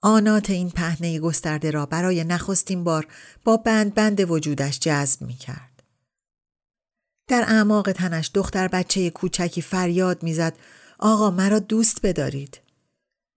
آنات 0.02 0.50
این 0.50 0.70
پهنه 0.70 1.20
گسترده 1.20 1.72
را 1.72 1.86
برای 1.86 2.24
نخستین 2.24 2.84
بار 2.84 3.08
با 3.44 3.58
بند 3.58 3.94
بند 3.94 4.32
وجودش 4.32 4.80
جذب 4.80 5.22
می 5.22 5.34
کرد. 5.34 5.84
در 7.28 7.42
اعماق 7.48 7.92
تنش 7.92 8.32
دختر 8.34 8.68
بچه 8.68 9.10
کوچکی 9.10 9.62
فریاد 9.62 10.24
می‌زد 10.24 10.58
آقا 11.00 11.32
مرا 11.32 11.60
دوست 11.60 12.06
بدارید. 12.06 12.62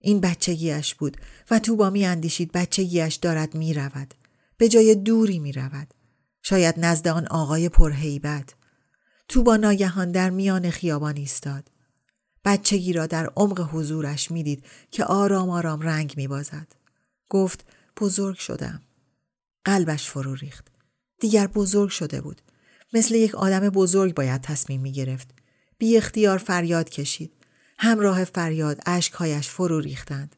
این 0.00 0.20
بچگیش 0.20 0.94
بود 0.94 1.16
و 1.50 1.58
تو 1.58 1.76
با 1.76 1.90
می 1.90 2.06
اندیشید 2.06 2.52
بچگیش 2.52 3.14
دارد 3.14 3.54
می 3.54 3.74
رود. 3.74 4.14
به 4.56 4.68
جای 4.68 4.94
دوری 4.94 5.38
می 5.38 5.52
رود. 5.52 5.94
شاید 6.48 6.74
نزد 6.78 7.08
آن 7.08 7.26
آقای 7.26 7.68
پرهیبت. 7.68 8.54
تو 9.28 9.42
با 9.42 9.56
ناگهان 9.56 10.12
در 10.12 10.30
میان 10.30 10.70
خیابان 10.70 11.16
ایستاد. 11.16 11.70
بچگی 12.44 12.92
را 12.92 13.06
در 13.06 13.30
عمق 13.36 13.68
حضورش 13.72 14.30
می‌دید 14.30 14.64
که 14.90 15.04
آرام 15.04 15.50
آرام 15.50 15.80
رنگ 15.80 16.14
میبازد. 16.16 16.66
گفت 17.28 17.66
بزرگ 18.00 18.36
شدم. 18.36 18.82
قلبش 19.64 20.10
فرو 20.10 20.34
ریخت. 20.34 20.68
دیگر 21.20 21.46
بزرگ 21.46 21.90
شده 21.90 22.20
بود. 22.20 22.42
مثل 22.92 23.14
یک 23.14 23.34
آدم 23.34 23.68
بزرگ 23.68 24.14
باید 24.14 24.40
تصمیم 24.40 24.80
می 24.80 24.92
گرفت. 24.92 25.28
بی 25.78 25.96
اختیار 25.96 26.38
فریاد 26.38 26.88
کشید. 26.88 27.32
همراه 27.78 28.24
فریاد 28.24 28.80
اشکهایش 28.86 29.48
فرو 29.48 29.80
ریختند. 29.80 30.36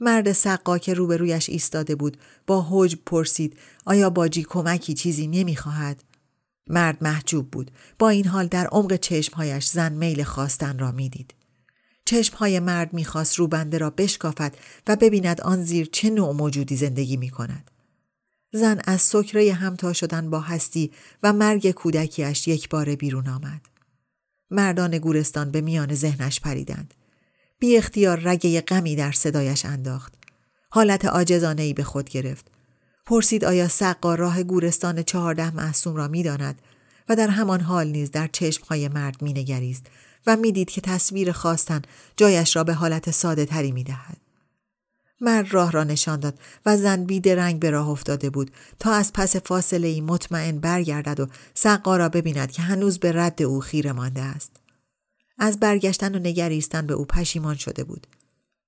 مرد 0.00 0.32
سقا 0.32 0.78
که 0.78 0.94
روبرویش 0.94 1.50
ایستاده 1.50 1.94
بود 1.94 2.16
با 2.46 2.66
حجب 2.70 2.98
پرسید 3.06 3.56
آیا 3.84 4.10
باجی 4.10 4.42
کمکی 4.42 4.94
چیزی 4.94 5.26
نمی‌خواهد 5.26 6.04
مرد 6.68 7.04
محجوب 7.04 7.50
بود 7.50 7.70
با 7.98 8.08
این 8.08 8.26
حال 8.26 8.46
در 8.46 8.66
عمق 8.66 8.96
چشمهایش 8.96 9.66
زن 9.66 9.92
میل 9.92 10.22
خواستن 10.22 10.78
را 10.78 10.92
می‌دید 10.92 11.34
چشمهای 12.04 12.60
مرد 12.60 12.92
می‌خواست 12.92 13.34
روبنده 13.34 13.78
را 13.78 13.90
بشکافد 13.90 14.56
و 14.86 14.96
ببیند 14.96 15.40
آن 15.40 15.62
زیر 15.62 15.88
چه 15.92 16.10
نوع 16.10 16.32
موجودی 16.32 16.76
زندگی 16.76 17.16
می 17.16 17.30
کند. 17.30 17.70
زن 18.52 18.80
از 18.84 19.02
سکره 19.02 19.52
همتا 19.52 19.92
شدن 19.92 20.30
با 20.30 20.40
هستی 20.40 20.92
و 21.22 21.32
مرگ 21.32 21.70
کودکیش 21.70 22.48
یک 22.48 22.68
بار 22.68 22.94
بیرون 22.94 23.28
آمد. 23.28 23.60
مردان 24.50 24.98
گورستان 24.98 25.50
به 25.50 25.60
میان 25.60 25.94
ذهنش 25.94 26.40
پریدند. 26.40 26.94
بی 27.58 27.76
اختیار 27.76 28.20
رگه 28.20 28.60
غمی 28.60 28.96
در 28.96 29.12
صدایش 29.12 29.64
انداخت. 29.64 30.14
حالت 30.70 31.04
آجزانه 31.04 31.62
ای 31.62 31.72
به 31.72 31.84
خود 31.84 32.10
گرفت. 32.10 32.46
پرسید 33.06 33.44
آیا 33.44 33.68
سقا 33.68 34.14
راه 34.14 34.42
گورستان 34.42 35.02
چهارده 35.02 35.54
معصوم 35.54 35.96
را 35.96 36.08
می‌داند 36.08 36.62
و 37.08 37.16
در 37.16 37.28
همان 37.28 37.60
حال 37.60 37.86
نیز 37.86 38.10
در 38.10 38.28
چشمهای 38.32 38.88
مرد 38.88 39.22
مینگریست 39.22 39.86
و 40.26 40.36
می‌دید 40.36 40.70
که 40.70 40.80
تصویر 40.80 41.32
خواستن 41.32 41.82
جایش 42.16 42.56
را 42.56 42.64
به 42.64 42.74
حالت 42.74 43.10
ساده 43.10 43.46
تری 43.46 43.72
می 43.72 43.84
دهد. 43.84 44.16
مرد 45.20 45.54
راه 45.54 45.72
را 45.72 45.84
نشان 45.84 46.20
داد 46.20 46.38
و 46.66 46.76
زن 46.76 47.04
بیدرنگ 47.04 47.60
به 47.60 47.70
راه 47.70 47.88
افتاده 47.88 48.30
بود 48.30 48.50
تا 48.78 48.92
از 48.92 49.12
پس 49.12 49.36
فاصله 49.36 49.88
ای 49.88 50.00
مطمئن 50.00 50.58
برگردد 50.58 51.20
و 51.20 51.26
سقا 51.54 51.96
را 51.96 52.08
ببیند 52.08 52.52
که 52.52 52.62
هنوز 52.62 52.98
به 52.98 53.12
رد 53.12 53.42
او 53.42 53.60
خیره 53.60 53.92
مانده 53.92 54.22
است. 54.22 54.52
از 55.38 55.60
برگشتن 55.60 56.14
و 56.14 56.18
نگریستن 56.18 56.86
به 56.86 56.94
او 56.94 57.04
پشیمان 57.04 57.56
شده 57.56 57.84
بود. 57.84 58.06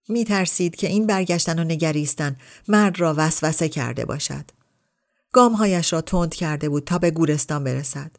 می 0.09 0.25
ترسید 0.25 0.77
که 0.77 0.89
این 0.89 1.07
برگشتن 1.07 1.59
و 1.59 1.64
نگریستن 1.64 2.37
مرد 2.69 3.01
را 3.01 3.14
وسوسه 3.16 3.69
کرده 3.69 4.05
باشد. 4.05 4.45
گامهایش 5.33 5.93
را 5.93 6.01
تند 6.01 6.35
کرده 6.35 6.69
بود 6.69 6.85
تا 6.85 6.99
به 6.99 7.11
گورستان 7.11 7.64
برسد. 7.64 8.11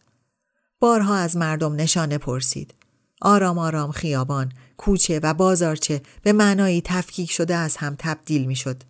بارها 0.80 1.16
از 1.16 1.38
مردم 1.38 1.76
نشانه 1.76 2.18
پرسید. 2.18 2.74
آرام 3.22 3.58
آرام 3.58 3.92
خیابان، 3.92 4.52
کوچه 4.78 5.20
و 5.24 5.34
بازارچه 5.34 6.02
به 6.24 6.34
معنایی 6.34 6.82
تفکیک 6.86 7.32
شده 7.32 7.56
از 7.56 7.78
هم 7.78 7.96
تبدیل 8.00 8.46
می 8.46 8.56
شد. 8.56 8.84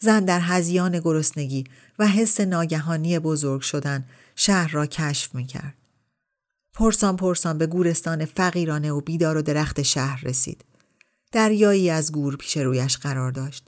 زن 0.00 0.24
در 0.24 0.40
هزیان 0.40 1.00
گرسنگی 1.00 1.64
و 1.98 2.06
حس 2.06 2.40
ناگهانی 2.40 3.18
بزرگ 3.18 3.60
شدن 3.60 4.04
شهر 4.36 4.70
را 4.70 4.86
کشف 4.86 5.34
می 5.34 5.46
کرد. 5.46 5.77
پرسان 6.78 7.16
پرسان 7.16 7.58
به 7.58 7.66
گورستان 7.66 8.24
فقیرانه 8.24 8.92
و 8.92 9.00
بیدار 9.00 9.36
و 9.36 9.42
درخت 9.42 9.82
شهر 9.82 10.20
رسید. 10.24 10.64
دریایی 11.32 11.90
از 11.90 12.12
گور 12.12 12.36
پیش 12.36 12.56
رویش 12.56 12.96
قرار 12.96 13.30
داشت. 13.30 13.64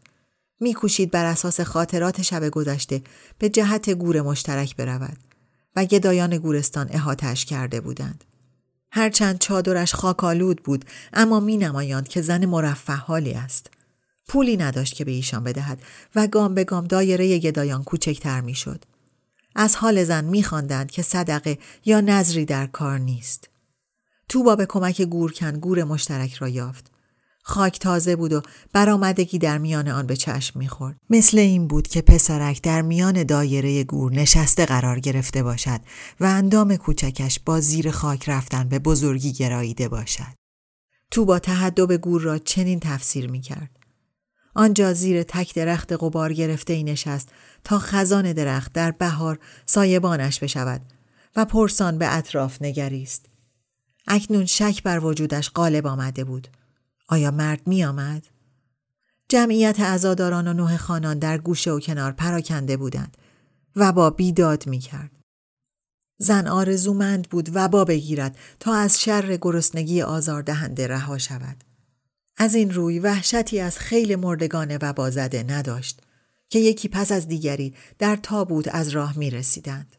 میکوشید 0.60 1.10
بر 1.10 1.24
اساس 1.24 1.60
خاطرات 1.60 2.22
شب 2.22 2.48
گذشته 2.48 3.02
به 3.38 3.48
جهت 3.48 3.90
گور 3.90 4.20
مشترک 4.20 4.76
برود 4.76 5.16
و 5.76 5.84
گدایان 5.84 6.38
گورستان 6.38 6.88
احاتش 6.90 7.44
کرده 7.44 7.80
بودند. 7.80 8.24
هرچند 8.92 9.38
چادرش 9.38 9.94
خاکالود 9.94 10.62
بود 10.62 10.84
اما 11.12 11.40
می 11.40 11.56
نمایاند 11.56 12.08
که 12.08 12.22
زن 12.22 12.46
مرفه 12.46 12.92
حالی 12.92 13.32
است. 13.32 13.70
پولی 14.28 14.56
نداشت 14.56 14.94
که 14.94 15.04
به 15.04 15.10
ایشان 15.10 15.44
بدهد 15.44 15.82
و 16.14 16.26
گام 16.26 16.54
به 16.54 16.64
گام 16.64 16.86
دایره 16.86 17.38
گدایان 17.38 17.84
کوچکتر 17.84 18.40
می 18.40 18.54
شد. 18.54 18.84
از 19.54 19.76
حال 19.76 20.04
زن 20.04 20.24
می 20.24 20.44
که 20.88 21.02
صدقه 21.02 21.58
یا 21.84 22.00
نظری 22.00 22.44
در 22.44 22.66
کار 22.66 22.98
نیست. 22.98 23.48
توبا 24.28 24.56
به 24.56 24.66
کمک 24.66 25.02
گورکن 25.02 25.52
گور 25.52 25.84
مشترک 25.84 26.34
را 26.34 26.48
یافت. 26.48 26.90
خاک 27.42 27.78
تازه 27.78 28.16
بود 28.16 28.32
و 28.32 28.42
برآمدگی 28.72 29.38
در 29.38 29.58
میان 29.58 29.88
آن 29.88 30.06
به 30.06 30.16
چشم 30.16 30.58
می‌خورد 30.58 30.96
مثل 31.10 31.38
این 31.38 31.66
بود 31.66 31.88
که 31.88 32.02
پسرک 32.02 32.62
در 32.62 32.82
میان 32.82 33.24
دایره 33.24 33.84
گور 33.84 34.12
نشسته 34.12 34.66
قرار 34.66 35.00
گرفته 35.00 35.42
باشد 35.42 35.80
و 36.20 36.24
اندام 36.24 36.76
کوچکش 36.76 37.40
با 37.40 37.60
زیر 37.60 37.90
خاک 37.90 38.28
رفتن 38.28 38.68
به 38.68 38.78
بزرگی 38.78 39.32
گراییده 39.32 39.88
باشد 39.88 40.34
تو 41.10 41.24
با 41.24 41.38
تهدب 41.38 41.96
گور 41.96 42.22
را 42.22 42.38
چنین 42.38 42.80
تفسیر 42.80 43.30
می‌کرد 43.30 43.79
آنجا 44.54 44.92
زیر 44.92 45.22
تک 45.22 45.54
درخت 45.54 45.92
قبار 45.92 46.32
گرفته 46.32 46.72
ای 46.72 46.84
نشست 46.84 47.28
تا 47.64 47.78
خزان 47.78 48.32
درخت 48.32 48.72
در 48.72 48.90
بهار 48.90 49.38
سایبانش 49.66 50.40
بشود 50.40 50.80
و 51.36 51.44
پرسان 51.44 51.98
به 51.98 52.16
اطراف 52.16 52.62
نگریست. 52.62 53.26
اکنون 54.06 54.46
شک 54.46 54.82
بر 54.82 55.04
وجودش 55.04 55.50
غالب 55.50 55.86
آمده 55.86 56.24
بود. 56.24 56.48
آیا 57.08 57.30
مرد 57.30 57.66
می 57.66 57.84
آمد؟ 57.84 58.26
جمعیت 59.28 59.80
ازاداران 59.80 60.48
و 60.48 60.52
نوه 60.52 60.76
خانان 60.76 61.18
در 61.18 61.38
گوشه 61.38 61.70
و 61.70 61.80
کنار 61.80 62.12
پراکنده 62.12 62.76
بودند 62.76 63.16
و 63.76 63.92
با 63.92 64.10
بیداد 64.10 64.66
می 64.66 64.78
کرد. 64.78 65.10
زن 66.18 66.48
آرزومند 66.48 67.28
بود 67.28 67.50
و 67.54 67.68
با 67.68 67.84
بگیرد 67.84 68.38
تا 68.60 68.74
از 68.74 69.00
شر 69.00 69.38
گرسنگی 69.40 70.02
آزاردهنده 70.02 70.86
رها 70.86 71.18
شود. 71.18 71.69
از 72.42 72.54
این 72.54 72.70
روی 72.70 72.98
وحشتی 72.98 73.60
از 73.60 73.78
خیل 73.78 74.16
مردگان 74.16 74.78
و 74.82 74.92
بازده 74.92 75.42
نداشت 75.42 76.00
که 76.48 76.58
یکی 76.58 76.88
پس 76.88 77.12
از 77.12 77.28
دیگری 77.28 77.74
در 77.98 78.16
تابوت 78.16 78.74
از 78.74 78.88
راه 78.88 79.18
می 79.18 79.30
رسیدند. 79.30 79.96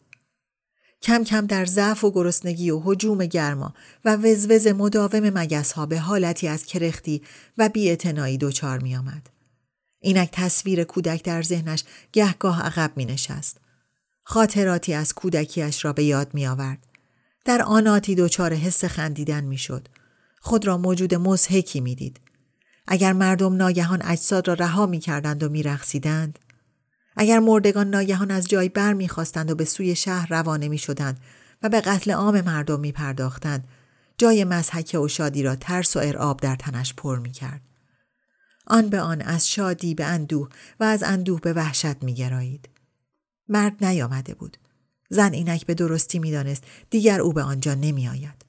کم 1.01 1.23
کم 1.23 1.45
در 1.45 1.65
ضعف 1.65 2.03
و 2.03 2.11
گرسنگی 2.11 2.71
و 2.71 2.79
حجوم 2.79 3.25
گرما 3.25 3.73
و 4.05 4.15
وزوز 4.15 4.67
مداوم 4.67 5.29
مگس 5.29 5.71
ها 5.71 5.85
به 5.85 5.99
حالتی 5.99 6.47
از 6.47 6.65
کرختی 6.65 7.21
و 7.57 7.69
بیاعتنایی 7.69 8.37
دچار 8.37 8.79
می 8.79 8.95
آمد. 8.95 9.29
اینک 9.99 10.29
تصویر 10.31 10.83
کودک 10.83 11.23
در 11.23 11.41
ذهنش 11.41 11.83
گهگاه 12.13 12.61
عقب 12.61 12.91
می 12.95 13.05
نشست. 13.05 13.57
خاطراتی 14.23 14.93
از 14.93 15.13
کودکیش 15.13 15.85
را 15.85 15.93
به 15.93 16.03
یاد 16.03 16.33
می 16.33 16.47
آورد. 16.47 16.87
در 17.45 17.61
آناتی 17.61 18.15
دچار 18.15 18.53
حس 18.53 18.85
خندیدن 18.85 19.43
می 19.43 19.57
شد. 19.57 19.87
خود 20.39 20.67
را 20.67 20.77
موجود 20.77 21.15
مزهکی 21.15 21.81
می 21.81 21.95
دید. 21.95 22.30
اگر 22.87 23.13
مردم 23.13 23.55
ناگهان 23.55 24.01
اجساد 24.01 24.47
را 24.47 24.53
رها 24.53 24.85
می 24.85 24.99
کردند 24.99 25.43
و 25.43 25.49
می 25.49 25.63
رخصیدند، 25.63 26.39
اگر 27.15 27.39
مردگان 27.39 27.89
ناگهان 27.89 28.31
از 28.31 28.47
جای 28.47 28.69
بر 28.69 28.93
می‌خواستند 28.93 29.51
و 29.51 29.55
به 29.55 29.65
سوی 29.65 29.95
شهر 29.95 30.27
روانه 30.29 30.67
می 30.67 30.77
شدند 30.77 31.19
و 31.63 31.69
به 31.69 31.81
قتل 31.81 32.11
عام 32.11 32.41
مردم 32.41 32.79
می 32.79 32.91
پرداختند 32.91 33.67
جای 34.17 34.43
مزحکه 34.43 34.99
و 34.99 35.07
شادی 35.07 35.43
را 35.43 35.55
ترس 35.55 35.95
و 35.95 35.99
ارعاب 35.99 36.39
در 36.39 36.55
تنش 36.55 36.93
پر 36.93 37.19
می 37.19 37.31
کرد. 37.31 37.61
آن 38.67 38.89
به 38.89 39.01
آن 39.01 39.21
از 39.21 39.49
شادی 39.49 39.95
به 39.95 40.05
اندوه 40.05 40.49
و 40.79 40.83
از 40.83 41.03
اندوه 41.03 41.39
به 41.39 41.53
وحشت 41.53 42.03
می 42.03 42.13
گرایید. 42.13 42.69
مرد 43.47 43.85
نیامده 43.85 44.33
بود. 44.33 44.57
زن 45.09 45.33
اینک 45.33 45.65
به 45.65 45.73
درستی 45.73 46.19
می‌دانست 46.19 46.63
دیگر 46.89 47.21
او 47.21 47.33
به 47.33 47.43
آنجا 47.43 47.73
نمی 47.73 48.07
آید. 48.07 48.45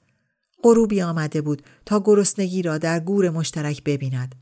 غروبی 0.63 1.01
آمده 1.01 1.41
بود 1.41 1.61
تا 1.85 2.01
گرسنگی 2.05 2.61
را 2.61 2.77
در 2.77 2.99
گور 2.99 3.29
مشترک 3.29 3.83
ببیند 3.83 4.35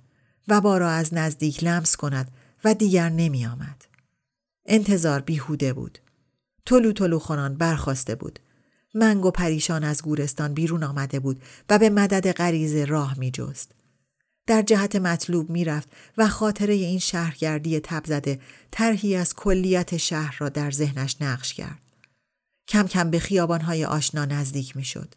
و 0.48 0.62
با 0.62 0.78
را 0.78 0.90
از 0.90 1.14
نزدیک 1.14 1.64
لمس 1.64 1.96
کند 1.96 2.32
و 2.64 2.74
دیگر 2.74 3.10
نمی 3.10 3.46
آمد. 3.46 3.86
انتظار 4.66 5.22
بیهوده 5.22 5.74
بود. 5.74 6.00
تلو 6.66 6.92
تلو 6.92 7.20
خونان 7.20 7.58
برخواسته 7.58 8.16
بود. 8.16 8.40
منگ 8.94 9.26
و 9.26 9.32
پریشان 9.32 9.84
از 9.84 10.04
گورستان 10.04 10.54
بیرون 10.54 10.84
آمده 10.84 11.20
بود 11.20 11.42
و 11.70 11.80
به 11.80 11.90
مدد 11.90 12.32
غریزه 12.32 12.86
راه 12.86 13.20
می 13.20 13.32
جست. 13.32 13.72
در 14.48 14.62
جهت 14.62 14.96
مطلوب 14.96 15.50
می‌رفت 15.50 15.90
و 16.18 16.28
خاطره 16.28 16.74
این 16.74 17.00
شهرگردی 17.00 17.80
تب 17.80 18.06
زده 18.06 18.40
از 19.18 19.36
کلیت 19.36 19.98
شهر 19.98 20.36
را 20.40 20.50
در 20.50 20.72
ذهنش 20.72 21.18
نقش 21.22 21.54
کرد. 21.54 21.82
کم 22.68 22.88
کم 22.88 23.12
به 23.12 23.20
خیابانهای 23.20 23.86
آشنا 23.86 24.26
نزدیک 24.26 24.78
می‌شد. 24.78 25.16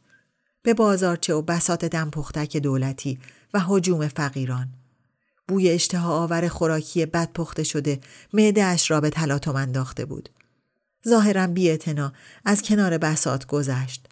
به 0.64 0.74
بازارچه 0.74 1.34
و 1.34 1.42
بسات 1.42 1.84
دم 1.84 2.10
پختک 2.10 2.56
دولتی 2.56 3.18
و 3.54 3.60
حجوم 3.66 4.08
فقیران. 4.08 4.68
بوی 5.48 5.70
اشتها 5.70 6.22
آور 6.22 6.48
خوراکی 6.48 7.06
بد 7.06 7.32
پخته 7.32 7.62
شده 7.62 8.00
اش 8.56 8.90
را 8.90 9.00
به 9.00 9.10
تلاطم 9.10 9.56
انداخته 9.56 10.04
بود. 10.04 10.28
ظاهرا 11.08 11.46
بی 11.46 11.78
از 12.44 12.62
کنار 12.62 12.98
بسات 12.98 13.46
گذشت. 13.46 14.06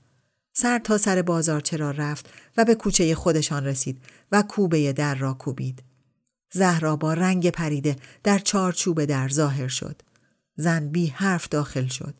سر 0.52 0.78
تا 0.78 0.98
سر 0.98 1.22
بازارچه 1.22 1.76
را 1.76 1.90
رفت 1.90 2.30
و 2.56 2.64
به 2.64 2.74
کوچه 2.74 3.14
خودشان 3.14 3.64
رسید 3.64 4.02
و 4.32 4.42
کوبه 4.42 4.92
در 4.92 5.14
را 5.14 5.34
کوبید. 5.34 5.82
زهرا 6.52 6.96
با 6.96 7.14
رنگ 7.14 7.50
پریده 7.50 7.96
در 8.22 8.38
چارچوب 8.38 9.04
در 9.04 9.28
ظاهر 9.28 9.68
شد. 9.68 10.02
زن 10.56 10.88
بی 10.88 11.06
حرف 11.06 11.48
داخل 11.48 11.86
شد. 11.86 12.14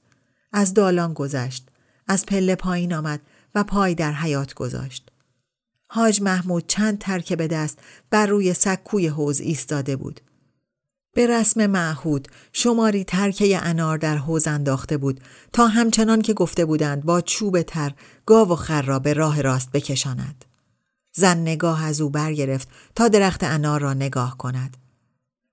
از 0.53 0.75
دالان 0.75 1.13
گذشت. 1.13 1.69
از 2.09 2.27
پله 2.27 2.55
پایین 2.55 2.95
آمد 2.95 3.21
و 3.55 3.65
پای 3.65 3.95
در 3.95 4.13
حیات 4.13 4.55
گذاشت. 4.55 5.09
حاج 5.89 6.23
محمود 6.23 6.67
چند 6.67 6.99
ترکه 6.99 7.37
به 7.37 7.49
دست 7.49 7.79
بر 8.11 8.27
روی 8.27 8.55
سکوی 8.55 9.07
حوز 9.07 9.41
ایستاده 9.41 9.97
بود. 9.97 10.21
به 11.15 11.27
رسم 11.27 11.67
معهود 11.67 12.29
شماری 12.53 13.05
ترکه 13.05 13.67
انار 13.67 13.99
در 13.99 14.17
حوز 14.17 14.47
انداخته 14.47 14.97
بود 14.97 15.21
تا 15.53 15.67
همچنان 15.67 16.23
که 16.23 16.35
گفته 16.35 16.65
بودند 16.65 17.05
با 17.05 17.21
چوب 17.21 17.63
تر 17.63 17.95
گاو 18.27 18.49
و 18.49 18.57
خر 18.57 18.83
را 18.83 18.99
به 18.99 19.13
راه 19.13 19.41
راست 19.41 19.73
بکشاند. 19.73 20.45
زن 21.15 21.39
نگاه 21.39 21.85
از 21.85 22.01
او 22.01 22.11
برگرفت 22.11 22.69
تا 22.95 23.09
درخت 23.09 23.45
انار 23.45 23.81
را 23.81 23.95
نگاه 23.95 24.39
کند. 24.39 24.77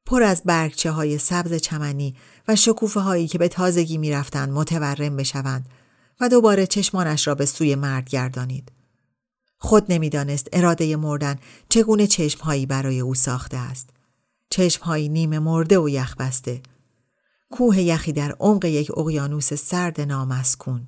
پر 0.05 0.23
از 0.23 0.41
برگچه 0.45 0.91
های 0.91 1.17
سبز 1.17 1.53
چمنی 1.53 2.15
و 2.47 2.55
شکوفه 2.55 2.99
هایی 2.99 3.27
که 3.27 3.37
به 3.37 3.47
تازگی 3.47 3.97
می‌رفتند 3.97 4.49
متورم 4.49 5.15
بشوند 5.15 5.65
و 6.19 6.29
دوباره 6.29 6.67
چشمانش 6.67 7.27
را 7.27 7.35
به 7.35 7.45
سوی 7.45 7.75
مرد 7.75 8.09
گردانید. 8.09 8.71
خود 9.57 9.85
نمی‌دانست 9.89 10.47
اراده 10.53 10.95
مردن 10.95 11.39
چگونه 11.69 12.07
چشمهایی 12.07 12.65
برای 12.65 12.99
او 12.99 13.15
ساخته 13.15 13.57
است. 13.57 13.89
چشمهایی 14.49 15.09
نیمه 15.09 15.39
مرده 15.39 15.79
و 15.79 15.89
یخ 15.89 16.15
بسته. 16.15 16.61
کوه 17.51 17.79
یخی 17.79 18.13
در 18.13 18.35
عمق 18.39 18.65
یک 18.65 18.97
اقیانوس 18.97 19.53
سرد 19.53 20.01
نامسکون. 20.01 20.87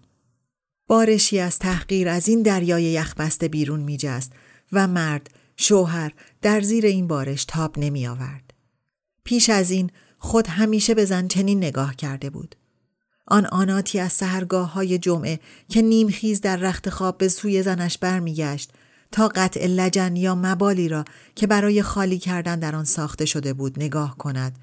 بارشی 0.88 1.39
از 1.39 1.59
تحقیر 1.59 2.09
از 2.09 2.27
این 2.27 2.41
دریای 2.41 2.84
یخبسته 2.84 3.47
بیرون 3.47 3.79
میجست 3.79 4.32
و 4.71 4.88
مرد 4.88 5.29
شوهر 5.57 6.13
در 6.41 6.61
زیر 6.61 6.86
این 6.86 7.07
بارش 7.07 7.45
تاب 7.45 7.79
نمی 7.79 8.07
آورد. 8.07 8.53
پیش 9.23 9.49
از 9.49 9.71
این 9.71 9.91
خود 10.17 10.47
همیشه 10.47 10.93
به 10.93 11.05
زن 11.05 11.27
چنین 11.27 11.57
نگاه 11.57 11.95
کرده 11.95 12.29
بود. 12.29 12.55
آن 13.32 13.45
آناتی 13.45 13.99
از 13.99 14.13
سهرگاه 14.13 14.73
های 14.73 14.97
جمعه 14.97 15.39
که 15.69 15.82
نیمخیز 15.82 16.41
در 16.41 16.55
رخت 16.55 16.89
خواب 16.89 17.17
به 17.17 17.27
سوی 17.27 17.63
زنش 17.63 17.97
برمیگشت 17.97 18.71
تا 19.11 19.27
قطع 19.27 19.67
لجن 19.67 20.15
یا 20.15 20.36
مبالی 20.36 20.89
را 20.89 21.05
که 21.36 21.47
برای 21.47 21.82
خالی 21.82 22.19
کردن 22.19 22.59
در 22.59 22.75
آن 22.75 22.84
ساخته 22.86 23.25
شده 23.25 23.53
بود 23.53 23.79
نگاه 23.79 24.17
کند 24.17 24.57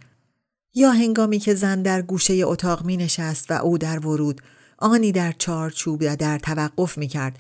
یا 0.75 0.91
هنگامی 0.91 1.39
که 1.39 1.55
زن 1.55 1.83
در 1.83 2.03
گوشه 2.03 2.35
اتاق 2.45 2.85
می 2.85 2.97
نشست 2.97 3.51
و 3.51 3.55
او 3.55 3.79
در 3.79 4.07
ورود 4.07 4.41
آنی 4.79 5.13
در 5.13 5.33
چارچوب 5.39 6.03
یا 6.03 6.15
در 6.15 6.39
توقف 6.39 6.99
می 6.99 7.09
کرد 7.09 7.39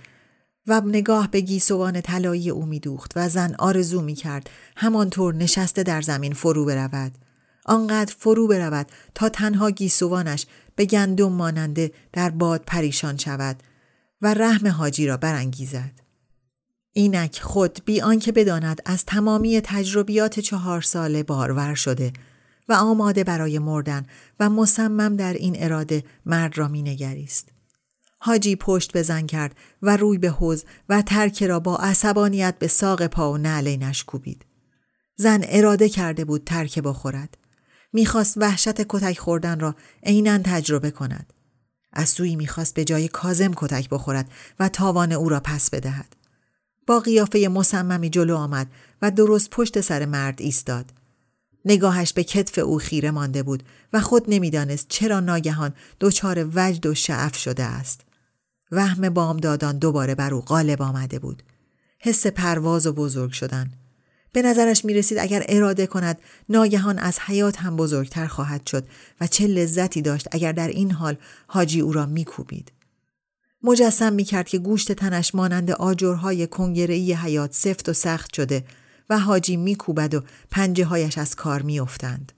و 0.66 0.80
نگاه 0.80 1.30
به 1.30 1.40
گیسوان 1.40 2.00
طلایی 2.00 2.50
او 2.50 2.66
می 2.66 2.80
دوخت 2.80 3.12
و 3.16 3.28
زن 3.28 3.54
آرزو 3.58 4.02
می 4.02 4.14
کرد 4.14 4.50
همانطور 4.76 5.34
نشسته 5.34 5.82
در 5.82 6.02
زمین 6.02 6.32
فرو 6.34 6.64
برود. 6.64 7.12
آنقدر 7.64 8.14
فرو 8.18 8.46
برود 8.48 8.86
تا 9.14 9.28
تنها 9.28 9.70
گیسوانش 9.70 10.46
به 10.76 10.84
گندم 10.84 11.32
ماننده 11.32 11.92
در 12.12 12.30
باد 12.30 12.62
پریشان 12.66 13.16
شود 13.16 13.62
و 14.22 14.34
رحم 14.34 14.68
حاجی 14.68 15.06
را 15.06 15.16
برانگیزد. 15.16 15.92
اینک 16.92 17.40
خود 17.40 17.78
بی 17.84 18.00
آنکه 18.00 18.32
بداند 18.32 18.82
از 18.84 19.04
تمامی 19.04 19.60
تجربیات 19.60 20.40
چهار 20.40 20.80
ساله 20.80 21.22
بارور 21.22 21.74
شده 21.74 22.12
و 22.68 22.72
آماده 22.72 23.24
برای 23.24 23.58
مردن 23.58 24.06
و 24.40 24.50
مصمم 24.50 25.16
در 25.16 25.32
این 25.32 25.54
اراده 25.58 26.04
مرد 26.26 26.58
را 26.58 26.68
مینگریست. 26.68 27.48
حاجی 28.18 28.56
پشت 28.56 28.96
بزن 28.96 29.26
کرد 29.26 29.56
و 29.82 29.96
روی 29.96 30.18
به 30.18 30.30
حوز 30.30 30.64
و 30.88 31.02
ترک 31.02 31.42
را 31.42 31.60
با 31.60 31.76
عصبانیت 31.76 32.58
به 32.58 32.66
ساق 32.66 33.06
پا 33.06 33.32
و 33.32 33.38
نعلینش 33.38 34.04
کوبید. 34.04 34.44
زن 35.16 35.40
اراده 35.48 35.88
کرده 35.88 36.24
بود 36.24 36.44
ترک 36.44 36.78
بخورد. 36.78 37.36
می‌خواست 37.92 38.38
وحشت 38.38 38.82
کتک 38.88 39.18
خوردن 39.18 39.60
را 39.60 39.74
عینا 40.02 40.38
تجربه 40.38 40.90
کند. 40.90 41.32
از 41.92 42.08
سوی 42.08 42.36
می‌خواست 42.36 42.74
به 42.74 42.84
جای 42.84 43.08
کازم 43.08 43.52
کتک 43.56 43.88
بخورد 43.88 44.30
و 44.60 44.68
تاوان 44.68 45.12
او 45.12 45.28
را 45.28 45.40
پس 45.40 45.70
بدهد. 45.70 46.16
با 46.86 47.00
قیافه 47.00 47.48
مصممی 47.48 48.10
جلو 48.10 48.36
آمد 48.36 48.66
و 49.02 49.10
درست 49.10 49.50
پشت 49.50 49.80
سر 49.80 50.04
مرد 50.04 50.40
ایستاد. 50.40 50.92
نگاهش 51.64 52.12
به 52.12 52.24
کتف 52.24 52.58
او 52.58 52.78
خیره 52.78 53.10
مانده 53.10 53.42
بود 53.42 53.62
و 53.92 54.00
خود 54.00 54.24
نمی‌دانست 54.28 54.86
چرا 54.88 55.20
ناگهان 55.20 55.74
دچار 56.00 56.50
وجد 56.54 56.86
و 56.86 56.94
شعف 56.94 57.36
شده 57.36 57.64
است. 57.64 58.00
وهم 58.72 59.08
بامدادان 59.08 59.78
دوباره 59.78 60.14
بر 60.14 60.34
او 60.34 60.40
غالب 60.40 60.82
آمده 60.82 61.18
بود. 61.18 61.42
حس 62.00 62.26
پرواز 62.26 62.86
و 62.86 62.92
بزرگ 62.92 63.32
شدن. 63.32 63.70
به 64.38 64.48
نظرش 64.48 64.84
می 64.84 64.94
رسید 64.94 65.18
اگر 65.18 65.44
اراده 65.48 65.86
کند 65.86 66.18
ناگهان 66.48 66.98
از 66.98 67.18
حیات 67.18 67.56
هم 67.56 67.76
بزرگتر 67.76 68.26
خواهد 68.26 68.66
شد 68.66 68.84
و 69.20 69.26
چه 69.26 69.46
لذتی 69.46 70.02
داشت 70.02 70.28
اگر 70.30 70.52
در 70.52 70.68
این 70.68 70.90
حال 70.90 71.16
حاجی 71.46 71.80
او 71.80 71.92
را 71.92 72.06
می 72.06 72.24
کوبید. 72.24 72.72
مجسم 73.62 74.12
می 74.12 74.24
کرد 74.24 74.48
که 74.48 74.58
گوشت 74.58 74.92
تنش 74.92 75.34
مانند 75.34 75.70
آجرهای 75.70 76.46
کنگرهی 76.46 77.12
حیات 77.12 77.54
سفت 77.54 77.88
و 77.88 77.92
سخت 77.92 78.34
شده 78.34 78.64
و 79.10 79.18
حاجی 79.18 79.56
می 79.56 79.74
کوبد 79.74 80.14
و 80.14 80.22
پنجه 80.50 80.84
هایش 80.84 81.18
از 81.18 81.34
کار 81.34 81.62
می 81.62 81.80
افتند. 81.80 82.32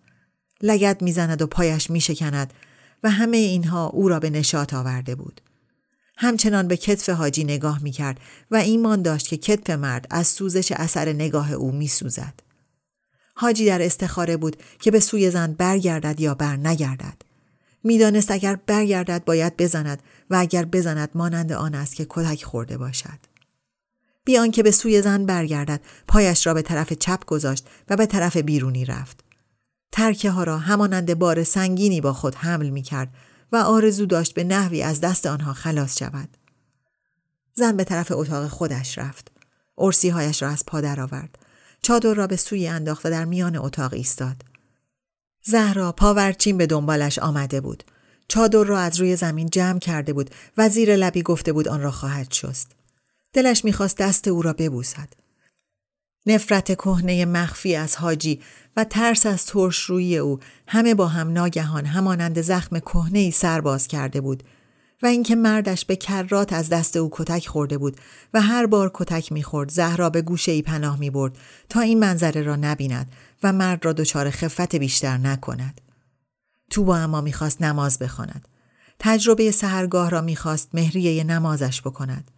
لگت 0.63 1.03
می 1.03 1.13
زند 1.13 1.43
و 1.43 1.47
پایش 1.47 1.91
می 1.91 2.01
شکند 2.01 2.53
و 3.03 3.11
همه 3.11 3.37
اینها 3.37 3.87
او 3.87 4.09
را 4.09 4.21
به 4.21 4.31
نشاط 4.31 4.75
آورده 4.75 5.15
بود. 5.15 5.41
همچنان 6.23 6.69
به 6.69 6.77
کتف 6.77 7.09
حاجی 7.09 7.45
نگاه 7.45 7.83
می 7.83 7.91
کرد 7.91 8.21
و 8.51 8.57
ایمان 8.57 9.03
داشت 9.03 9.29
که 9.29 9.37
کتف 9.37 9.71
مرد 9.71 10.07
از 10.11 10.27
سوزش 10.27 10.73
اثر 10.73 11.13
نگاه 11.13 11.53
او 11.53 11.73
می 11.73 11.89
سوزد. 11.89 12.35
حاجی 13.35 13.67
در 13.67 13.83
استخاره 13.83 14.37
بود 14.37 14.57
که 14.81 14.91
به 14.91 15.01
سوی 15.01 15.31
زن 15.31 15.53
برگردد 15.53 16.21
یا 16.21 16.35
بر 16.35 16.57
نگردد. 16.57 17.23
می‌دانست 17.85 18.31
اگر 18.31 18.57
برگردد 18.67 19.25
باید 19.25 19.57
بزند 19.57 20.03
و 20.31 20.37
اگر 20.37 20.65
بزند 20.65 21.11
مانند 21.15 21.53
آن 21.53 21.75
است 21.75 21.95
که 21.95 22.07
کتک 22.09 22.45
خورده 22.45 22.79
باشد. 22.79 23.19
بیان 24.25 24.51
که 24.51 24.63
به 24.63 24.71
سوی 24.71 25.03
زن 25.03 25.27
برگردد 25.27 25.81
پایش 26.09 26.47
را 26.47 26.55
به 26.55 26.63
طرف 26.63 26.93
چپ 26.93 27.25
گذاشت 27.25 27.67
و 27.91 27.97
به 27.97 28.07
طرف 28.07 28.37
بیرونی 28.37 28.85
رفت. 28.85 29.25
ترکه 29.93 30.31
ها 30.31 30.45
را 30.45 30.59
همانند 30.59 31.19
بار 31.19 31.45
سنگینی 31.45 32.01
با 32.01 32.13
خود 32.13 32.35
حمل 32.35 32.69
می 32.69 32.83
کرد 32.83 33.15
و 33.53 33.57
آرزو 33.57 34.07
داشت 34.07 34.35
به 34.35 34.45
نحوی 34.45 34.83
از 34.83 35.01
دست 35.01 35.27
آنها 35.27 35.53
خلاص 35.53 35.99
شود. 35.99 36.29
زن 37.55 37.77
به 37.77 37.85
طرف 37.85 38.13
اتاق 38.13 38.49
خودش 38.49 38.99
رفت. 38.99 39.31
ارسی 39.79 40.09
هایش 40.09 40.43
را 40.43 40.49
از 40.49 40.67
پا 40.67 40.79
آورد. 40.79 41.39
چادر 41.83 42.15
را 42.15 42.27
به 42.27 42.37
سوی 42.37 42.69
انداخت 42.69 43.07
و 43.07 43.11
در 43.11 43.25
میان 43.25 43.57
اتاق 43.57 43.95
ایستاد. 43.95 44.37
زهرا 45.45 45.93
پاورچین 45.93 46.59
به 46.59 46.67
دنبالش 46.67 47.19
آمده 47.19 47.61
بود. 47.61 47.85
چادر 48.29 48.65
را 48.65 48.79
از 48.79 49.01
روی 49.01 49.17
زمین 49.17 49.51
جمع 49.51 49.79
کرده 49.79 50.13
بود 50.13 50.31
و 50.57 50.69
زیر 50.69 50.97
لبی 50.97 51.23
گفته 51.23 51.53
بود 51.53 51.69
آن 51.69 51.83
را 51.83 51.91
خواهد 51.91 52.33
شست. 52.33 52.73
دلش 53.33 53.65
می‌خواست 53.65 53.97
دست 53.97 54.29
او 54.29 54.43
را 54.43 54.53
ببوسد. 54.53 55.09
نفرت 56.27 56.75
کهنه 56.75 57.25
مخفی 57.25 57.77
از 57.77 57.97
حاجی 57.97 58.41
و 58.77 58.85
ترس 58.85 59.27
از 59.27 59.47
ترش 59.47 59.79
روی 59.79 60.19
او 60.19 60.39
همه 60.67 60.95
با 60.95 61.09
هم 61.09 61.33
ناگهان 61.33 61.87
همانند 61.87 62.41
زخم 62.41 62.79
کهنه 62.79 63.19
ای 63.19 63.31
سرباز 63.31 63.89
کرده 63.89 64.21
بود 64.21 64.43
و 65.03 65.07
اینکه 65.07 65.35
مردش 65.35 65.85
به 65.85 65.97
کرات 65.97 66.53
از 66.53 66.69
دست 66.69 66.97
او 66.97 67.09
کتک 67.13 67.47
خورده 67.47 67.79
بود 67.79 67.97
و 68.35 68.41
هر 68.41 68.67
بار 68.67 68.91
کتک 68.95 69.33
می‌خورد 69.33 69.71
زهرا 69.71 70.11
به 70.11 70.23
گوشه 70.23 70.53
ای 70.53 70.63
پناه 70.63 70.99
می 70.99 71.11
برد 71.11 71.39
تا 71.69 71.81
این 71.81 71.99
منظره 71.99 72.43
را 72.43 72.57
نبیند 72.57 73.13
و 73.43 73.53
مرد 73.53 73.85
را 73.85 73.93
دچار 73.93 74.31
خفت 74.31 74.77
بیشتر 74.77 75.19
نکند. 75.19 75.81
تو 76.71 76.85
با 76.85 76.97
اما 76.97 77.21
می‌خواست 77.21 77.63
نماز 77.63 77.99
بخواند. 77.99 78.49
تجربه 78.99 79.51
سهرگاه 79.51 80.11
را 80.11 80.21
می‌خواست 80.21 80.69
مهریه 80.75 81.25
نمازش 81.25 81.83
بکند. 81.83 82.31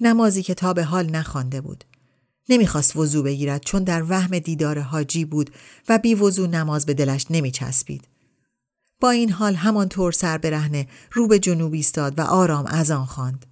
نمازی 0.00 0.42
که 0.42 0.54
تا 0.54 0.72
به 0.72 0.84
حال 0.84 1.10
نخوانده 1.10 1.60
بود. 1.60 1.84
نمی‌خواست 2.48 2.96
وضوع 2.96 3.24
بگیرد 3.24 3.62
چون 3.64 3.84
در 3.84 4.04
وهم 4.08 4.38
دیدار 4.38 4.78
حاجی 4.78 5.24
بود 5.24 5.50
و 5.88 5.98
بی 5.98 6.14
وضوع 6.14 6.48
نماز 6.48 6.86
به 6.86 6.94
دلش 6.94 7.26
نمیچسبید. 7.30 8.08
با 9.00 9.10
این 9.10 9.30
حال 9.30 9.54
همانطور 9.54 10.12
سر 10.12 10.38
برهنه 10.38 10.86
رو 11.12 11.26
به 11.26 11.38
جنوب 11.38 11.72
ایستاد 11.72 12.18
و 12.18 12.22
آرام 12.22 12.66
از 12.66 12.90
آن 12.90 13.04
خواند. 13.04 13.46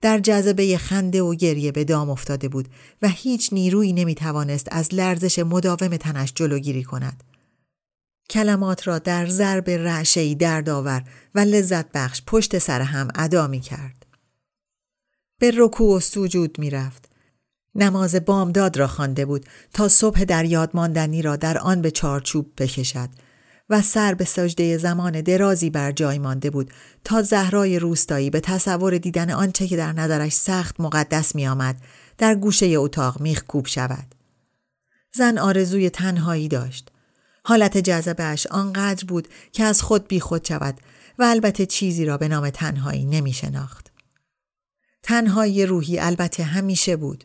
در 0.00 0.18
جذبه 0.18 0.78
خنده 0.78 1.22
و 1.22 1.34
گریه 1.34 1.72
به 1.72 1.84
دام 1.84 2.10
افتاده 2.10 2.48
بود 2.48 2.68
و 3.02 3.08
هیچ 3.08 3.52
نیرویی 3.52 3.92
نمی 3.92 4.14
توانست 4.14 4.68
از 4.70 4.94
لرزش 4.94 5.38
مداوم 5.38 5.96
تنش 5.96 6.32
جلوگیری 6.34 6.84
کند. 6.84 7.24
کلمات 8.30 8.86
را 8.86 8.98
در 8.98 9.26
ضرب 9.26 9.70
رعشهی 9.70 10.34
دردآور 10.34 11.04
و 11.34 11.40
لذت 11.40 11.92
بخش 11.92 12.22
پشت 12.26 12.58
سر 12.58 12.80
هم 12.80 13.08
ادا 13.14 13.46
می 13.46 13.60
کرد. 13.60 14.06
به 15.38 15.52
رکوع 15.56 15.96
و 15.96 16.00
سجود 16.00 16.58
می 16.58 16.70
رفت. 16.70 17.07
نماز 17.74 18.14
بامداد 18.14 18.76
را 18.76 18.86
خوانده 18.86 19.24
بود 19.24 19.46
تا 19.72 19.88
صبح 19.88 20.24
در 20.24 20.44
یاد 20.44 20.70
ماندنی 20.74 21.22
را 21.22 21.36
در 21.36 21.58
آن 21.58 21.82
به 21.82 21.90
چارچوب 21.90 22.52
بکشد 22.58 23.08
و 23.70 23.82
سر 23.82 24.14
به 24.14 24.24
سجده 24.24 24.78
زمان 24.78 25.20
درازی 25.20 25.70
بر 25.70 25.92
جای 25.92 26.18
مانده 26.18 26.50
بود 26.50 26.70
تا 27.04 27.22
زهرای 27.22 27.78
روستایی 27.78 28.30
به 28.30 28.40
تصور 28.40 28.98
دیدن 28.98 29.30
آنچه 29.30 29.66
که 29.66 29.76
در 29.76 29.92
نظرش 29.92 30.32
سخت 30.32 30.80
مقدس 30.80 31.34
می 31.34 31.48
آمد 31.48 31.76
در 32.18 32.34
گوشه 32.34 32.66
اتاق 32.66 33.20
میخ 33.20 33.44
کوب 33.44 33.66
شود. 33.66 34.14
زن 35.14 35.38
آرزوی 35.38 35.90
تنهایی 35.90 36.48
داشت. 36.48 36.90
حالت 37.44 37.78
جذبهش 37.78 38.46
آنقدر 38.46 39.04
بود 39.04 39.28
که 39.52 39.64
از 39.64 39.82
خود 39.82 40.08
بی 40.08 40.20
خود 40.20 40.44
شود 40.44 40.80
و 41.18 41.22
البته 41.22 41.66
چیزی 41.66 42.04
را 42.04 42.16
به 42.16 42.28
نام 42.28 42.50
تنهایی 42.50 43.04
نمی 43.04 43.32
شناخت. 43.32 43.92
تنهایی 45.02 45.66
روحی 45.66 45.98
البته 45.98 46.42
همیشه 46.42 46.96
بود 46.96 47.24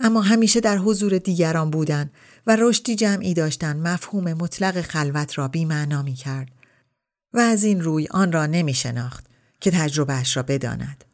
اما 0.00 0.20
همیشه 0.20 0.60
در 0.60 0.78
حضور 0.78 1.18
دیگران 1.18 1.70
بودن 1.70 2.10
و 2.46 2.56
رشدی 2.60 2.96
جمعی 2.96 3.34
داشتن 3.34 3.76
مفهوم 3.76 4.32
مطلق 4.32 4.80
خلوت 4.80 5.38
را 5.38 5.48
بیمعنا 5.48 6.02
می 6.02 6.14
کرد 6.14 6.48
و 7.32 7.38
از 7.38 7.64
این 7.64 7.80
روی 7.80 8.08
آن 8.10 8.32
را 8.32 8.46
نمی 8.46 8.74
شناخت 8.74 9.24
که 9.60 9.70
تجربهش 9.70 10.36
را 10.36 10.42
بداند. 10.42 11.04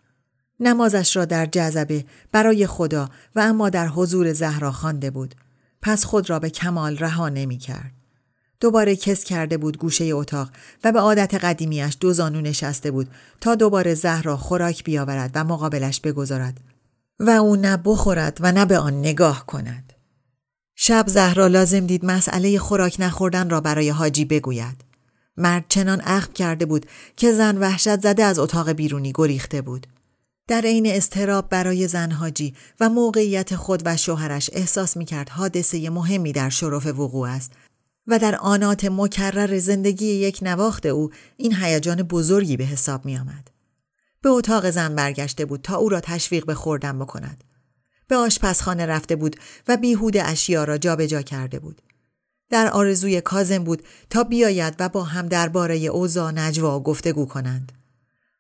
نمازش 0.61 1.17
را 1.17 1.25
در 1.25 1.47
جذبه 1.47 2.05
برای 2.33 2.67
خدا 2.67 3.11
و 3.35 3.41
اما 3.41 3.71
در 3.71 3.89
حضور 3.89 4.33
زهرا 4.33 4.73
خوانده 4.73 5.11
بود 5.11 5.35
پس 5.83 6.05
خود 6.05 6.31
را 6.31 6.39
به 6.39 6.51
کمال 6.51 6.99
رها 6.99 7.29
نمی 7.29 7.59
کرد. 7.59 7.93
دوباره 8.61 8.97
کس 8.97 9.25
کرده 9.25 9.57
بود 9.57 9.79
گوشه 9.79 10.05
اتاق 10.05 10.51
و 10.85 10.93
به 10.93 11.01
عادت 11.01 11.35
قدیمیش 11.35 11.97
دو 12.01 12.13
زانو 12.13 12.41
نشسته 12.41 12.91
بود 12.91 13.11
تا 13.41 13.55
دوباره 13.55 13.95
زهرا 13.95 14.37
خوراک 14.37 14.85
بیاورد 14.85 15.31
و 15.35 15.45
مقابلش 15.45 16.01
بگذارد 16.01 16.61
و 17.21 17.31
او 17.31 17.57
نه 17.57 17.77
بخورد 17.77 18.39
و 18.41 18.53
نه 18.53 18.65
به 18.65 18.79
آن 18.79 18.99
نگاه 18.99 19.47
کند. 19.47 19.93
شب 20.75 21.05
زهرا 21.09 21.47
لازم 21.47 21.87
دید 21.87 22.05
مسئله 22.05 22.59
خوراک 22.59 22.97
نخوردن 22.99 23.51
را 23.51 23.61
برای 23.61 23.89
حاجی 23.89 24.25
بگوید. 24.25 24.85
مرد 25.37 25.65
چنان 25.69 26.01
اخم 26.05 26.33
کرده 26.33 26.67
بود 26.67 26.87
که 27.17 27.33
زن 27.33 27.59
وحشت 27.59 28.01
زده 28.01 28.25
از 28.25 28.39
اتاق 28.39 28.73
بیرونی 28.73 29.13
گریخته 29.15 29.63
بود. 29.63 29.87
در 30.49 30.61
عین 30.61 30.87
استراب 30.87 31.49
برای 31.49 31.89
زن 31.89 32.11
حاجی 32.11 32.55
و 32.81 32.89
موقعیت 32.89 33.57
خود 33.57 33.83
و 33.85 33.97
شوهرش 33.97 34.51
احساس 34.53 34.97
می 34.97 35.05
کرد 35.05 35.29
حادثه 35.29 35.91
مهمی 35.91 36.33
در 36.33 36.49
شرف 36.49 36.87
وقوع 36.87 37.29
است 37.29 37.53
و 38.07 38.19
در 38.19 38.37
آنات 38.37 38.85
مکرر 38.85 39.59
زندگی 39.59 40.07
یک 40.07 40.39
نواخت 40.43 40.87
او 40.87 41.11
این 41.37 41.55
هیجان 41.55 42.03
بزرگی 42.03 42.57
به 42.57 42.65
حساب 42.65 43.05
می 43.05 43.17
آمد. 43.17 43.56
به 44.27 44.33
اتاق 44.33 44.71
زن 44.71 44.95
برگشته 44.95 45.45
بود 45.45 45.61
تا 45.63 45.77
او 45.77 45.89
را 45.89 46.01
تشویق 46.01 46.47
به 46.47 46.55
خوردن 46.55 46.99
بکند. 46.99 47.45
به 48.09 48.17
آشپزخانه 48.17 48.87
رفته 48.87 49.17
بود 49.17 49.37
و 49.69 49.77
بیهود 49.77 50.17
اشیا 50.17 50.65
را 50.65 50.79
جابجا 50.79 51.07
جا 51.07 51.23
کرده 51.23 51.59
بود. 51.59 51.83
در 52.51 52.69
آرزوی 52.69 53.21
کازم 53.21 53.65
بود 53.65 53.83
تا 54.11 54.25
بیاید 54.25 54.75
و 54.79 54.89
با 54.89 55.03
هم 55.03 55.29
درباره 55.29 55.77
اوضاع 55.77 56.33
نجوا 56.33 56.81
گفتگو 56.81 57.27
کنند. 57.27 57.73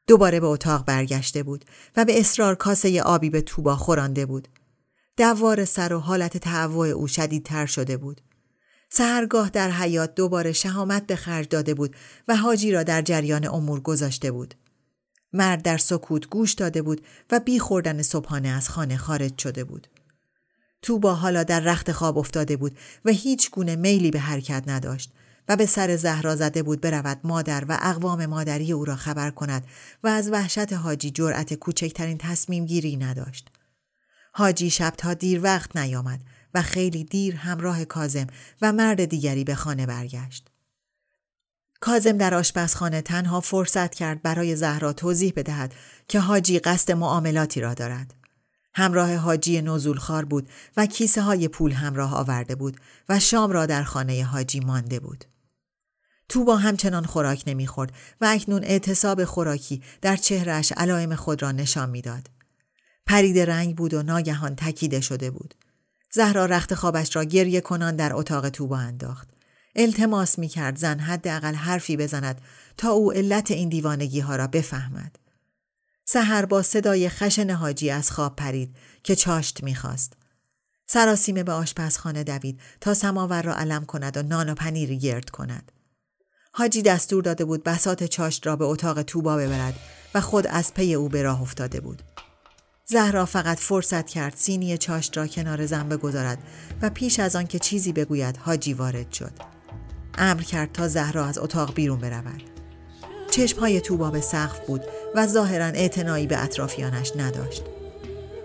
دوباره 0.06 0.40
به 0.40 0.46
اتاق 0.46 0.84
برگشته 0.84 1.42
بود 1.42 1.64
و 1.96 2.04
به 2.04 2.20
اصرار 2.20 2.54
کاسه 2.54 3.02
آبی 3.02 3.30
به 3.30 3.40
توبا 3.40 3.76
خورانده 3.76 4.26
بود. 4.26 4.48
دوار 5.16 5.64
سر 5.64 5.92
و 5.92 5.98
حالت 5.98 6.36
تهوع 6.36 6.88
او 6.88 7.08
شدیدتر 7.08 7.66
شده 7.66 7.96
بود. 7.96 8.20
سهرگاه 8.90 9.50
در 9.50 9.70
حیات 9.70 10.14
دوباره 10.14 10.52
شهامت 10.52 11.06
به 11.06 11.16
خرج 11.16 11.48
داده 11.48 11.74
بود 11.74 11.96
و 12.28 12.36
حاجی 12.36 12.72
را 12.72 12.82
در 12.82 13.02
جریان 13.02 13.48
امور 13.48 13.80
گذاشته 13.80 14.30
بود. 14.30 14.54
مرد 15.36 15.62
در 15.62 15.78
سکوت 15.78 16.28
گوش 16.28 16.52
داده 16.52 16.82
بود 16.82 17.00
و 17.30 17.40
بی 17.40 17.58
خوردن 17.58 18.02
صبحانه 18.02 18.48
از 18.48 18.68
خانه 18.68 18.96
خارج 18.96 19.38
شده 19.38 19.64
بود. 19.64 19.86
توبا 20.82 21.14
حالا 21.14 21.42
در 21.42 21.60
رخت 21.60 21.92
خواب 21.92 22.18
افتاده 22.18 22.56
بود 22.56 22.78
و 23.04 23.10
هیچ 23.10 23.50
گونه 23.50 23.76
میلی 23.76 24.10
به 24.10 24.20
حرکت 24.20 24.62
نداشت 24.66 25.12
و 25.48 25.56
به 25.56 25.66
سر 25.66 25.96
زهرا 25.96 26.36
زده 26.36 26.62
بود 26.62 26.80
برود 26.80 27.20
مادر 27.24 27.64
و 27.68 27.78
اقوام 27.82 28.26
مادری 28.26 28.72
او 28.72 28.84
را 28.84 28.96
خبر 28.96 29.30
کند 29.30 29.66
و 30.02 30.08
از 30.08 30.30
وحشت 30.30 30.72
حاجی 30.72 31.10
جرأت 31.10 31.54
کوچکترین 31.54 32.18
تصمیم 32.18 32.66
گیری 32.66 32.96
نداشت. 32.96 33.48
حاجی 34.32 34.70
شب 34.70 34.94
تا 34.98 35.14
دیر 35.14 35.40
وقت 35.42 35.76
نیامد 35.76 36.20
و 36.54 36.62
خیلی 36.62 37.04
دیر 37.04 37.36
همراه 37.36 37.84
کازم 37.84 38.26
و 38.62 38.72
مرد 38.72 39.04
دیگری 39.04 39.44
به 39.44 39.54
خانه 39.54 39.86
برگشت. 39.86 40.50
کازم 41.86 42.18
در 42.18 42.34
آشپزخانه 42.34 43.02
تنها 43.02 43.40
فرصت 43.40 43.94
کرد 43.94 44.22
برای 44.22 44.56
زهرا 44.56 44.92
توضیح 44.92 45.32
بدهد 45.36 45.74
که 46.08 46.20
حاجی 46.20 46.58
قصد 46.58 46.92
معاملاتی 46.92 47.60
را 47.60 47.74
دارد. 47.74 48.14
همراه 48.74 49.16
حاجی 49.16 49.62
نزولخار 49.62 50.24
بود 50.24 50.48
و 50.76 50.86
کیسه 50.86 51.22
های 51.22 51.48
پول 51.48 51.72
همراه 51.72 52.14
آورده 52.14 52.54
بود 52.54 52.76
و 53.08 53.20
شام 53.20 53.52
را 53.52 53.66
در 53.66 53.82
خانه 53.82 54.24
حاجی 54.24 54.60
مانده 54.60 55.00
بود. 55.00 55.24
توبا 56.28 56.56
همچنان 56.56 57.04
خوراک 57.04 57.44
نمی‌خورد 57.46 57.92
و 58.20 58.26
اکنون 58.30 58.64
اعتصاب 58.64 59.24
خوراکی 59.24 59.82
در 60.02 60.16
چهرش 60.16 60.72
علائم 60.72 61.14
خود 61.14 61.42
را 61.42 61.52
نشان 61.52 61.90
می‌داد. 61.90 62.30
پرید 63.06 63.38
رنگ 63.38 63.76
بود 63.76 63.94
و 63.94 64.02
ناگهان 64.02 64.56
تکیده 64.56 65.00
شده 65.00 65.30
بود. 65.30 65.54
زهرا 66.12 66.46
رخت 66.46 66.74
خوابش 66.74 67.16
را 67.16 67.24
گریه 67.24 67.60
کنان 67.60 67.96
در 67.96 68.14
اتاق 68.14 68.48
توبا 68.48 68.76
انداخت. 68.76 69.35
التماس 69.76 70.38
می 70.38 70.48
کرد 70.48 70.76
زن 70.76 70.98
حداقل 70.98 71.54
حرفی 71.54 71.96
بزند 71.96 72.40
تا 72.76 72.90
او 72.90 73.12
علت 73.12 73.50
این 73.50 73.68
دیوانگی 73.68 74.20
ها 74.20 74.36
را 74.36 74.46
بفهمد. 74.46 75.18
سهر 76.04 76.44
با 76.44 76.62
صدای 76.62 77.08
خشن 77.08 77.50
حاجی 77.50 77.90
از 77.90 78.10
خواب 78.10 78.36
پرید 78.36 78.76
که 79.02 79.16
چاشت 79.16 79.62
می‌خواست. 79.62 80.12
سراسیمه 80.86 81.42
به 81.42 81.52
آشپزخانه 81.52 82.24
دوید 82.24 82.60
تا 82.80 82.94
سماور 82.94 83.42
را 83.42 83.56
علم 83.56 83.84
کند 83.84 84.16
و 84.16 84.22
نان 84.22 84.48
و 84.48 84.54
پنیری 84.54 84.98
گرد 84.98 85.30
کند. 85.30 85.72
حاجی 86.52 86.82
دستور 86.82 87.22
داده 87.22 87.44
بود 87.44 87.64
بسات 87.64 88.04
چاشت 88.04 88.46
را 88.46 88.56
به 88.56 88.64
اتاق 88.64 89.02
توبا 89.02 89.36
ببرد 89.36 89.74
و 90.14 90.20
خود 90.20 90.46
از 90.46 90.74
پی 90.74 90.94
او 90.94 91.08
به 91.08 91.22
راه 91.22 91.42
افتاده 91.42 91.80
بود. 91.80 92.02
زهرا 92.84 93.26
فقط 93.26 93.58
فرصت 93.58 94.06
کرد 94.06 94.36
سینی 94.36 94.78
چاشت 94.78 95.16
را 95.16 95.26
کنار 95.26 95.66
زن 95.66 95.88
بگذارد 95.88 96.38
و 96.82 96.90
پیش 96.90 97.20
از 97.20 97.36
آن 97.36 97.46
که 97.46 97.58
چیزی 97.58 97.92
بگوید 97.92 98.36
حاجی 98.36 98.72
وارد 98.72 99.12
شد. 99.12 99.55
امر 100.18 100.42
کرد 100.42 100.72
تا 100.72 100.88
زهرا 100.88 101.26
از 101.26 101.38
اتاق 101.38 101.74
بیرون 101.74 101.98
برود. 101.98 102.42
چشمهای 103.30 103.80
توبا 103.80 104.10
به 104.10 104.20
سقف 104.20 104.60
بود 104.66 104.84
و 105.14 105.26
ظاهرا 105.26 105.64
اعتنایی 105.64 106.26
به 106.26 106.44
اطرافیانش 106.44 107.12
نداشت. 107.16 107.62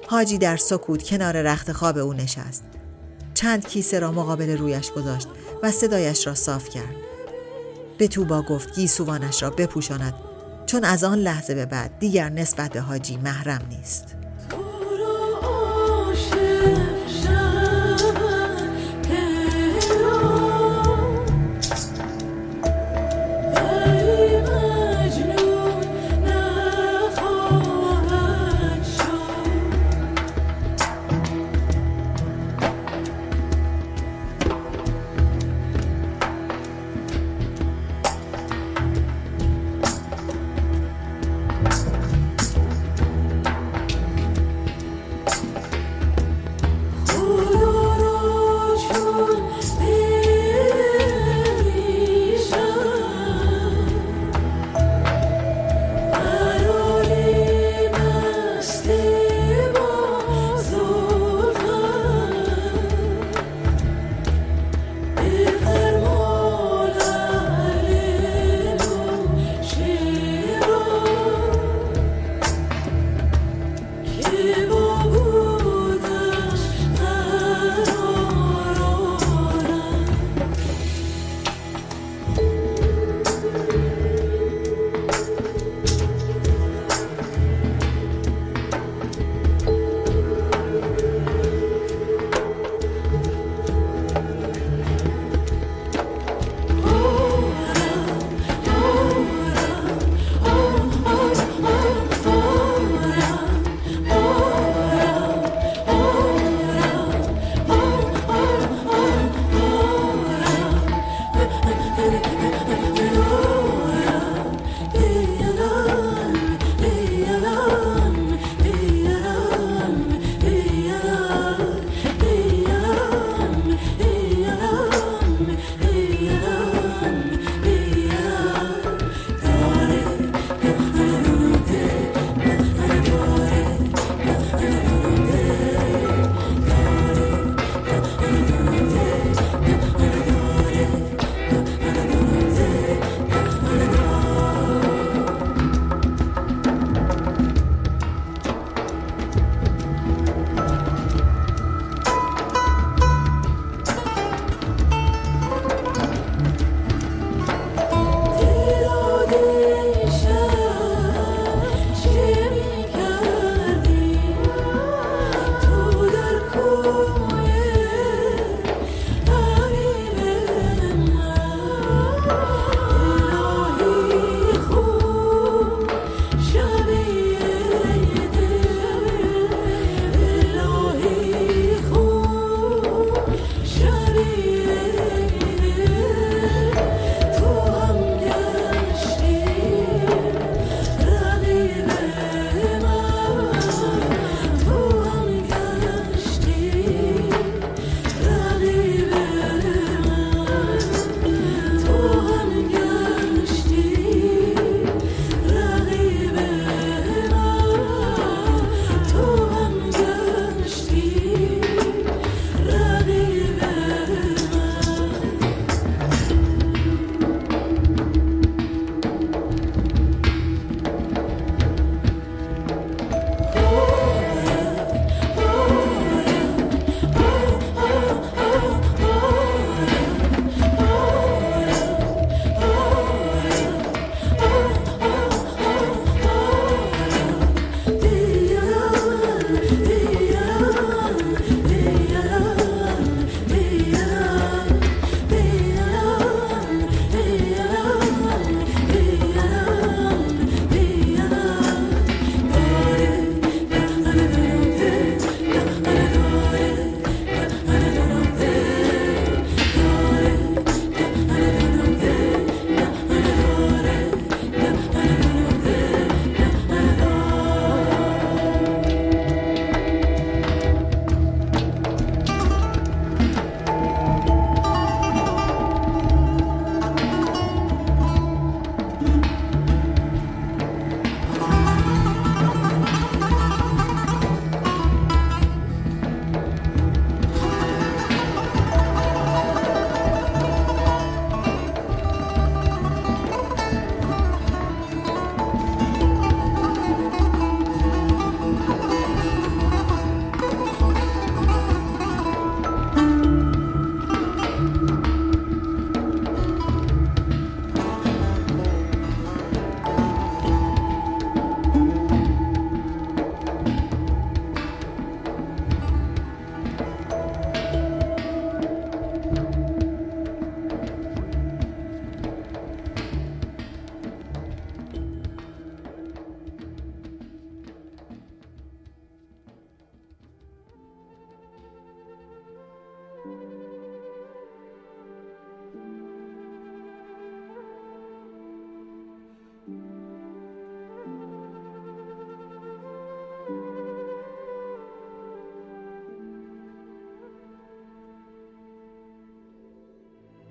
حاجی 0.07 0.37
در 0.37 0.57
سکوت 0.57 1.03
کنار 1.03 1.41
رخت 1.41 1.71
خواب 1.71 1.97
او 1.97 2.13
نشست. 2.13 2.63
چند 3.33 3.67
کیسه 3.67 3.99
را 3.99 4.11
مقابل 4.11 4.57
رویش 4.57 4.91
گذاشت 4.91 5.27
و 5.63 5.71
صدایش 5.71 6.27
را 6.27 6.35
صاف 6.35 6.69
کرد. 6.69 6.95
به 7.97 8.07
توبا 8.07 8.41
گفت 8.41 8.75
گیسوانش 8.75 9.43
را 9.43 9.49
بپوشاند 9.49 10.13
چون 10.65 10.83
از 10.83 11.03
آن 11.03 11.17
لحظه 11.17 11.55
به 11.55 11.65
بعد 11.65 11.99
دیگر 11.99 12.29
نسبت 12.29 12.73
به 12.73 12.81
حاجی 12.81 13.17
محرم 13.17 13.61
نیست. 13.69 14.20